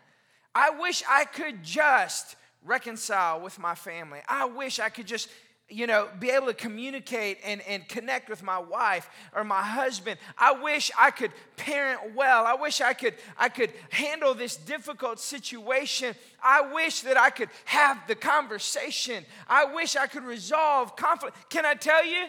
I 0.55 0.71
wish 0.71 1.03
I 1.09 1.25
could 1.25 1.63
just 1.63 2.37
reconcile 2.65 3.41
with 3.41 3.59
my 3.59 3.75
family. 3.75 4.21
I 4.29 4.47
wish 4.47 4.79
I 4.79 4.89
could 4.89 5.07
just 5.07 5.29
you 5.69 5.89
know, 5.89 6.09
be 6.21 6.31
able 6.31 6.47
to 6.47 6.55
communicate 6.55 7.39
and, 7.45 7.61
and 7.63 7.89
connect 7.89 8.29
with 8.29 8.43
my 8.43 8.59
wife 8.59 9.11
or 9.35 9.43
my 9.43 9.63
husband. 9.63 10.19
I 10.39 10.53
wish 10.53 10.93
I 10.97 11.11
could 11.11 11.33
parent 11.57 12.15
well. 12.15 12.47
I 12.47 12.55
wish 12.55 12.81
I 12.81 12.93
could, 12.93 13.15
I 13.37 13.49
could 13.49 13.73
handle 13.91 14.33
this 14.33 14.57
difficult 14.57 15.19
situation. 15.19 16.15
I 16.43 16.73
wish 16.73 17.01
that 17.01 17.17
I 17.17 17.31
could 17.31 17.49
have 17.65 17.99
the 18.07 18.15
conversation. 18.15 19.25
I 19.49 19.65
wish 19.65 19.97
I 19.97 20.07
could 20.07 20.23
resolve 20.23 20.95
conflict. 20.95 21.37
Can 21.51 21.67
I 21.67 21.75
tell 21.75 22.07
you? 22.07 22.27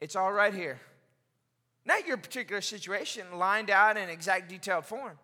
It's 0.00 0.14
all 0.14 0.32
right 0.32 0.54
here. 0.54 0.80
Not 1.84 2.06
your 2.06 2.16
particular 2.16 2.60
situation 2.60 3.26
lined 3.38 3.70
out 3.70 3.96
in 3.96 4.08
exact 4.08 4.48
detailed 4.48 4.84
form, 4.84 5.18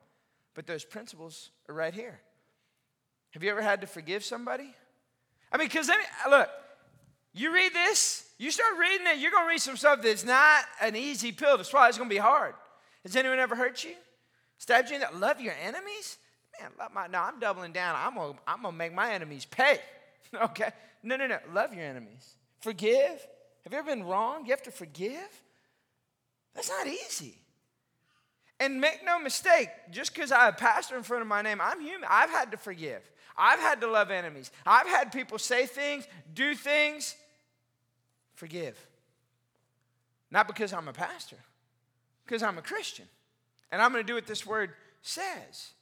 but 0.55 0.67
those 0.67 0.85
principles 0.85 1.51
are 1.69 1.75
right 1.75 1.95
here. 1.95 2.19
Have 3.31 3.45
you 3.45 3.51
ever 3.51 3.63
had 3.63 3.81
to 3.83 3.87
forgive 3.87 4.25
somebody? 4.25 4.75
I 5.53 5.57
mean, 5.57 5.69
because 5.69 5.89
look, 6.29 6.51
you 7.39 7.53
read 7.55 7.73
this, 7.73 8.29
you 8.39 8.51
start 8.51 8.79
reading 8.79 9.07
it, 9.07 9.19
you're 9.19 9.31
going 9.31 9.45
to 9.45 9.49
read 9.49 9.61
some 9.61 9.77
stuff 9.77 10.03
that's 10.03 10.25
not 10.25 10.65
an 10.81 10.97
easy 10.97 11.33
pill 11.33 11.59
to 11.59 11.65
swallow. 11.65 11.89
It's 11.89 11.99
going 11.99 12.09
to 12.09 12.15
be 12.15 12.21
hard. 12.21 12.55
Has 13.03 13.17
anyone 13.17 13.39
ever 13.39 13.55
hurt 13.55 13.85
you? 13.85 13.95
Stabbed 14.59 14.89
you 14.89 14.97
in 14.97 15.01
that? 15.03 15.19
Love 15.19 15.41
your 15.41 15.55
enemies? 15.63 16.19
Man, 16.61 16.71
love 16.79 16.93
my, 16.93 17.07
no, 17.07 17.21
I'm 17.21 17.39
doubling 17.39 17.73
down. 17.73 17.95
I'm 17.97 18.15
going 18.15 18.35
to 18.35 18.41
I'm 18.47 18.63
gonna 18.63 18.77
make 18.77 18.93
my 18.93 19.13
enemies 19.13 19.45
pay. 19.45 19.79
okay? 20.43 20.71
No, 21.03 21.17
no, 21.17 21.27
no. 21.27 21.39
Love 21.53 21.73
your 21.73 21.85
enemies. 21.85 22.35
Forgive. 22.61 23.27
Have 23.65 23.73
you 23.73 23.79
ever 23.79 23.95
been 23.95 24.05
wrong? 24.05 24.45
You 24.45 24.51
have 24.51 24.63
to 24.65 24.73
forgive? 24.73 25.43
That's 26.55 26.69
not 26.69 26.87
easy. 26.87 27.37
And 28.59 28.81
make 28.81 29.05
no 29.05 29.21
mistake, 29.21 29.69
just 29.93 30.13
because 30.13 30.33
I 30.33 30.47
have 30.47 30.57
pastor 30.57 30.97
in 30.97 31.05
front 31.05 31.23
of 31.23 31.29
my 31.29 31.43
name, 31.43 31.61
I'm 31.61 31.81
human. 31.81 32.09
I've 32.11 32.31
had 32.31 32.51
to 32.51 32.57
forgive. 32.57 33.09
I've 33.37 33.61
had 33.61 33.81
to 33.83 33.87
love 33.87 34.11
enemies. 34.11 34.51
I've 34.67 34.89
had 34.89 35.13
people 35.13 35.39
say 35.39 35.67
things, 35.67 36.09
do 36.35 36.57
things 36.57 37.15
forgive. 38.39 38.79
Not 40.31 40.47
because 40.47 40.73
I'm 40.73 40.89
a 40.89 40.93
pastor, 40.93 41.37
because 42.25 42.43
I'm 42.43 42.57
a 42.57 42.63
Christian. 42.63 43.07
And 43.71 43.83
I'm 43.83 43.93
going 43.93 44.03
to 44.03 44.07
do 44.07 44.15
what 44.15 44.27
this 44.27 44.47
word 44.47 44.71
says. 45.03 45.73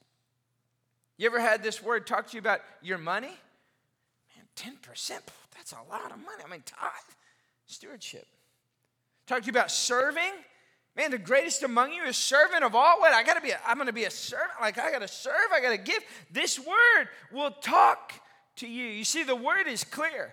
You 1.18 1.26
ever 1.26 1.40
had 1.40 1.62
this 1.62 1.82
word 1.82 2.06
talk 2.06 2.28
to 2.28 2.34
you 2.34 2.40
about 2.40 2.60
your 2.82 2.98
money? 2.98 3.32
Man, 4.36 4.74
10%, 4.80 5.10
that's 5.54 5.72
a 5.72 5.90
lot 5.90 6.10
of 6.10 6.18
money. 6.18 6.42
I 6.44 6.50
mean, 6.50 6.62
tithe, 6.64 6.90
stewardship. 7.66 8.26
Talk 9.26 9.40
to 9.40 9.46
you 9.46 9.50
about 9.50 9.70
serving. 9.70 10.32
Man, 10.96 11.10
the 11.10 11.18
greatest 11.18 11.62
among 11.62 11.92
you 11.92 12.04
is 12.04 12.16
servant 12.16 12.64
of 12.64 12.74
all. 12.74 13.00
What? 13.00 13.12
I 13.12 13.22
gotta 13.22 13.40
be, 13.40 13.52
I'm 13.66 13.76
gonna 13.76 13.92
be 13.92 14.04
a 14.04 14.10
servant. 14.10 14.52
Like 14.60 14.78
I 14.78 14.90
gotta 14.90 15.08
serve, 15.08 15.34
I 15.52 15.60
gotta 15.60 15.76
give. 15.76 16.02
This 16.30 16.58
word 16.58 17.08
will 17.32 17.50
talk 17.50 18.14
to 18.56 18.66
you. 18.66 18.84
You 18.86 19.04
see, 19.04 19.22
the 19.22 19.36
word 19.36 19.66
is 19.66 19.84
clear. 19.84 20.32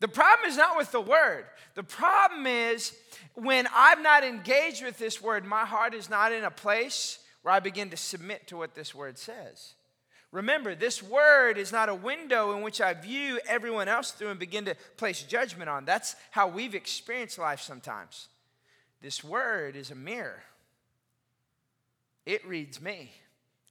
The 0.00 0.08
problem 0.08 0.48
is 0.48 0.56
not 0.56 0.76
with 0.76 0.92
the 0.92 1.00
word. 1.00 1.46
The 1.74 1.82
problem 1.82 2.46
is 2.46 2.94
when 3.34 3.66
I'm 3.74 4.02
not 4.02 4.24
engaged 4.24 4.84
with 4.84 4.98
this 4.98 5.22
word, 5.22 5.44
my 5.44 5.64
heart 5.64 5.94
is 5.94 6.10
not 6.10 6.32
in 6.32 6.44
a 6.44 6.50
place 6.50 7.18
where 7.42 7.54
I 7.54 7.60
begin 7.60 7.90
to 7.90 7.96
submit 7.96 8.48
to 8.48 8.56
what 8.56 8.74
this 8.74 8.94
word 8.94 9.18
says. 9.18 9.74
Remember, 10.32 10.74
this 10.74 11.02
word 11.02 11.56
is 11.56 11.72
not 11.72 11.88
a 11.88 11.94
window 11.94 12.54
in 12.54 12.62
which 12.62 12.80
I 12.80 12.92
view 12.92 13.40
everyone 13.48 13.88
else 13.88 14.10
through 14.10 14.28
and 14.28 14.38
begin 14.40 14.66
to 14.66 14.76
place 14.96 15.22
judgment 15.22 15.70
on. 15.70 15.84
That's 15.84 16.16
how 16.30 16.48
we've 16.48 16.74
experienced 16.74 17.38
life 17.38 17.60
sometimes. 17.60 18.28
This 19.00 19.22
word 19.22 19.76
is 19.76 19.90
a 19.90 19.94
mirror, 19.94 20.42
it 22.26 22.46
reads 22.46 22.82
me. 22.82 23.12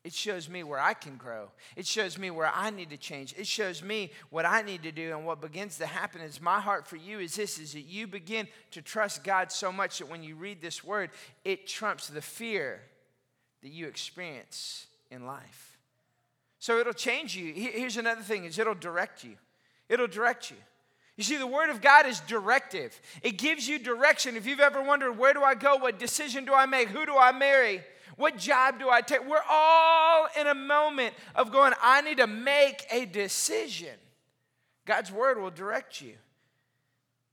It 0.05 0.13
shows 0.13 0.47
me 0.47 0.61
where 0.61 0.79
I 0.79 0.93
can 0.93 1.17
grow. 1.17 1.49
It 1.75 1.87
shows 1.87 2.19
me 2.19 2.29
where 2.29 2.51
I 2.53 2.69
need 2.69 2.91
to 2.91 2.97
change. 2.97 3.33
It 3.35 3.47
shows 3.47 3.81
me 3.81 4.11
what 4.29 4.45
I 4.45 4.61
need 4.61 4.83
to 4.83 4.91
do. 4.91 5.17
And 5.17 5.25
what 5.25 5.41
begins 5.41 5.79
to 5.79 5.87
happen 5.87 6.21
is 6.21 6.39
my 6.39 6.59
heart 6.59 6.85
for 6.85 6.95
you 6.95 7.17
is 7.17 7.33
this 7.35 7.57
is 7.57 7.73
that 7.73 7.87
you 7.87 8.05
begin 8.05 8.47
to 8.69 8.83
trust 8.83 9.23
God 9.23 9.51
so 9.51 9.71
much 9.71 9.97
that 9.97 10.07
when 10.07 10.21
you 10.21 10.35
read 10.35 10.61
this 10.61 10.83
word, 10.83 11.09
it 11.43 11.65
trumps 11.65 12.07
the 12.07 12.21
fear 12.21 12.81
that 13.63 13.71
you 13.71 13.87
experience 13.87 14.85
in 15.09 15.25
life. 15.25 15.79
So 16.59 16.77
it'll 16.77 16.93
change 16.93 17.35
you. 17.35 17.51
Here's 17.51 17.97
another 17.97 18.21
thing 18.21 18.45
is 18.45 18.59
it'll 18.59 18.75
direct 18.75 19.23
you. 19.23 19.37
It'll 19.89 20.05
direct 20.05 20.51
you. 20.51 20.57
You 21.17 21.23
see, 21.23 21.37
the 21.37 21.47
Word 21.47 21.71
of 21.71 21.81
God 21.81 22.05
is 22.05 22.19
directive. 22.19 22.99
It 23.23 23.39
gives 23.39 23.67
you 23.67 23.79
direction. 23.79 24.35
If 24.35 24.45
you've 24.45 24.59
ever 24.59 24.83
wondered, 24.83 25.13
where 25.17 25.33
do 25.33 25.41
I 25.41 25.55
go? 25.55 25.77
What 25.77 25.97
decision 25.97 26.45
do 26.45 26.53
I 26.53 26.67
make? 26.67 26.89
Who 26.89 27.05
do 27.07 27.17
I 27.17 27.31
marry? 27.31 27.83
What 28.15 28.37
job 28.37 28.79
do 28.79 28.89
I 28.89 29.01
take? 29.01 29.27
We're 29.27 29.37
all 29.49 30.27
in 30.39 30.47
a 30.47 30.55
moment 30.55 31.13
of 31.35 31.51
going, 31.51 31.73
I 31.81 32.01
need 32.01 32.17
to 32.17 32.27
make 32.27 32.85
a 32.91 33.05
decision. 33.05 33.95
God's 34.85 35.11
word 35.11 35.39
will 35.39 35.51
direct 35.51 36.01
you. 36.01 36.13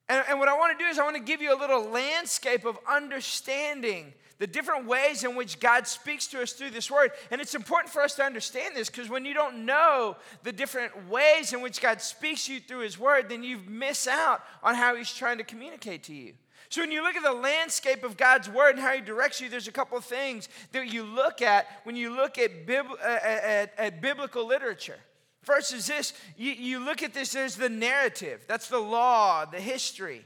And, 0.09 0.25
and 0.29 0.39
what 0.39 0.49
I 0.49 0.59
want 0.59 0.77
to 0.79 0.85
do 0.85 0.89
is, 0.89 0.99
I 0.99 1.05
want 1.05 1.17
to 1.17 1.23
give 1.23 1.41
you 1.41 1.57
a 1.57 1.59
little 1.59 1.85
landscape 1.85 2.65
of 2.65 2.79
understanding 2.89 4.13
the 4.39 4.47
different 4.49 4.87
ways 4.87 5.23
in 5.23 5.37
which 5.37 5.61
God 5.61 5.87
speaks 5.87 6.27
to 6.29 6.43
us 6.43 6.53
through 6.53 6.71
this 6.71 6.91
word. 6.91 7.13
And 7.31 7.41
it's 7.41 7.55
important 7.55 7.93
for 7.93 8.03
us 8.03 8.17
to 8.17 8.25
understand 8.25 8.75
this 8.75 8.91
because 8.91 9.09
when 9.09 9.25
you 9.25 9.35
don't 9.35 9.65
know 9.65 10.17
the 10.43 10.51
different 10.51 11.09
ways 11.09 11.53
in 11.53 11.63
which 11.63 11.81
God 11.81 12.01
speaks 12.01 12.47
to 12.47 12.55
you 12.55 12.61
through 12.61 12.81
his 12.81 12.99
word, 12.99 13.29
then 13.29 13.45
you 13.45 13.61
miss 13.69 14.09
out 14.09 14.43
on 14.63 14.75
how 14.75 14.97
he's 14.97 15.13
trying 15.15 15.39
to 15.39 15.45
communicate 15.45 16.03
to 16.05 16.13
you. 16.15 16.33
So 16.73 16.81
when 16.81 16.91
you 16.91 17.03
look 17.03 17.17
at 17.17 17.23
the 17.23 17.35
landscape 17.35 18.03
of 18.03 18.17
God's 18.17 18.49
word 18.49 18.71
and 18.71 18.79
how 18.79 18.95
he 18.95 19.03
directs 19.03 19.43
you, 19.43 19.51
there's 19.51 19.69
a 19.69 19.73
couple 19.73 19.99
of 19.99 20.07
things 20.07 20.49
that 20.73 20.91
you 20.91 21.03
look 21.03 21.43
at 21.43 21.67
when 21.85 21.97
you 21.97 22.17
look 22.17 22.39
at, 22.39 22.65
bib- 22.65 22.87
uh, 22.91 23.19
at, 23.23 23.75
at 23.77 24.01
biblical 24.01 24.47
literature. 24.47 24.97
First 25.43 25.75
is 25.75 25.87
this 25.87 26.15
you, 26.35 26.53
you 26.53 26.79
look 26.83 27.03
at 27.03 27.13
this 27.13 27.37
as 27.37 27.57
the 27.57 27.69
narrative, 27.69 28.47
that's 28.49 28.69
the 28.69 28.79
law, 28.79 29.45
the 29.45 29.61
history. 29.61 30.25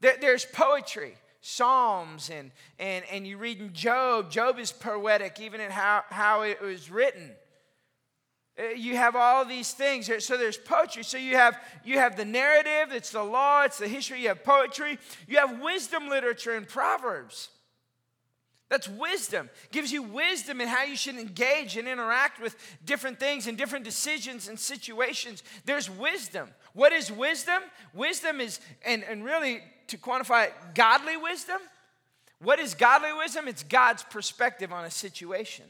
There, 0.00 0.16
there's 0.20 0.44
poetry. 0.44 1.16
Psalms 1.40 2.30
and, 2.30 2.52
and, 2.78 3.04
and 3.10 3.26
you 3.26 3.36
read 3.36 3.60
in 3.60 3.74
Job. 3.74 4.30
Job 4.30 4.60
is 4.60 4.70
poetic, 4.70 5.40
even 5.40 5.60
in 5.60 5.72
how, 5.72 6.04
how 6.08 6.42
it 6.42 6.62
was 6.62 6.88
written. 6.88 7.32
Uh, 8.58 8.74
You 8.76 8.96
have 8.96 9.16
all 9.16 9.44
these 9.44 9.72
things. 9.72 10.10
So 10.24 10.36
there's 10.36 10.58
poetry. 10.58 11.02
So 11.02 11.16
you 11.16 11.36
have 11.36 11.58
you 11.84 11.98
have 11.98 12.16
the 12.16 12.24
narrative, 12.24 12.92
it's 12.92 13.10
the 13.10 13.22
law, 13.22 13.62
it's 13.62 13.78
the 13.78 13.88
history, 13.88 14.20
you 14.20 14.28
have 14.28 14.44
poetry, 14.44 14.98
you 15.26 15.38
have 15.38 15.60
wisdom 15.60 16.08
literature 16.08 16.56
and 16.56 16.68
proverbs. 16.68 17.50
That's 18.70 18.88
wisdom. 18.88 19.50
Gives 19.70 19.92
you 19.92 20.02
wisdom 20.02 20.60
in 20.60 20.68
how 20.68 20.84
you 20.84 20.96
should 20.96 21.16
engage 21.16 21.76
and 21.76 21.86
interact 21.86 22.40
with 22.40 22.56
different 22.84 23.20
things 23.20 23.46
and 23.46 23.58
different 23.58 23.84
decisions 23.84 24.48
and 24.48 24.58
situations. 24.58 25.42
There's 25.64 25.90
wisdom. 25.90 26.48
What 26.72 26.92
is 26.92 27.12
wisdom? 27.12 27.62
Wisdom 27.92 28.40
is, 28.40 28.60
and, 28.84 29.04
and 29.04 29.24
really 29.24 29.60
to 29.88 29.98
quantify 29.98 30.46
it, 30.46 30.54
godly 30.74 31.16
wisdom. 31.16 31.58
What 32.40 32.58
is 32.58 32.74
godly 32.74 33.12
wisdom? 33.12 33.48
It's 33.48 33.62
God's 33.62 34.02
perspective 34.02 34.72
on 34.72 34.84
a 34.84 34.90
situation. 34.90 35.66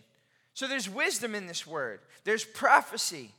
So 0.55 0.66
there's 0.66 0.88
wisdom 0.88 1.34
in 1.34 1.46
this 1.46 1.66
word, 1.66 2.00
there's 2.24 2.44
prophecy. 2.44 3.32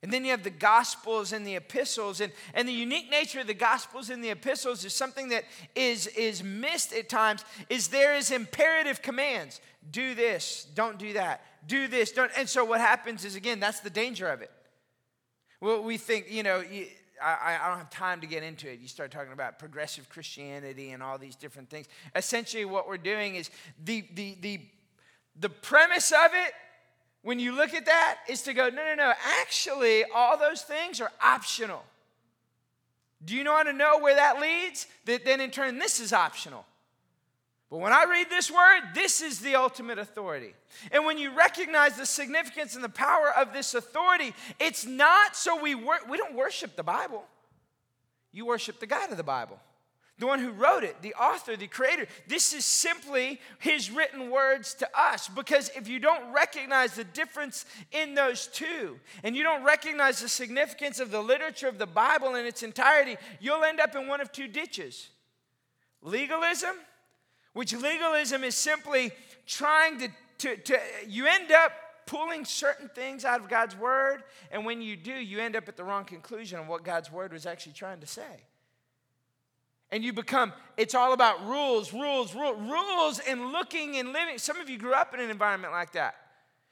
And 0.00 0.12
then 0.12 0.24
you 0.24 0.30
have 0.30 0.44
the 0.44 0.50
Gospels 0.50 1.32
and 1.32 1.44
the 1.44 1.56
epistles. 1.56 2.20
And, 2.20 2.30
and 2.54 2.68
the 2.68 2.72
unique 2.72 3.10
nature 3.10 3.40
of 3.40 3.48
the 3.48 3.54
Gospels 3.54 4.10
and 4.10 4.22
the 4.22 4.30
epistles 4.30 4.84
is 4.84 4.94
something 4.94 5.30
that 5.30 5.42
is, 5.74 6.06
is 6.06 6.40
missed 6.44 6.92
at 6.92 7.08
times, 7.08 7.44
is 7.68 7.88
there 7.88 8.14
is 8.14 8.30
imperative 8.30 9.02
commands. 9.02 9.60
Do 9.90 10.14
this, 10.14 10.68
don't 10.76 10.98
do 10.98 11.14
that. 11.14 11.42
Do 11.66 11.88
this, 11.88 12.12
don't. 12.12 12.30
And 12.38 12.48
so 12.48 12.64
what 12.64 12.80
happens 12.80 13.24
is, 13.24 13.34
again, 13.34 13.58
that's 13.58 13.80
the 13.80 13.90
danger 13.90 14.28
of 14.28 14.40
it. 14.40 14.52
Well, 15.60 15.82
we 15.82 15.96
think, 15.96 16.30
you 16.30 16.44
know, 16.44 16.60
you, 16.60 16.86
I, 17.20 17.58
I 17.60 17.68
don't 17.68 17.78
have 17.78 17.90
time 17.90 18.20
to 18.20 18.28
get 18.28 18.44
into 18.44 18.70
it. 18.70 18.78
You 18.78 18.86
start 18.86 19.10
talking 19.10 19.32
about 19.32 19.58
progressive 19.58 20.08
Christianity 20.08 20.92
and 20.92 21.02
all 21.02 21.18
these 21.18 21.34
different 21.34 21.70
things. 21.70 21.88
Essentially, 22.14 22.64
what 22.64 22.86
we're 22.86 22.98
doing 22.98 23.34
is 23.34 23.50
the, 23.84 24.04
the, 24.14 24.36
the, 24.40 24.60
the 25.40 25.48
premise 25.48 26.12
of 26.12 26.30
it 26.32 26.52
when 27.22 27.38
you 27.38 27.54
look 27.54 27.74
at 27.74 27.86
that 27.86 28.18
is 28.28 28.42
to 28.42 28.54
go, 28.54 28.68
no, 28.68 28.76
no, 28.76 28.94
no, 28.94 29.12
actually, 29.40 30.04
all 30.14 30.38
those 30.38 30.62
things 30.62 31.00
are 31.00 31.12
optional. 31.22 31.82
Do 33.24 33.34
you 33.34 33.44
want 33.44 33.68
to 33.68 33.72
know 33.72 33.98
where 33.98 34.14
that 34.14 34.40
leads? 34.40 34.86
That 35.06 35.24
then 35.24 35.40
in 35.40 35.50
turn, 35.50 35.78
this 35.78 36.00
is 36.00 36.12
optional. 36.12 36.64
But 37.70 37.78
when 37.78 37.92
I 37.92 38.04
read 38.04 38.30
this 38.30 38.50
word, 38.50 38.94
this 38.94 39.20
is 39.20 39.40
the 39.40 39.56
ultimate 39.56 39.98
authority. 39.98 40.54
And 40.90 41.04
when 41.04 41.18
you 41.18 41.36
recognize 41.36 41.96
the 41.96 42.06
significance 42.06 42.74
and 42.74 42.82
the 42.82 42.88
power 42.88 43.30
of 43.36 43.52
this 43.52 43.74
authority, 43.74 44.32
it's 44.58 44.86
not 44.86 45.36
so 45.36 45.60
we 45.60 45.74
wor- 45.74 46.00
we 46.08 46.16
don't 46.16 46.34
worship 46.34 46.76
the 46.76 46.82
Bible. 46.82 47.24
You 48.32 48.46
worship 48.46 48.80
the 48.80 48.86
God 48.86 49.10
of 49.10 49.16
the 49.16 49.24
Bible 49.24 49.58
the 50.18 50.26
one 50.26 50.40
who 50.40 50.50
wrote 50.50 50.82
it, 50.82 51.00
the 51.00 51.14
author, 51.14 51.56
the 51.56 51.66
creator. 51.66 52.06
This 52.26 52.52
is 52.52 52.64
simply 52.64 53.40
his 53.58 53.90
written 53.90 54.30
words 54.30 54.74
to 54.74 54.88
us 54.98 55.28
because 55.28 55.70
if 55.76 55.88
you 55.88 56.00
don't 56.00 56.32
recognize 56.32 56.94
the 56.94 57.04
difference 57.04 57.64
in 57.92 58.14
those 58.14 58.48
two 58.48 58.98
and 59.22 59.36
you 59.36 59.42
don't 59.44 59.64
recognize 59.64 60.20
the 60.20 60.28
significance 60.28 60.98
of 60.98 61.10
the 61.10 61.22
literature 61.22 61.68
of 61.68 61.78
the 61.78 61.86
Bible 61.86 62.34
in 62.34 62.46
its 62.46 62.62
entirety, 62.62 63.16
you'll 63.40 63.62
end 63.62 63.80
up 63.80 63.94
in 63.94 64.08
one 64.08 64.20
of 64.20 64.32
two 64.32 64.48
ditches 64.48 65.08
legalism, 66.02 66.74
which 67.52 67.74
legalism 67.74 68.44
is 68.44 68.54
simply 68.54 69.10
trying 69.46 69.98
to, 69.98 70.08
to, 70.38 70.56
to 70.56 70.78
you 71.06 71.26
end 71.26 71.50
up 71.50 71.72
pulling 72.06 72.44
certain 72.44 72.88
things 72.88 73.24
out 73.24 73.38
of 73.40 73.48
God's 73.48 73.76
word, 73.76 74.22
and 74.50 74.64
when 74.64 74.80
you 74.80 74.96
do, 74.96 75.12
you 75.12 75.40
end 75.40 75.54
up 75.54 75.68
at 75.68 75.76
the 75.76 75.84
wrong 75.84 76.04
conclusion 76.04 76.58
of 76.58 76.66
what 76.66 76.82
God's 76.82 77.12
word 77.12 77.32
was 77.32 77.44
actually 77.44 77.74
trying 77.74 78.00
to 78.00 78.06
say. 78.06 78.47
And 79.90 80.04
you 80.04 80.12
become, 80.12 80.52
it's 80.76 80.94
all 80.94 81.12
about 81.12 81.46
rules, 81.46 81.92
rules, 81.92 82.34
rules, 82.34 82.58
rules, 82.60 83.18
and 83.20 83.52
looking 83.52 83.96
and 83.96 84.12
living. 84.12 84.38
Some 84.38 84.60
of 84.60 84.68
you 84.68 84.78
grew 84.78 84.92
up 84.92 85.14
in 85.14 85.20
an 85.20 85.30
environment 85.30 85.72
like 85.72 85.92
that. 85.92 86.14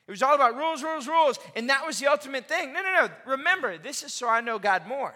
It 0.06 0.10
was 0.10 0.22
all 0.22 0.34
about 0.34 0.56
rules, 0.56 0.82
rules, 0.82 1.08
rules, 1.08 1.38
and 1.56 1.68
that 1.70 1.84
was 1.84 1.98
the 1.98 2.06
ultimate 2.06 2.46
thing. 2.46 2.72
No, 2.72 2.82
no, 2.82 3.06
no. 3.06 3.10
Remember, 3.26 3.78
this 3.78 4.02
is 4.02 4.12
so 4.12 4.28
I 4.28 4.40
know 4.40 4.58
God 4.58 4.86
more. 4.86 5.14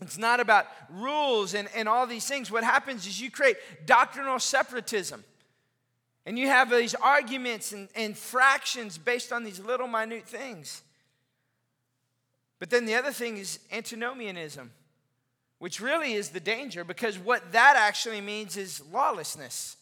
It's 0.00 0.18
not 0.18 0.40
about 0.40 0.66
rules 0.90 1.54
and, 1.54 1.68
and 1.74 1.88
all 1.88 2.06
these 2.06 2.28
things. 2.28 2.50
What 2.50 2.64
happens 2.64 3.06
is 3.06 3.20
you 3.20 3.30
create 3.30 3.56
doctrinal 3.86 4.38
separatism. 4.38 5.24
And 6.26 6.38
you 6.38 6.48
have 6.48 6.70
these 6.70 6.94
arguments 6.94 7.72
and, 7.72 7.88
and 7.94 8.16
fractions 8.16 8.98
based 8.98 9.32
on 9.32 9.42
these 9.42 9.60
little 9.60 9.86
minute 9.86 10.26
things. 10.26 10.82
But 12.58 12.68
then 12.70 12.84
the 12.84 12.94
other 12.94 13.12
thing 13.12 13.38
is 13.38 13.58
antinomianism 13.72 14.72
which 15.58 15.80
really 15.80 16.12
is 16.12 16.30
the 16.30 16.40
danger 16.40 16.84
because 16.84 17.18
what 17.18 17.52
that 17.52 17.74
actually 17.76 18.20
means 18.20 18.56
is 18.56 18.82
lawlessness. 18.92 19.76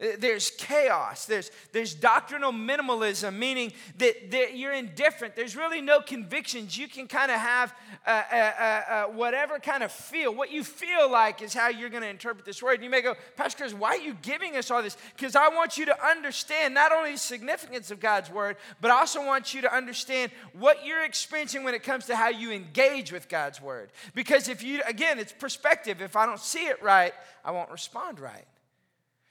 There's 0.00 0.50
chaos. 0.50 1.24
There's, 1.24 1.52
there's 1.70 1.94
doctrinal 1.94 2.50
minimalism, 2.50 3.36
meaning 3.38 3.72
that, 3.98 4.32
that 4.32 4.56
you're 4.56 4.72
indifferent. 4.72 5.36
There's 5.36 5.54
really 5.54 5.80
no 5.80 6.00
convictions. 6.00 6.76
You 6.76 6.88
can 6.88 7.06
kind 7.06 7.30
of 7.30 7.38
have 7.38 7.72
uh, 8.04 8.10
uh, 8.10 8.34
uh, 8.34 9.04
whatever 9.12 9.60
kind 9.60 9.84
of 9.84 9.92
feel. 9.92 10.34
What 10.34 10.50
you 10.50 10.64
feel 10.64 11.08
like 11.08 11.42
is 11.42 11.54
how 11.54 11.68
you're 11.68 11.90
going 11.90 12.02
to 12.02 12.08
interpret 12.08 12.44
this 12.44 12.60
word. 12.60 12.74
And 12.74 12.82
you 12.82 12.90
may 12.90 13.02
go, 13.02 13.14
Pastor 13.36 13.58
Chris, 13.58 13.72
why 13.72 13.90
are 13.90 13.98
you 13.98 14.16
giving 14.20 14.56
us 14.56 14.68
all 14.68 14.82
this? 14.82 14.96
Because 15.16 15.36
I 15.36 15.48
want 15.50 15.78
you 15.78 15.86
to 15.86 16.04
understand 16.04 16.74
not 16.74 16.90
only 16.90 17.12
the 17.12 17.18
significance 17.18 17.92
of 17.92 18.00
God's 18.00 18.30
word, 18.30 18.56
but 18.80 18.90
I 18.90 18.98
also 18.98 19.24
want 19.24 19.54
you 19.54 19.60
to 19.60 19.72
understand 19.72 20.32
what 20.54 20.84
you're 20.84 21.04
experiencing 21.04 21.62
when 21.62 21.74
it 21.74 21.84
comes 21.84 22.06
to 22.06 22.16
how 22.16 22.30
you 22.30 22.50
engage 22.50 23.12
with 23.12 23.28
God's 23.28 23.62
word. 23.62 23.90
Because 24.12 24.48
if 24.48 24.64
you, 24.64 24.82
again, 24.88 25.20
it's 25.20 25.32
perspective. 25.32 26.02
If 26.02 26.16
I 26.16 26.26
don't 26.26 26.40
see 26.40 26.66
it 26.66 26.82
right, 26.82 27.12
I 27.44 27.52
won't 27.52 27.70
respond 27.70 28.18
right. 28.18 28.44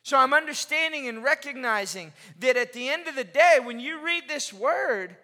So 0.04 0.18
I'm 0.18 0.34
understanding 0.34 1.08
and 1.08 1.24
recognizing 1.24 2.12
that 2.40 2.58
at 2.58 2.74
the 2.74 2.90
end 2.90 3.08
of 3.08 3.16
the 3.16 3.24
day, 3.24 3.60
when 3.64 3.80
you 3.80 4.04
read 4.04 4.24
this 4.28 4.52
word, 4.52 5.16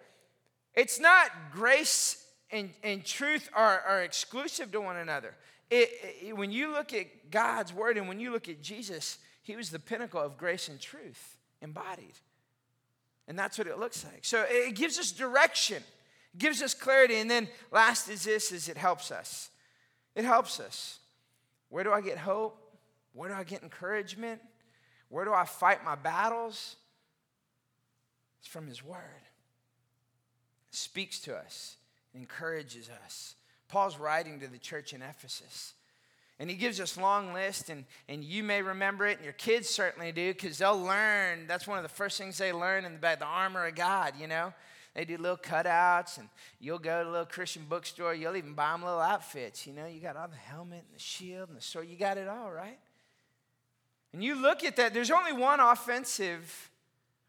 it's 0.74 0.98
not 0.98 1.30
grace 1.52 2.24
and, 2.50 2.70
and 2.82 3.04
truth 3.04 3.50
are, 3.54 3.82
are 3.86 4.02
exclusive 4.02 4.72
to 4.72 4.80
one 4.80 4.96
another. 4.96 5.34
It, 5.70 5.90
it, 6.22 6.36
when 6.36 6.50
you 6.50 6.72
look 6.72 6.94
at 6.94 7.30
God's 7.30 7.74
word 7.74 7.98
and 7.98 8.08
when 8.08 8.20
you 8.20 8.32
look 8.32 8.48
at 8.48 8.62
Jesus, 8.62 9.18
he 9.42 9.54
was 9.54 9.70
the 9.70 9.78
pinnacle 9.78 10.20
of 10.20 10.38
grace 10.38 10.68
and 10.68 10.80
truth 10.80 11.36
embodied. 11.60 12.14
And 13.28 13.38
that's 13.38 13.58
what 13.58 13.66
it 13.66 13.78
looks 13.78 14.04
like. 14.04 14.24
So 14.24 14.44
it 14.48 14.74
gives 14.74 14.98
us 14.98 15.12
direction, 15.12 15.82
gives 16.38 16.62
us 16.62 16.72
clarity. 16.72 17.16
And 17.16 17.30
then 17.30 17.48
last 17.70 18.08
is 18.08 18.24
this 18.24 18.50
is 18.50 18.68
it 18.68 18.78
helps 18.78 19.12
us. 19.12 19.50
It 20.14 20.24
helps 20.24 20.58
us. 20.58 20.98
Where 21.68 21.84
do 21.84 21.92
I 21.92 22.00
get 22.00 22.16
hope? 22.18 22.56
Where 23.12 23.28
do 23.28 23.34
I 23.34 23.44
get 23.44 23.62
encouragement? 23.62 24.40
Where 25.10 25.26
do 25.26 25.34
I 25.34 25.44
fight 25.44 25.84
my 25.84 25.96
battles? 25.96 26.76
It's 28.40 28.48
from 28.48 28.66
His 28.66 28.82
Word. 28.82 29.22
It 30.70 30.74
speaks 30.74 31.20
to 31.20 31.36
us, 31.36 31.76
encourages 32.14 32.88
us. 33.04 33.34
Paul's 33.68 33.98
writing 33.98 34.40
to 34.40 34.46
the 34.46 34.58
church 34.58 34.94
in 34.94 35.02
Ephesus. 35.02 35.74
And 36.38 36.48
he 36.48 36.56
gives 36.56 36.80
us 36.80 36.96
long 36.96 37.34
list, 37.34 37.68
and, 37.68 37.84
and 38.08 38.24
you 38.24 38.42
may 38.42 38.62
remember 38.62 39.06
it, 39.06 39.18
and 39.18 39.24
your 39.24 39.34
kids 39.34 39.68
certainly 39.68 40.10
do, 40.10 40.32
because 40.32 40.56
they'll 40.56 40.82
learn. 40.82 41.46
That's 41.46 41.66
one 41.66 41.76
of 41.76 41.82
the 41.82 41.90
first 41.90 42.16
things 42.16 42.38
they 42.38 42.50
learn 42.50 42.86
in 42.86 42.94
the, 42.94 43.16
the 43.18 43.26
armor 43.26 43.66
of 43.66 43.74
God, 43.74 44.14
you 44.18 44.26
know? 44.26 44.54
They 44.94 45.04
do 45.04 45.18
little 45.18 45.36
cutouts, 45.36 46.18
and 46.18 46.28
you'll 46.58 46.78
go 46.78 47.04
to 47.04 47.08
a 47.08 47.12
little 47.12 47.26
Christian 47.26 47.66
bookstore. 47.68 48.14
You'll 48.14 48.36
even 48.36 48.54
buy 48.54 48.72
them 48.72 48.82
little 48.82 49.00
outfits. 49.00 49.66
You 49.66 49.74
know, 49.74 49.86
you 49.86 50.00
got 50.00 50.16
all 50.16 50.28
the 50.28 50.36
helmet 50.36 50.84
and 50.88 50.96
the 50.96 51.02
shield 51.02 51.48
and 51.48 51.58
the 51.58 51.62
sword. 51.62 51.88
You 51.88 51.96
got 51.96 52.16
it 52.16 52.26
all, 52.26 52.50
right? 52.50 52.78
And 54.12 54.24
you 54.24 54.34
look 54.34 54.64
at 54.64 54.76
that, 54.76 54.92
there's 54.92 55.10
only 55.10 55.32
one 55.32 55.60
offensive 55.60 56.70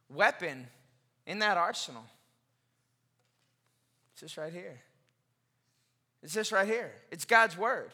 weapon 0.09 0.67
in 1.27 1.39
that 1.39 1.57
arsenal. 1.57 2.03
It's 4.13 4.21
this 4.21 4.37
right 4.37 4.51
here. 4.51 4.79
It's 6.23 6.33
this 6.33 6.51
right 6.51 6.67
here. 6.67 6.91
It's 7.11 7.25
God's 7.25 7.57
word. 7.57 7.91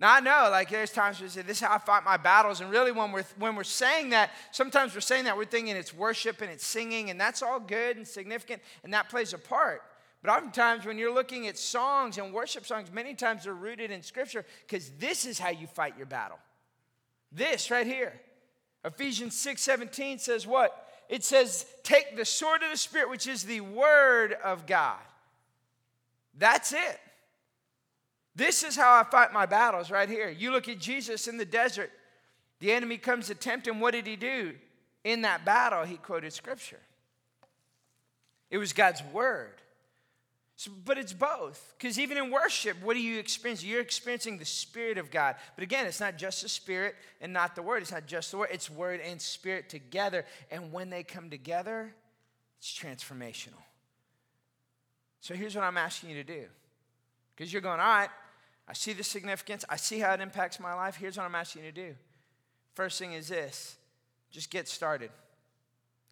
Now 0.00 0.14
I 0.14 0.20
know, 0.20 0.48
like 0.50 0.70
there's 0.70 0.92
times 0.92 1.20
we 1.20 1.28
say, 1.28 1.42
"This 1.42 1.56
is 1.56 1.66
how 1.66 1.74
I 1.74 1.78
fight 1.78 2.04
my 2.04 2.16
battles," 2.16 2.60
and 2.60 2.70
really, 2.70 2.92
when 2.92 3.10
we're 3.10 3.24
when 3.36 3.56
we're 3.56 3.64
saying 3.64 4.10
that, 4.10 4.30
sometimes 4.52 4.94
we're 4.94 5.00
saying 5.00 5.24
that 5.24 5.36
we're 5.36 5.44
thinking 5.44 5.74
it's 5.74 5.92
worship 5.92 6.40
and 6.40 6.50
it's 6.52 6.64
singing, 6.64 7.10
and 7.10 7.20
that's 7.20 7.42
all 7.42 7.58
good 7.58 7.96
and 7.96 8.06
significant, 8.06 8.62
and 8.84 8.94
that 8.94 9.08
plays 9.08 9.32
a 9.32 9.38
part. 9.38 9.82
But 10.22 10.30
oftentimes, 10.30 10.86
when 10.86 10.98
you're 10.98 11.12
looking 11.12 11.48
at 11.48 11.58
songs 11.58 12.16
and 12.16 12.32
worship 12.32 12.64
songs, 12.64 12.92
many 12.92 13.14
times 13.14 13.44
they're 13.44 13.54
rooted 13.54 13.90
in 13.90 14.02
Scripture 14.04 14.44
because 14.66 14.90
this 14.98 15.24
is 15.24 15.38
how 15.38 15.50
you 15.50 15.66
fight 15.66 15.96
your 15.96 16.06
battle. 16.06 16.38
This 17.32 17.70
right 17.70 17.86
here. 17.86 18.20
Ephesians 18.84 19.36
6 19.36 19.60
17 19.60 20.18
says 20.18 20.46
what? 20.46 20.86
It 21.08 21.24
says, 21.24 21.66
Take 21.82 22.16
the 22.16 22.24
sword 22.24 22.62
of 22.62 22.70
the 22.70 22.76
Spirit, 22.76 23.10
which 23.10 23.26
is 23.26 23.44
the 23.44 23.60
word 23.60 24.34
of 24.44 24.66
God. 24.66 24.98
That's 26.36 26.72
it. 26.72 27.00
This 28.34 28.62
is 28.62 28.76
how 28.76 28.94
I 28.94 29.02
fight 29.02 29.32
my 29.32 29.46
battles 29.46 29.90
right 29.90 30.08
here. 30.08 30.28
You 30.28 30.52
look 30.52 30.68
at 30.68 30.78
Jesus 30.78 31.26
in 31.26 31.38
the 31.38 31.44
desert, 31.44 31.90
the 32.60 32.72
enemy 32.72 32.98
comes 32.98 33.26
to 33.26 33.34
tempt 33.34 33.66
him. 33.66 33.80
What 33.80 33.94
did 33.94 34.06
he 34.06 34.16
do? 34.16 34.54
In 35.02 35.22
that 35.22 35.44
battle, 35.44 35.84
he 35.84 35.96
quoted 35.96 36.32
scripture. 36.32 36.80
It 38.50 38.58
was 38.58 38.72
God's 38.72 39.02
word. 39.12 39.54
So, 40.58 40.72
but 40.84 40.98
it's 40.98 41.12
both. 41.12 41.72
Because 41.78 42.00
even 42.00 42.18
in 42.18 42.32
worship, 42.32 42.82
what 42.82 42.96
are 42.96 43.00
you 43.00 43.20
experiencing? 43.20 43.68
You're 43.68 43.80
experiencing 43.80 44.38
the 44.38 44.44
Spirit 44.44 44.98
of 44.98 45.08
God. 45.08 45.36
But 45.54 45.62
again, 45.62 45.86
it's 45.86 46.00
not 46.00 46.18
just 46.18 46.42
the 46.42 46.48
Spirit 46.48 46.96
and 47.20 47.32
not 47.32 47.54
the 47.54 47.62
Word. 47.62 47.80
It's 47.80 47.92
not 47.92 48.08
just 48.08 48.32
the 48.32 48.38
Word, 48.38 48.48
it's 48.52 48.68
Word 48.68 49.00
and 49.00 49.22
Spirit 49.22 49.68
together. 49.68 50.24
And 50.50 50.72
when 50.72 50.90
they 50.90 51.04
come 51.04 51.30
together, 51.30 51.94
it's 52.58 52.76
transformational. 52.76 53.62
So 55.20 55.34
here's 55.34 55.54
what 55.54 55.62
I'm 55.62 55.76
asking 55.78 56.10
you 56.10 56.16
to 56.16 56.24
do. 56.24 56.46
Because 57.36 57.52
you're 57.52 57.62
going, 57.62 57.78
all 57.78 57.86
right, 57.86 58.10
I 58.66 58.72
see 58.72 58.92
the 58.92 59.04
significance, 59.04 59.64
I 59.68 59.76
see 59.76 60.00
how 60.00 60.12
it 60.14 60.20
impacts 60.20 60.58
my 60.58 60.74
life. 60.74 60.96
Here's 60.96 61.16
what 61.16 61.22
I'm 61.22 61.36
asking 61.36 61.66
you 61.66 61.70
to 61.70 61.88
do. 61.88 61.94
First 62.74 62.98
thing 62.98 63.12
is 63.12 63.28
this 63.28 63.76
just 64.32 64.50
get 64.50 64.66
started. 64.66 65.10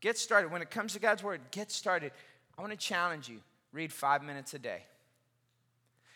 Get 0.00 0.16
started. 0.18 0.52
When 0.52 0.62
it 0.62 0.70
comes 0.70 0.92
to 0.92 1.00
God's 1.00 1.24
word, 1.24 1.40
get 1.50 1.72
started. 1.72 2.12
I 2.56 2.60
want 2.60 2.72
to 2.72 2.78
challenge 2.78 3.28
you 3.28 3.40
read 3.76 3.92
five 3.92 4.24
minutes 4.24 4.54
a 4.54 4.58
day. 4.58 4.82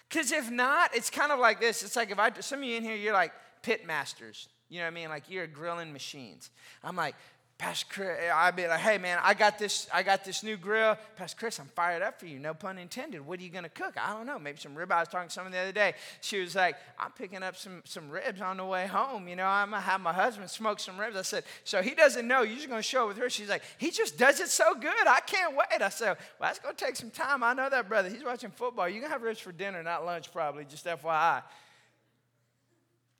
Because 0.08 0.32
if 0.32 0.50
not, 0.50 0.96
it's 0.96 1.11
kind 1.11 1.30
of 1.30 1.38
like 1.38 1.61
this. 1.61 1.84
It's 1.84 1.94
like 1.94 2.11
if 2.11 2.18
I, 2.18 2.32
some 2.40 2.61
of 2.61 2.64
you 2.64 2.76
in 2.76 2.82
here, 2.82 2.96
you're 2.96 3.12
like 3.12 3.32
pit 3.62 3.86
masters. 3.86 4.48
You 4.68 4.78
know 4.78 4.86
what 4.86 4.92
I 4.92 4.94
mean? 4.94 5.08
Like 5.08 5.24
you're 5.28 5.46
grilling 5.46 5.92
machines. 5.92 6.50
I'm 6.82 6.96
like, 6.96 7.14
Pastor 7.61 7.86
Chris, 7.90 8.18
I'd 8.34 8.56
be 8.56 8.66
like, 8.66 8.80
hey 8.80 8.96
man, 8.96 9.18
I 9.22 9.34
got 9.34 9.58
this, 9.58 9.86
I 9.92 10.02
got 10.02 10.24
this 10.24 10.42
new 10.42 10.56
grill. 10.56 10.96
Pastor 11.14 11.36
Chris, 11.38 11.61
I'm 11.61 11.66
fired 11.66 12.00
up 12.00 12.18
for 12.18 12.24
you. 12.24 12.38
No 12.38 12.54
pun 12.54 12.78
intended. 12.78 13.20
What 13.20 13.38
are 13.38 13.42
you 13.42 13.50
gonna 13.50 13.68
cook? 13.68 13.96
I 14.02 14.14
don't 14.14 14.24
know. 14.24 14.38
Maybe 14.38 14.58
some 14.58 14.74
rib. 14.74 14.90
I 14.90 15.00
was 15.00 15.08
talking 15.08 15.28
to 15.28 15.34
someone 15.34 15.52
the 15.52 15.58
other 15.58 15.70
day. 15.70 15.92
She 16.22 16.40
was 16.40 16.54
like, 16.54 16.76
I'm 16.98 17.11
picking 17.11 17.42
up 17.42 17.56
some 17.56 17.82
some 17.84 18.08
ribs 18.08 18.40
on 18.40 18.56
the 18.56 18.64
way 18.64 18.86
home. 18.86 19.28
You 19.28 19.36
know, 19.36 19.44
I'm 19.44 19.72
gonna 19.72 19.82
have 19.82 20.00
my 20.00 20.14
husband 20.14 20.48
smoke 20.48 20.80
some 20.80 20.98
ribs. 20.98 21.16
I 21.16 21.20
said, 21.20 21.44
so 21.64 21.82
he 21.82 21.94
doesn't 21.94 22.26
know. 22.26 22.40
You're 22.40 22.56
just 22.56 22.70
gonna 22.70 22.80
show 22.80 23.04
it 23.04 23.08
with 23.08 23.18
her. 23.18 23.28
She's 23.28 23.50
like, 23.50 23.62
he 23.76 23.90
just 23.90 24.16
does 24.16 24.40
it 24.40 24.48
so 24.48 24.74
good. 24.74 25.06
I 25.06 25.20
can't 25.20 25.54
wait. 25.54 25.82
I 25.82 25.90
said, 25.90 26.16
well, 26.38 26.48
that's 26.48 26.61
gonna 26.61 26.72
take 26.72 26.96
some 26.96 27.11
time. 27.11 27.42
I 27.42 27.52
know 27.52 27.68
that 27.68 27.90
brother. 27.90 28.08
He's 28.08 28.24
watching 28.24 28.52
football. 28.52 28.88
You're 28.88 29.02
gonna 29.02 29.12
have 29.12 29.20
ribs 29.20 29.38
for 29.38 29.52
dinner, 29.52 29.82
not 29.82 30.06
lunch, 30.06 30.32
probably. 30.32 30.64
Just 30.64 30.86
FYI. 30.86 31.42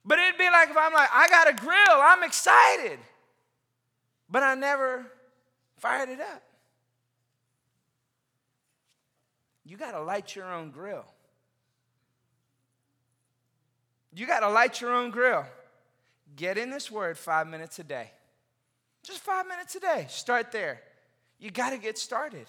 But 0.03 0.17
it'd 0.17 0.39
be 0.39 0.45
like 0.45 0.71
if 0.71 0.77
I'm 0.77 0.93
like, 0.93 1.09
I 1.13 1.27
got 1.27 1.47
a 1.47 1.53
grill. 1.53 2.01
I'm 2.01 2.23
excited 2.23 2.97
but 4.31 4.41
I 4.43 4.55
never 4.55 5.05
fired 5.77 6.09
it 6.09 6.21
up. 6.21 6.41
You 9.65 9.77
got 9.77 9.91
to 9.91 10.01
light 10.01 10.35
your 10.35 10.51
own 10.51 10.71
grill. 10.71 11.05
You 14.13 14.25
got 14.25 14.39
to 14.39 14.49
light 14.49 14.81
your 14.81 14.93
own 14.93 15.11
grill. 15.11 15.45
Get 16.35 16.57
in 16.57 16.71
this 16.71 16.89
word 16.89 17.17
five 17.17 17.47
minutes 17.47 17.77
a 17.79 17.83
day. 17.83 18.11
Just 19.03 19.19
five 19.19 19.47
minutes 19.47 19.75
a 19.75 19.79
day. 19.79 20.05
Start 20.09 20.51
there. 20.51 20.81
You 21.39 21.51
got 21.51 21.71
to 21.71 21.77
get 21.77 21.97
started. 21.97 22.47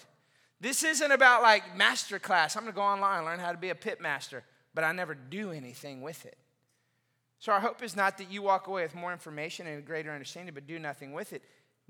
This 0.61 0.83
isn't 0.83 1.11
about 1.11 1.41
like 1.41 1.75
master 1.75 2.19
class. 2.19 2.55
I'm 2.55 2.63
going 2.63 2.73
to 2.73 2.75
go 2.75 2.81
online 2.81 3.17
and 3.17 3.25
learn 3.25 3.39
how 3.39 3.51
to 3.51 3.57
be 3.57 3.69
a 3.69 3.75
pit 3.75 3.99
master, 3.99 4.43
but 4.73 4.83
I 4.83 4.91
never 4.91 5.15
do 5.15 5.51
anything 5.51 6.01
with 6.01 6.25
it. 6.25 6.37
So 7.39 7.51
our 7.51 7.59
hope 7.59 7.83
is 7.83 7.95
not 7.95 8.17
that 8.19 8.31
you 8.31 8.41
walk 8.41 8.67
away 8.67 8.83
with 8.83 8.95
more 8.95 9.11
information 9.11 9.67
and 9.67 9.79
a 9.79 9.81
greater 9.81 10.11
understanding, 10.11 10.53
but 10.53 10.65
do 10.65 10.79
nothing 10.79 11.11
with 11.11 11.33
it. 11.33 11.43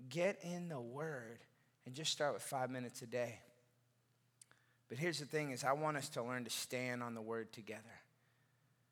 Get 0.09 0.39
in 0.43 0.69
the 0.69 0.79
Word 0.79 1.39
and 1.85 1.93
just 1.93 2.11
start 2.11 2.33
with 2.33 2.43
five 2.43 2.69
minutes 2.69 3.01
a 3.01 3.05
day. 3.05 3.39
But 4.89 4.97
here's 4.97 5.19
the 5.19 5.25
thing 5.25 5.51
is 5.51 5.63
I 5.63 5.73
want 5.73 5.97
us 5.97 6.09
to 6.09 6.23
learn 6.23 6.43
to 6.43 6.49
stand 6.49 7.01
on 7.01 7.15
the 7.15 7.21
Word 7.21 7.51
together. 7.51 7.81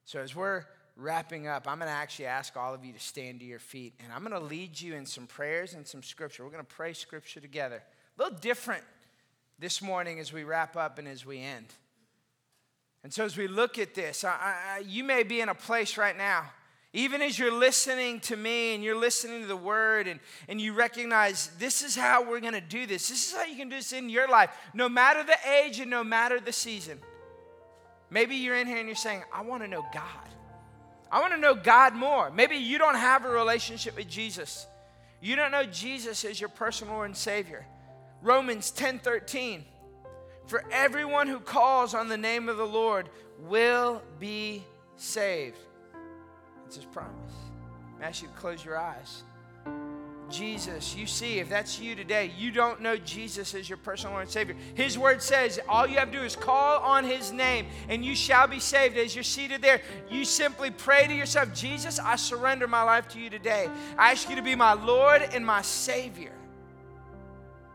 So 0.05 0.19
as 0.19 0.35
we're 0.35 0.65
wrapping 0.95 1.47
up, 1.47 1.67
I'm 1.67 1.77
going 1.77 1.89
to 1.89 1.95
actually 1.95 2.25
ask 2.25 2.57
all 2.57 2.73
of 2.73 2.83
you 2.83 2.93
to 2.93 2.99
stand 2.99 3.39
to 3.39 3.45
your 3.45 3.59
feet, 3.59 3.93
and 4.03 4.11
I'm 4.11 4.23
going 4.23 4.39
to 4.39 4.45
lead 4.45 4.79
you 4.79 4.95
in 4.95 5.05
some 5.05 5.27
prayers 5.27 5.73
and 5.73 5.85
some 5.85 6.03
scripture. 6.03 6.43
We're 6.43 6.51
going 6.51 6.65
to 6.65 6.75
pray 6.75 6.93
scripture 6.93 7.39
together. 7.39 7.83
A 8.17 8.23
little 8.23 8.37
different 8.39 8.83
this 9.59 9.81
morning 9.81 10.19
as 10.19 10.33
we 10.33 10.43
wrap 10.43 10.75
up 10.75 10.97
and 10.97 11.07
as 11.07 11.25
we 11.25 11.39
end. 11.39 11.67
And 13.03 13.13
so 13.13 13.25
as 13.25 13.37
we 13.37 13.47
look 13.47 13.79
at 13.79 13.95
this, 13.95 14.23
I, 14.23 14.29
I, 14.77 14.83
you 14.85 15.03
may 15.03 15.23
be 15.23 15.41
in 15.41 15.49
a 15.49 15.55
place 15.55 15.97
right 15.97 16.17
now 16.17 16.51
even 16.93 17.21
as 17.21 17.39
you're 17.39 17.53
listening 17.53 18.19
to 18.19 18.35
me 18.35 18.75
and 18.75 18.83
you're 18.83 18.97
listening 18.97 19.41
to 19.41 19.47
the 19.47 19.55
word 19.55 20.07
and, 20.07 20.19
and 20.49 20.59
you 20.59 20.73
recognize 20.73 21.49
this 21.57 21.83
is 21.83 21.95
how 21.95 22.23
we're 22.23 22.41
going 22.41 22.53
to 22.53 22.61
do 22.61 22.85
this, 22.85 23.07
this 23.07 23.27
is 23.27 23.33
how 23.33 23.45
you 23.45 23.55
can 23.55 23.69
do 23.69 23.77
this 23.77 23.93
in 23.93 24.09
your 24.09 24.27
life, 24.27 24.49
no 24.73 24.89
matter 24.89 25.23
the 25.23 25.37
age 25.63 25.79
and 25.79 25.89
no 25.89 26.03
matter 26.03 26.39
the 26.39 26.51
season. 26.51 26.99
Maybe 28.09 28.35
you're 28.35 28.57
in 28.57 28.67
here 28.67 28.77
and 28.77 28.87
you're 28.87 28.95
saying, 28.95 29.23
I 29.33 29.41
want 29.41 29.63
to 29.63 29.69
know 29.69 29.85
God. 29.93 30.29
I 31.09 31.21
want 31.21 31.33
to 31.33 31.39
know 31.39 31.55
God 31.55 31.95
more. 31.95 32.29
Maybe 32.29 32.57
you 32.57 32.77
don't 32.77 32.95
have 32.95 33.23
a 33.23 33.29
relationship 33.29 33.95
with 33.95 34.09
Jesus. 34.09 34.67
You 35.21 35.37
don't 35.37 35.51
know 35.51 35.65
Jesus 35.65 36.25
as 36.25 36.39
your 36.39 36.49
personal 36.49 36.95
Lord 36.95 37.07
and 37.07 37.15
Savior. 37.15 37.65
Romans 38.21 38.71
10 38.71 38.99
13. 38.99 39.63
For 40.47 40.65
everyone 40.71 41.27
who 41.27 41.39
calls 41.39 41.93
on 41.93 42.09
the 42.09 42.17
name 42.17 42.49
of 42.49 42.57
the 42.57 42.65
Lord 42.65 43.07
will 43.39 44.01
be 44.19 44.65
saved. 44.97 45.57
It's 46.71 46.77
his 46.77 46.85
promise. 46.85 47.33
I 47.99 48.05
ask 48.05 48.21
you 48.21 48.29
to 48.29 48.33
close 48.35 48.63
your 48.63 48.77
eyes. 48.77 49.23
Jesus, 50.29 50.95
you 50.95 51.05
see, 51.05 51.39
if 51.39 51.49
that's 51.49 51.81
you 51.81 51.97
today, 51.97 52.31
you 52.37 52.49
don't 52.49 52.79
know 52.79 52.95
Jesus 52.95 53.53
as 53.53 53.67
your 53.67 53.77
personal 53.77 54.13
Lord 54.13 54.21
and 54.21 54.31
Savior. 54.31 54.55
His 54.73 54.97
word 54.97 55.21
says 55.21 55.59
all 55.67 55.85
you 55.85 55.97
have 55.97 56.13
to 56.13 56.19
do 56.19 56.23
is 56.23 56.37
call 56.37 56.79
on 56.79 57.03
His 57.03 57.33
name 57.33 57.65
and 57.89 58.05
you 58.05 58.15
shall 58.15 58.47
be 58.47 58.61
saved. 58.61 58.95
As 58.95 59.13
you're 59.13 59.21
seated 59.25 59.61
there, 59.61 59.81
you 60.09 60.23
simply 60.23 60.71
pray 60.71 61.07
to 61.07 61.13
yourself, 61.13 61.53
Jesus, 61.53 61.99
I 61.99 62.15
surrender 62.15 62.67
my 62.67 62.83
life 62.83 63.09
to 63.09 63.19
you 63.19 63.29
today. 63.29 63.69
I 63.97 64.11
ask 64.11 64.29
you 64.29 64.37
to 64.37 64.41
be 64.41 64.55
my 64.55 64.71
Lord 64.71 65.23
and 65.33 65.45
my 65.45 65.63
Savior. 65.63 66.31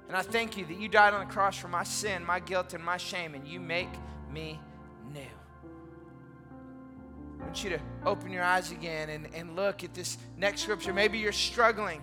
And 0.09 0.17
I 0.17 0.23
thank 0.23 0.57
you 0.57 0.65
that 0.65 0.81
you 0.81 0.89
died 0.89 1.13
on 1.13 1.21
the 1.21 1.31
cross 1.31 1.59
for 1.59 1.69
my 1.69 1.85
sin, 1.85 2.25
my 2.25 2.41
guilt, 2.41 2.73
and 2.73 2.83
my 2.83 2.97
shame, 2.97 3.35
and 3.35 3.47
you 3.47 3.61
make 3.61 3.91
me 4.33 4.59
new. 5.13 5.36
I 7.39 7.45
want 7.45 7.63
you 7.63 7.71
to 7.71 7.81
open 8.05 8.31
your 8.31 8.43
eyes 8.43 8.73
again 8.73 9.11
and, 9.11 9.29
and 9.35 9.57
look 9.57 9.85
at 9.85 9.95
this 9.95 10.19
next 10.37 10.63
scripture. 10.63 10.93
Maybe 10.93 11.19
you're 11.19 11.33
struggling. 11.33 12.03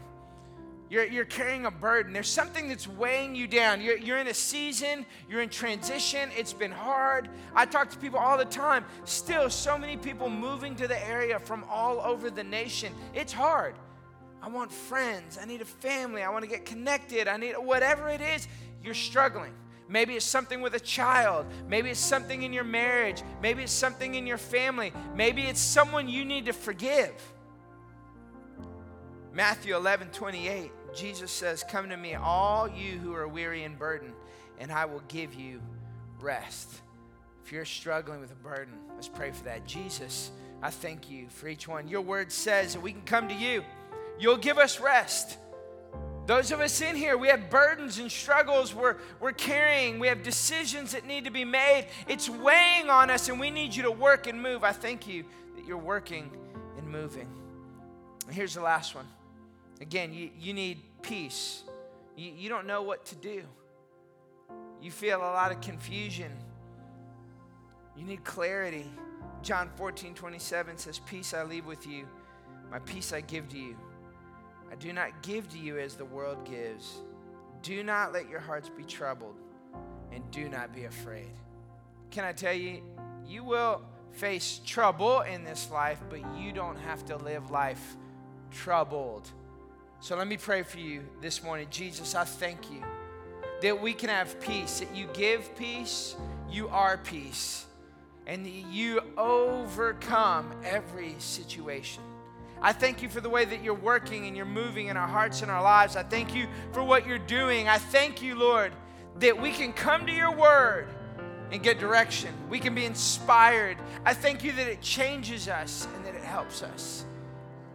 You're, 0.90 1.06
you're 1.06 1.26
carrying 1.26 1.66
a 1.66 1.72
burden. 1.72 2.14
There's 2.14 2.30
something 2.30 2.68
that's 2.68 2.88
weighing 2.88 3.34
you 3.34 3.48
down. 3.48 3.82
You're, 3.82 3.98
you're 3.98 4.20
in 4.20 4.28
a 4.28 4.34
season, 4.34 5.08
you're 5.28 5.42
in 5.42 5.50
transition. 5.50 6.30
It's 6.38 6.54
been 6.54 6.72
hard. 6.72 7.30
I 7.56 7.66
talk 7.66 7.90
to 7.92 7.98
people 7.98 8.20
all 8.20 8.38
the 8.38 8.46
time. 8.46 8.86
Still, 9.06 9.50
so 9.50 9.76
many 9.76 9.98
people 9.98 10.30
moving 10.30 10.76
to 10.76 10.88
the 10.88 11.08
area 11.08 11.40
from 11.40 11.66
all 11.68 12.00
over 12.02 12.30
the 12.30 12.44
nation. 12.44 12.94
It's 13.16 13.34
hard. 13.34 13.76
I 14.40 14.50
want 14.50 14.72
friends. 14.72 15.40
I 15.42 15.46
need 15.46 15.62
a 15.62 15.66
family. 15.66 16.22
I 16.22 16.30
want 16.30 16.44
to 16.44 16.50
get 16.50 16.66
connected. 16.66 17.28
I 17.28 17.38
need 17.38 17.54
whatever 17.54 18.10
it 18.10 18.22
is, 18.22 18.48
you're 18.84 18.94
struggling. 18.94 19.54
Maybe 19.94 20.16
it's 20.16 20.26
something 20.26 20.62
with 20.62 20.74
a 20.74 20.80
child. 20.80 21.46
Maybe 21.70 21.92
it's 21.92 22.00
something 22.00 22.42
in 22.42 22.52
your 22.52 22.64
marriage. 22.64 23.22
Maybe 23.44 23.62
it's 23.62 23.72
something 23.72 24.16
in 24.16 24.26
your 24.26 24.40
family. 24.40 24.92
Maybe 25.16 25.44
it's 25.44 25.60
someone 25.60 26.10
you 26.10 26.26
need 26.26 26.48
to 26.48 26.52
forgive. 26.52 27.14
Matthew 29.32 29.76
11, 29.76 30.08
28, 30.08 30.72
Jesus 30.96 31.30
says, 31.30 31.64
Come 31.64 31.90
to 31.90 31.98
me, 31.98 32.16
all 32.16 32.68
you 32.68 32.98
who 32.98 33.14
are 33.14 33.28
weary 33.28 33.66
and 33.66 33.78
burdened, 33.78 34.16
and 34.58 34.72
I 34.72 34.86
will 34.86 35.04
give 35.10 35.36
you 35.36 35.62
rest. 36.20 36.82
If 37.46 37.52
you're 37.52 37.64
struggling 37.64 38.20
with 38.20 38.32
a 38.32 38.36
burden, 38.36 38.74
let's 38.96 39.08
pray 39.08 39.30
for 39.30 39.44
that. 39.44 39.68
Jesus, 39.68 40.32
I 40.64 40.72
thank 40.72 41.12
you 41.12 41.30
for 41.30 41.48
each 41.48 41.68
one. 41.68 41.88
Your 41.88 42.02
word 42.02 42.32
says 42.32 42.74
that 42.74 42.80
we 42.82 42.94
can 42.94 43.04
come 43.04 43.28
to 43.28 43.36
you. 43.36 43.64
You'll 44.18 44.38
give 44.38 44.58
us 44.58 44.80
rest. 44.80 45.38
Those 46.26 46.52
of 46.52 46.62
us 46.62 46.80
in 46.80 46.96
here, 46.96 47.18
we 47.18 47.28
have 47.28 47.50
burdens 47.50 48.00
and 48.00 48.10
struggles 48.10 48.74
we're, 48.74 48.96
we're 49.20 49.34
carrying. 49.34 50.00
We 50.00 50.08
have 50.08 50.24
decisions 50.24 50.94
that 50.94 51.06
need 51.06 51.26
to 51.26 51.32
be 51.32 51.44
made. 51.44 51.88
It's 52.08 52.30
weighing 52.30 52.90
on 52.90 53.10
us, 53.10 53.28
and 53.28 53.40
we 53.40 53.50
need 53.50 53.76
you 53.76 53.84
to 53.84 53.92
work 53.92 54.28
and 54.28 54.42
move. 54.42 54.64
I 54.64 54.72
thank 54.72 55.06
you 55.06 55.26
that 55.56 55.66
you're 55.66 55.78
working 55.78 56.32
and 56.78 56.88
moving. 56.88 57.28
And 58.26 58.34
here's 58.34 58.54
the 58.54 58.62
last 58.62 58.96
one. 58.96 59.08
Again, 59.82 60.14
you, 60.14 60.30
you 60.40 60.54
need 60.54 60.82
peace. 61.02 61.64
You, 62.16 62.32
you 62.32 62.48
don't 62.48 62.68
know 62.68 62.84
what 62.84 63.06
to 63.08 63.16
do. 63.16 63.44
You 64.82 64.92
feel 64.92 65.18
a 65.18 65.20
lot 65.20 65.52
of 65.52 65.60
confusion. 65.60 66.32
You 67.98 68.06
need 68.06 68.24
clarity. 68.24 68.90
John 69.42 69.70
14, 69.76 70.14
27 70.14 70.78
says, 70.78 71.00
Peace 71.00 71.34
I 71.34 71.44
leave 71.44 71.66
with 71.66 71.86
you, 71.86 72.08
my 72.72 72.80
peace 72.80 73.12
I 73.12 73.20
give 73.20 73.50
to 73.50 73.58
you. 73.58 73.76
I 74.72 74.76
do 74.76 74.94
not 74.94 75.22
give 75.22 75.50
to 75.50 75.58
you 75.58 75.78
as 75.80 75.96
the 75.96 76.06
world 76.06 76.46
gives. 76.46 77.02
Do 77.62 77.84
not 77.84 78.12
let 78.12 78.30
your 78.30 78.40
hearts 78.40 78.70
be 78.70 78.84
troubled, 78.84 79.36
and 80.12 80.30
do 80.32 80.50
not 80.50 80.74
be 80.74 80.86
afraid. 80.86 81.32
Can 82.12 82.26
I 82.26 82.34
tell 82.34 82.54
you, 82.54 82.82
you 83.26 83.44
will 83.44 83.82
face 84.12 84.60
trouble 84.66 85.22
in 85.22 85.44
this 85.44 85.72
life, 85.72 86.00
but 86.10 86.20
you 86.38 86.52
don't 86.52 86.78
have 86.78 87.06
to 87.06 87.18
live 87.18 87.50
life 87.52 87.96
troubled. 88.52 89.28
So 90.00 90.16
let 90.16 90.28
me 90.28 90.38
pray 90.38 90.64
for 90.64 90.80
you 90.80 91.04
this 91.22 91.44
morning. 91.44 91.68
Jesus, 91.72 92.14
I 92.14 92.26
thank 92.26 92.70
you 92.72 92.84
that 93.62 93.82
we 93.82 93.94
can 93.94 94.10
have 94.10 94.40
peace, 94.42 94.82
that 94.82 94.94
you 94.94 95.08
give 95.14 95.56
peace, 95.56 96.16
you 96.50 96.68
are 96.68 96.98
peace, 96.98 97.66
and 98.28 98.46
that 98.46 98.52
you 98.52 99.00
overcome 99.18 100.52
every 100.64 101.16
situation. 101.20 102.04
I 102.64 102.72
thank 102.72 103.02
you 103.02 103.10
for 103.10 103.20
the 103.20 103.30
way 103.30 103.44
that 103.44 103.62
you're 103.62 103.74
working 103.74 104.26
and 104.26 104.38
you're 104.38 104.46
moving 104.46 104.88
in 104.88 104.96
our 104.96 105.08
hearts 105.08 105.42
and 105.42 105.52
our 105.52 105.62
lives. 105.62 105.98
I 105.98 106.04
thank 106.04 106.34
you 106.34 106.48
for 106.72 106.82
what 106.82 107.06
you're 107.06 107.20
doing. 107.20 107.68
I 107.68 107.78
thank 107.78 108.22
you, 108.22 108.36
Lord, 108.36 108.72
that 109.20 109.40
we 109.40 109.52
can 109.52 109.74
come 109.74 110.06
to 110.06 110.14
your 110.14 110.32
word 110.34 110.88
and 111.52 111.62
get 111.62 111.78
direction. 111.78 112.34
We 112.50 112.60
can 112.60 112.74
be 112.74 112.86
inspired. 112.86 113.78
I 114.06 114.14
thank 114.14 114.46
you 114.46 114.54
that 114.54 114.68
it 114.68 114.82
changes 114.82 115.50
us 115.50 115.88
and 115.94 116.06
that 116.06 116.16
it 116.16 116.24
helps 116.24 116.64
us. 116.64 117.06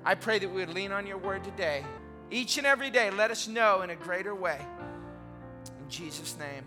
I 0.06 0.14
pray 0.14 0.38
that 0.38 0.48
we 0.48 0.64
would 0.64 0.74
lean 0.74 0.90
on 0.90 1.06
your 1.06 1.18
word 1.18 1.44
today. 1.44 1.84
Each 2.30 2.56
and 2.56 2.66
every 2.66 2.90
day, 2.90 3.10
let 3.10 3.30
us 3.30 3.46
know 3.46 3.82
in 3.82 3.90
a 3.90 3.96
greater 3.96 4.34
way. 4.34 4.58
In 5.82 5.90
Jesus' 5.90 6.36
name. 6.38 6.64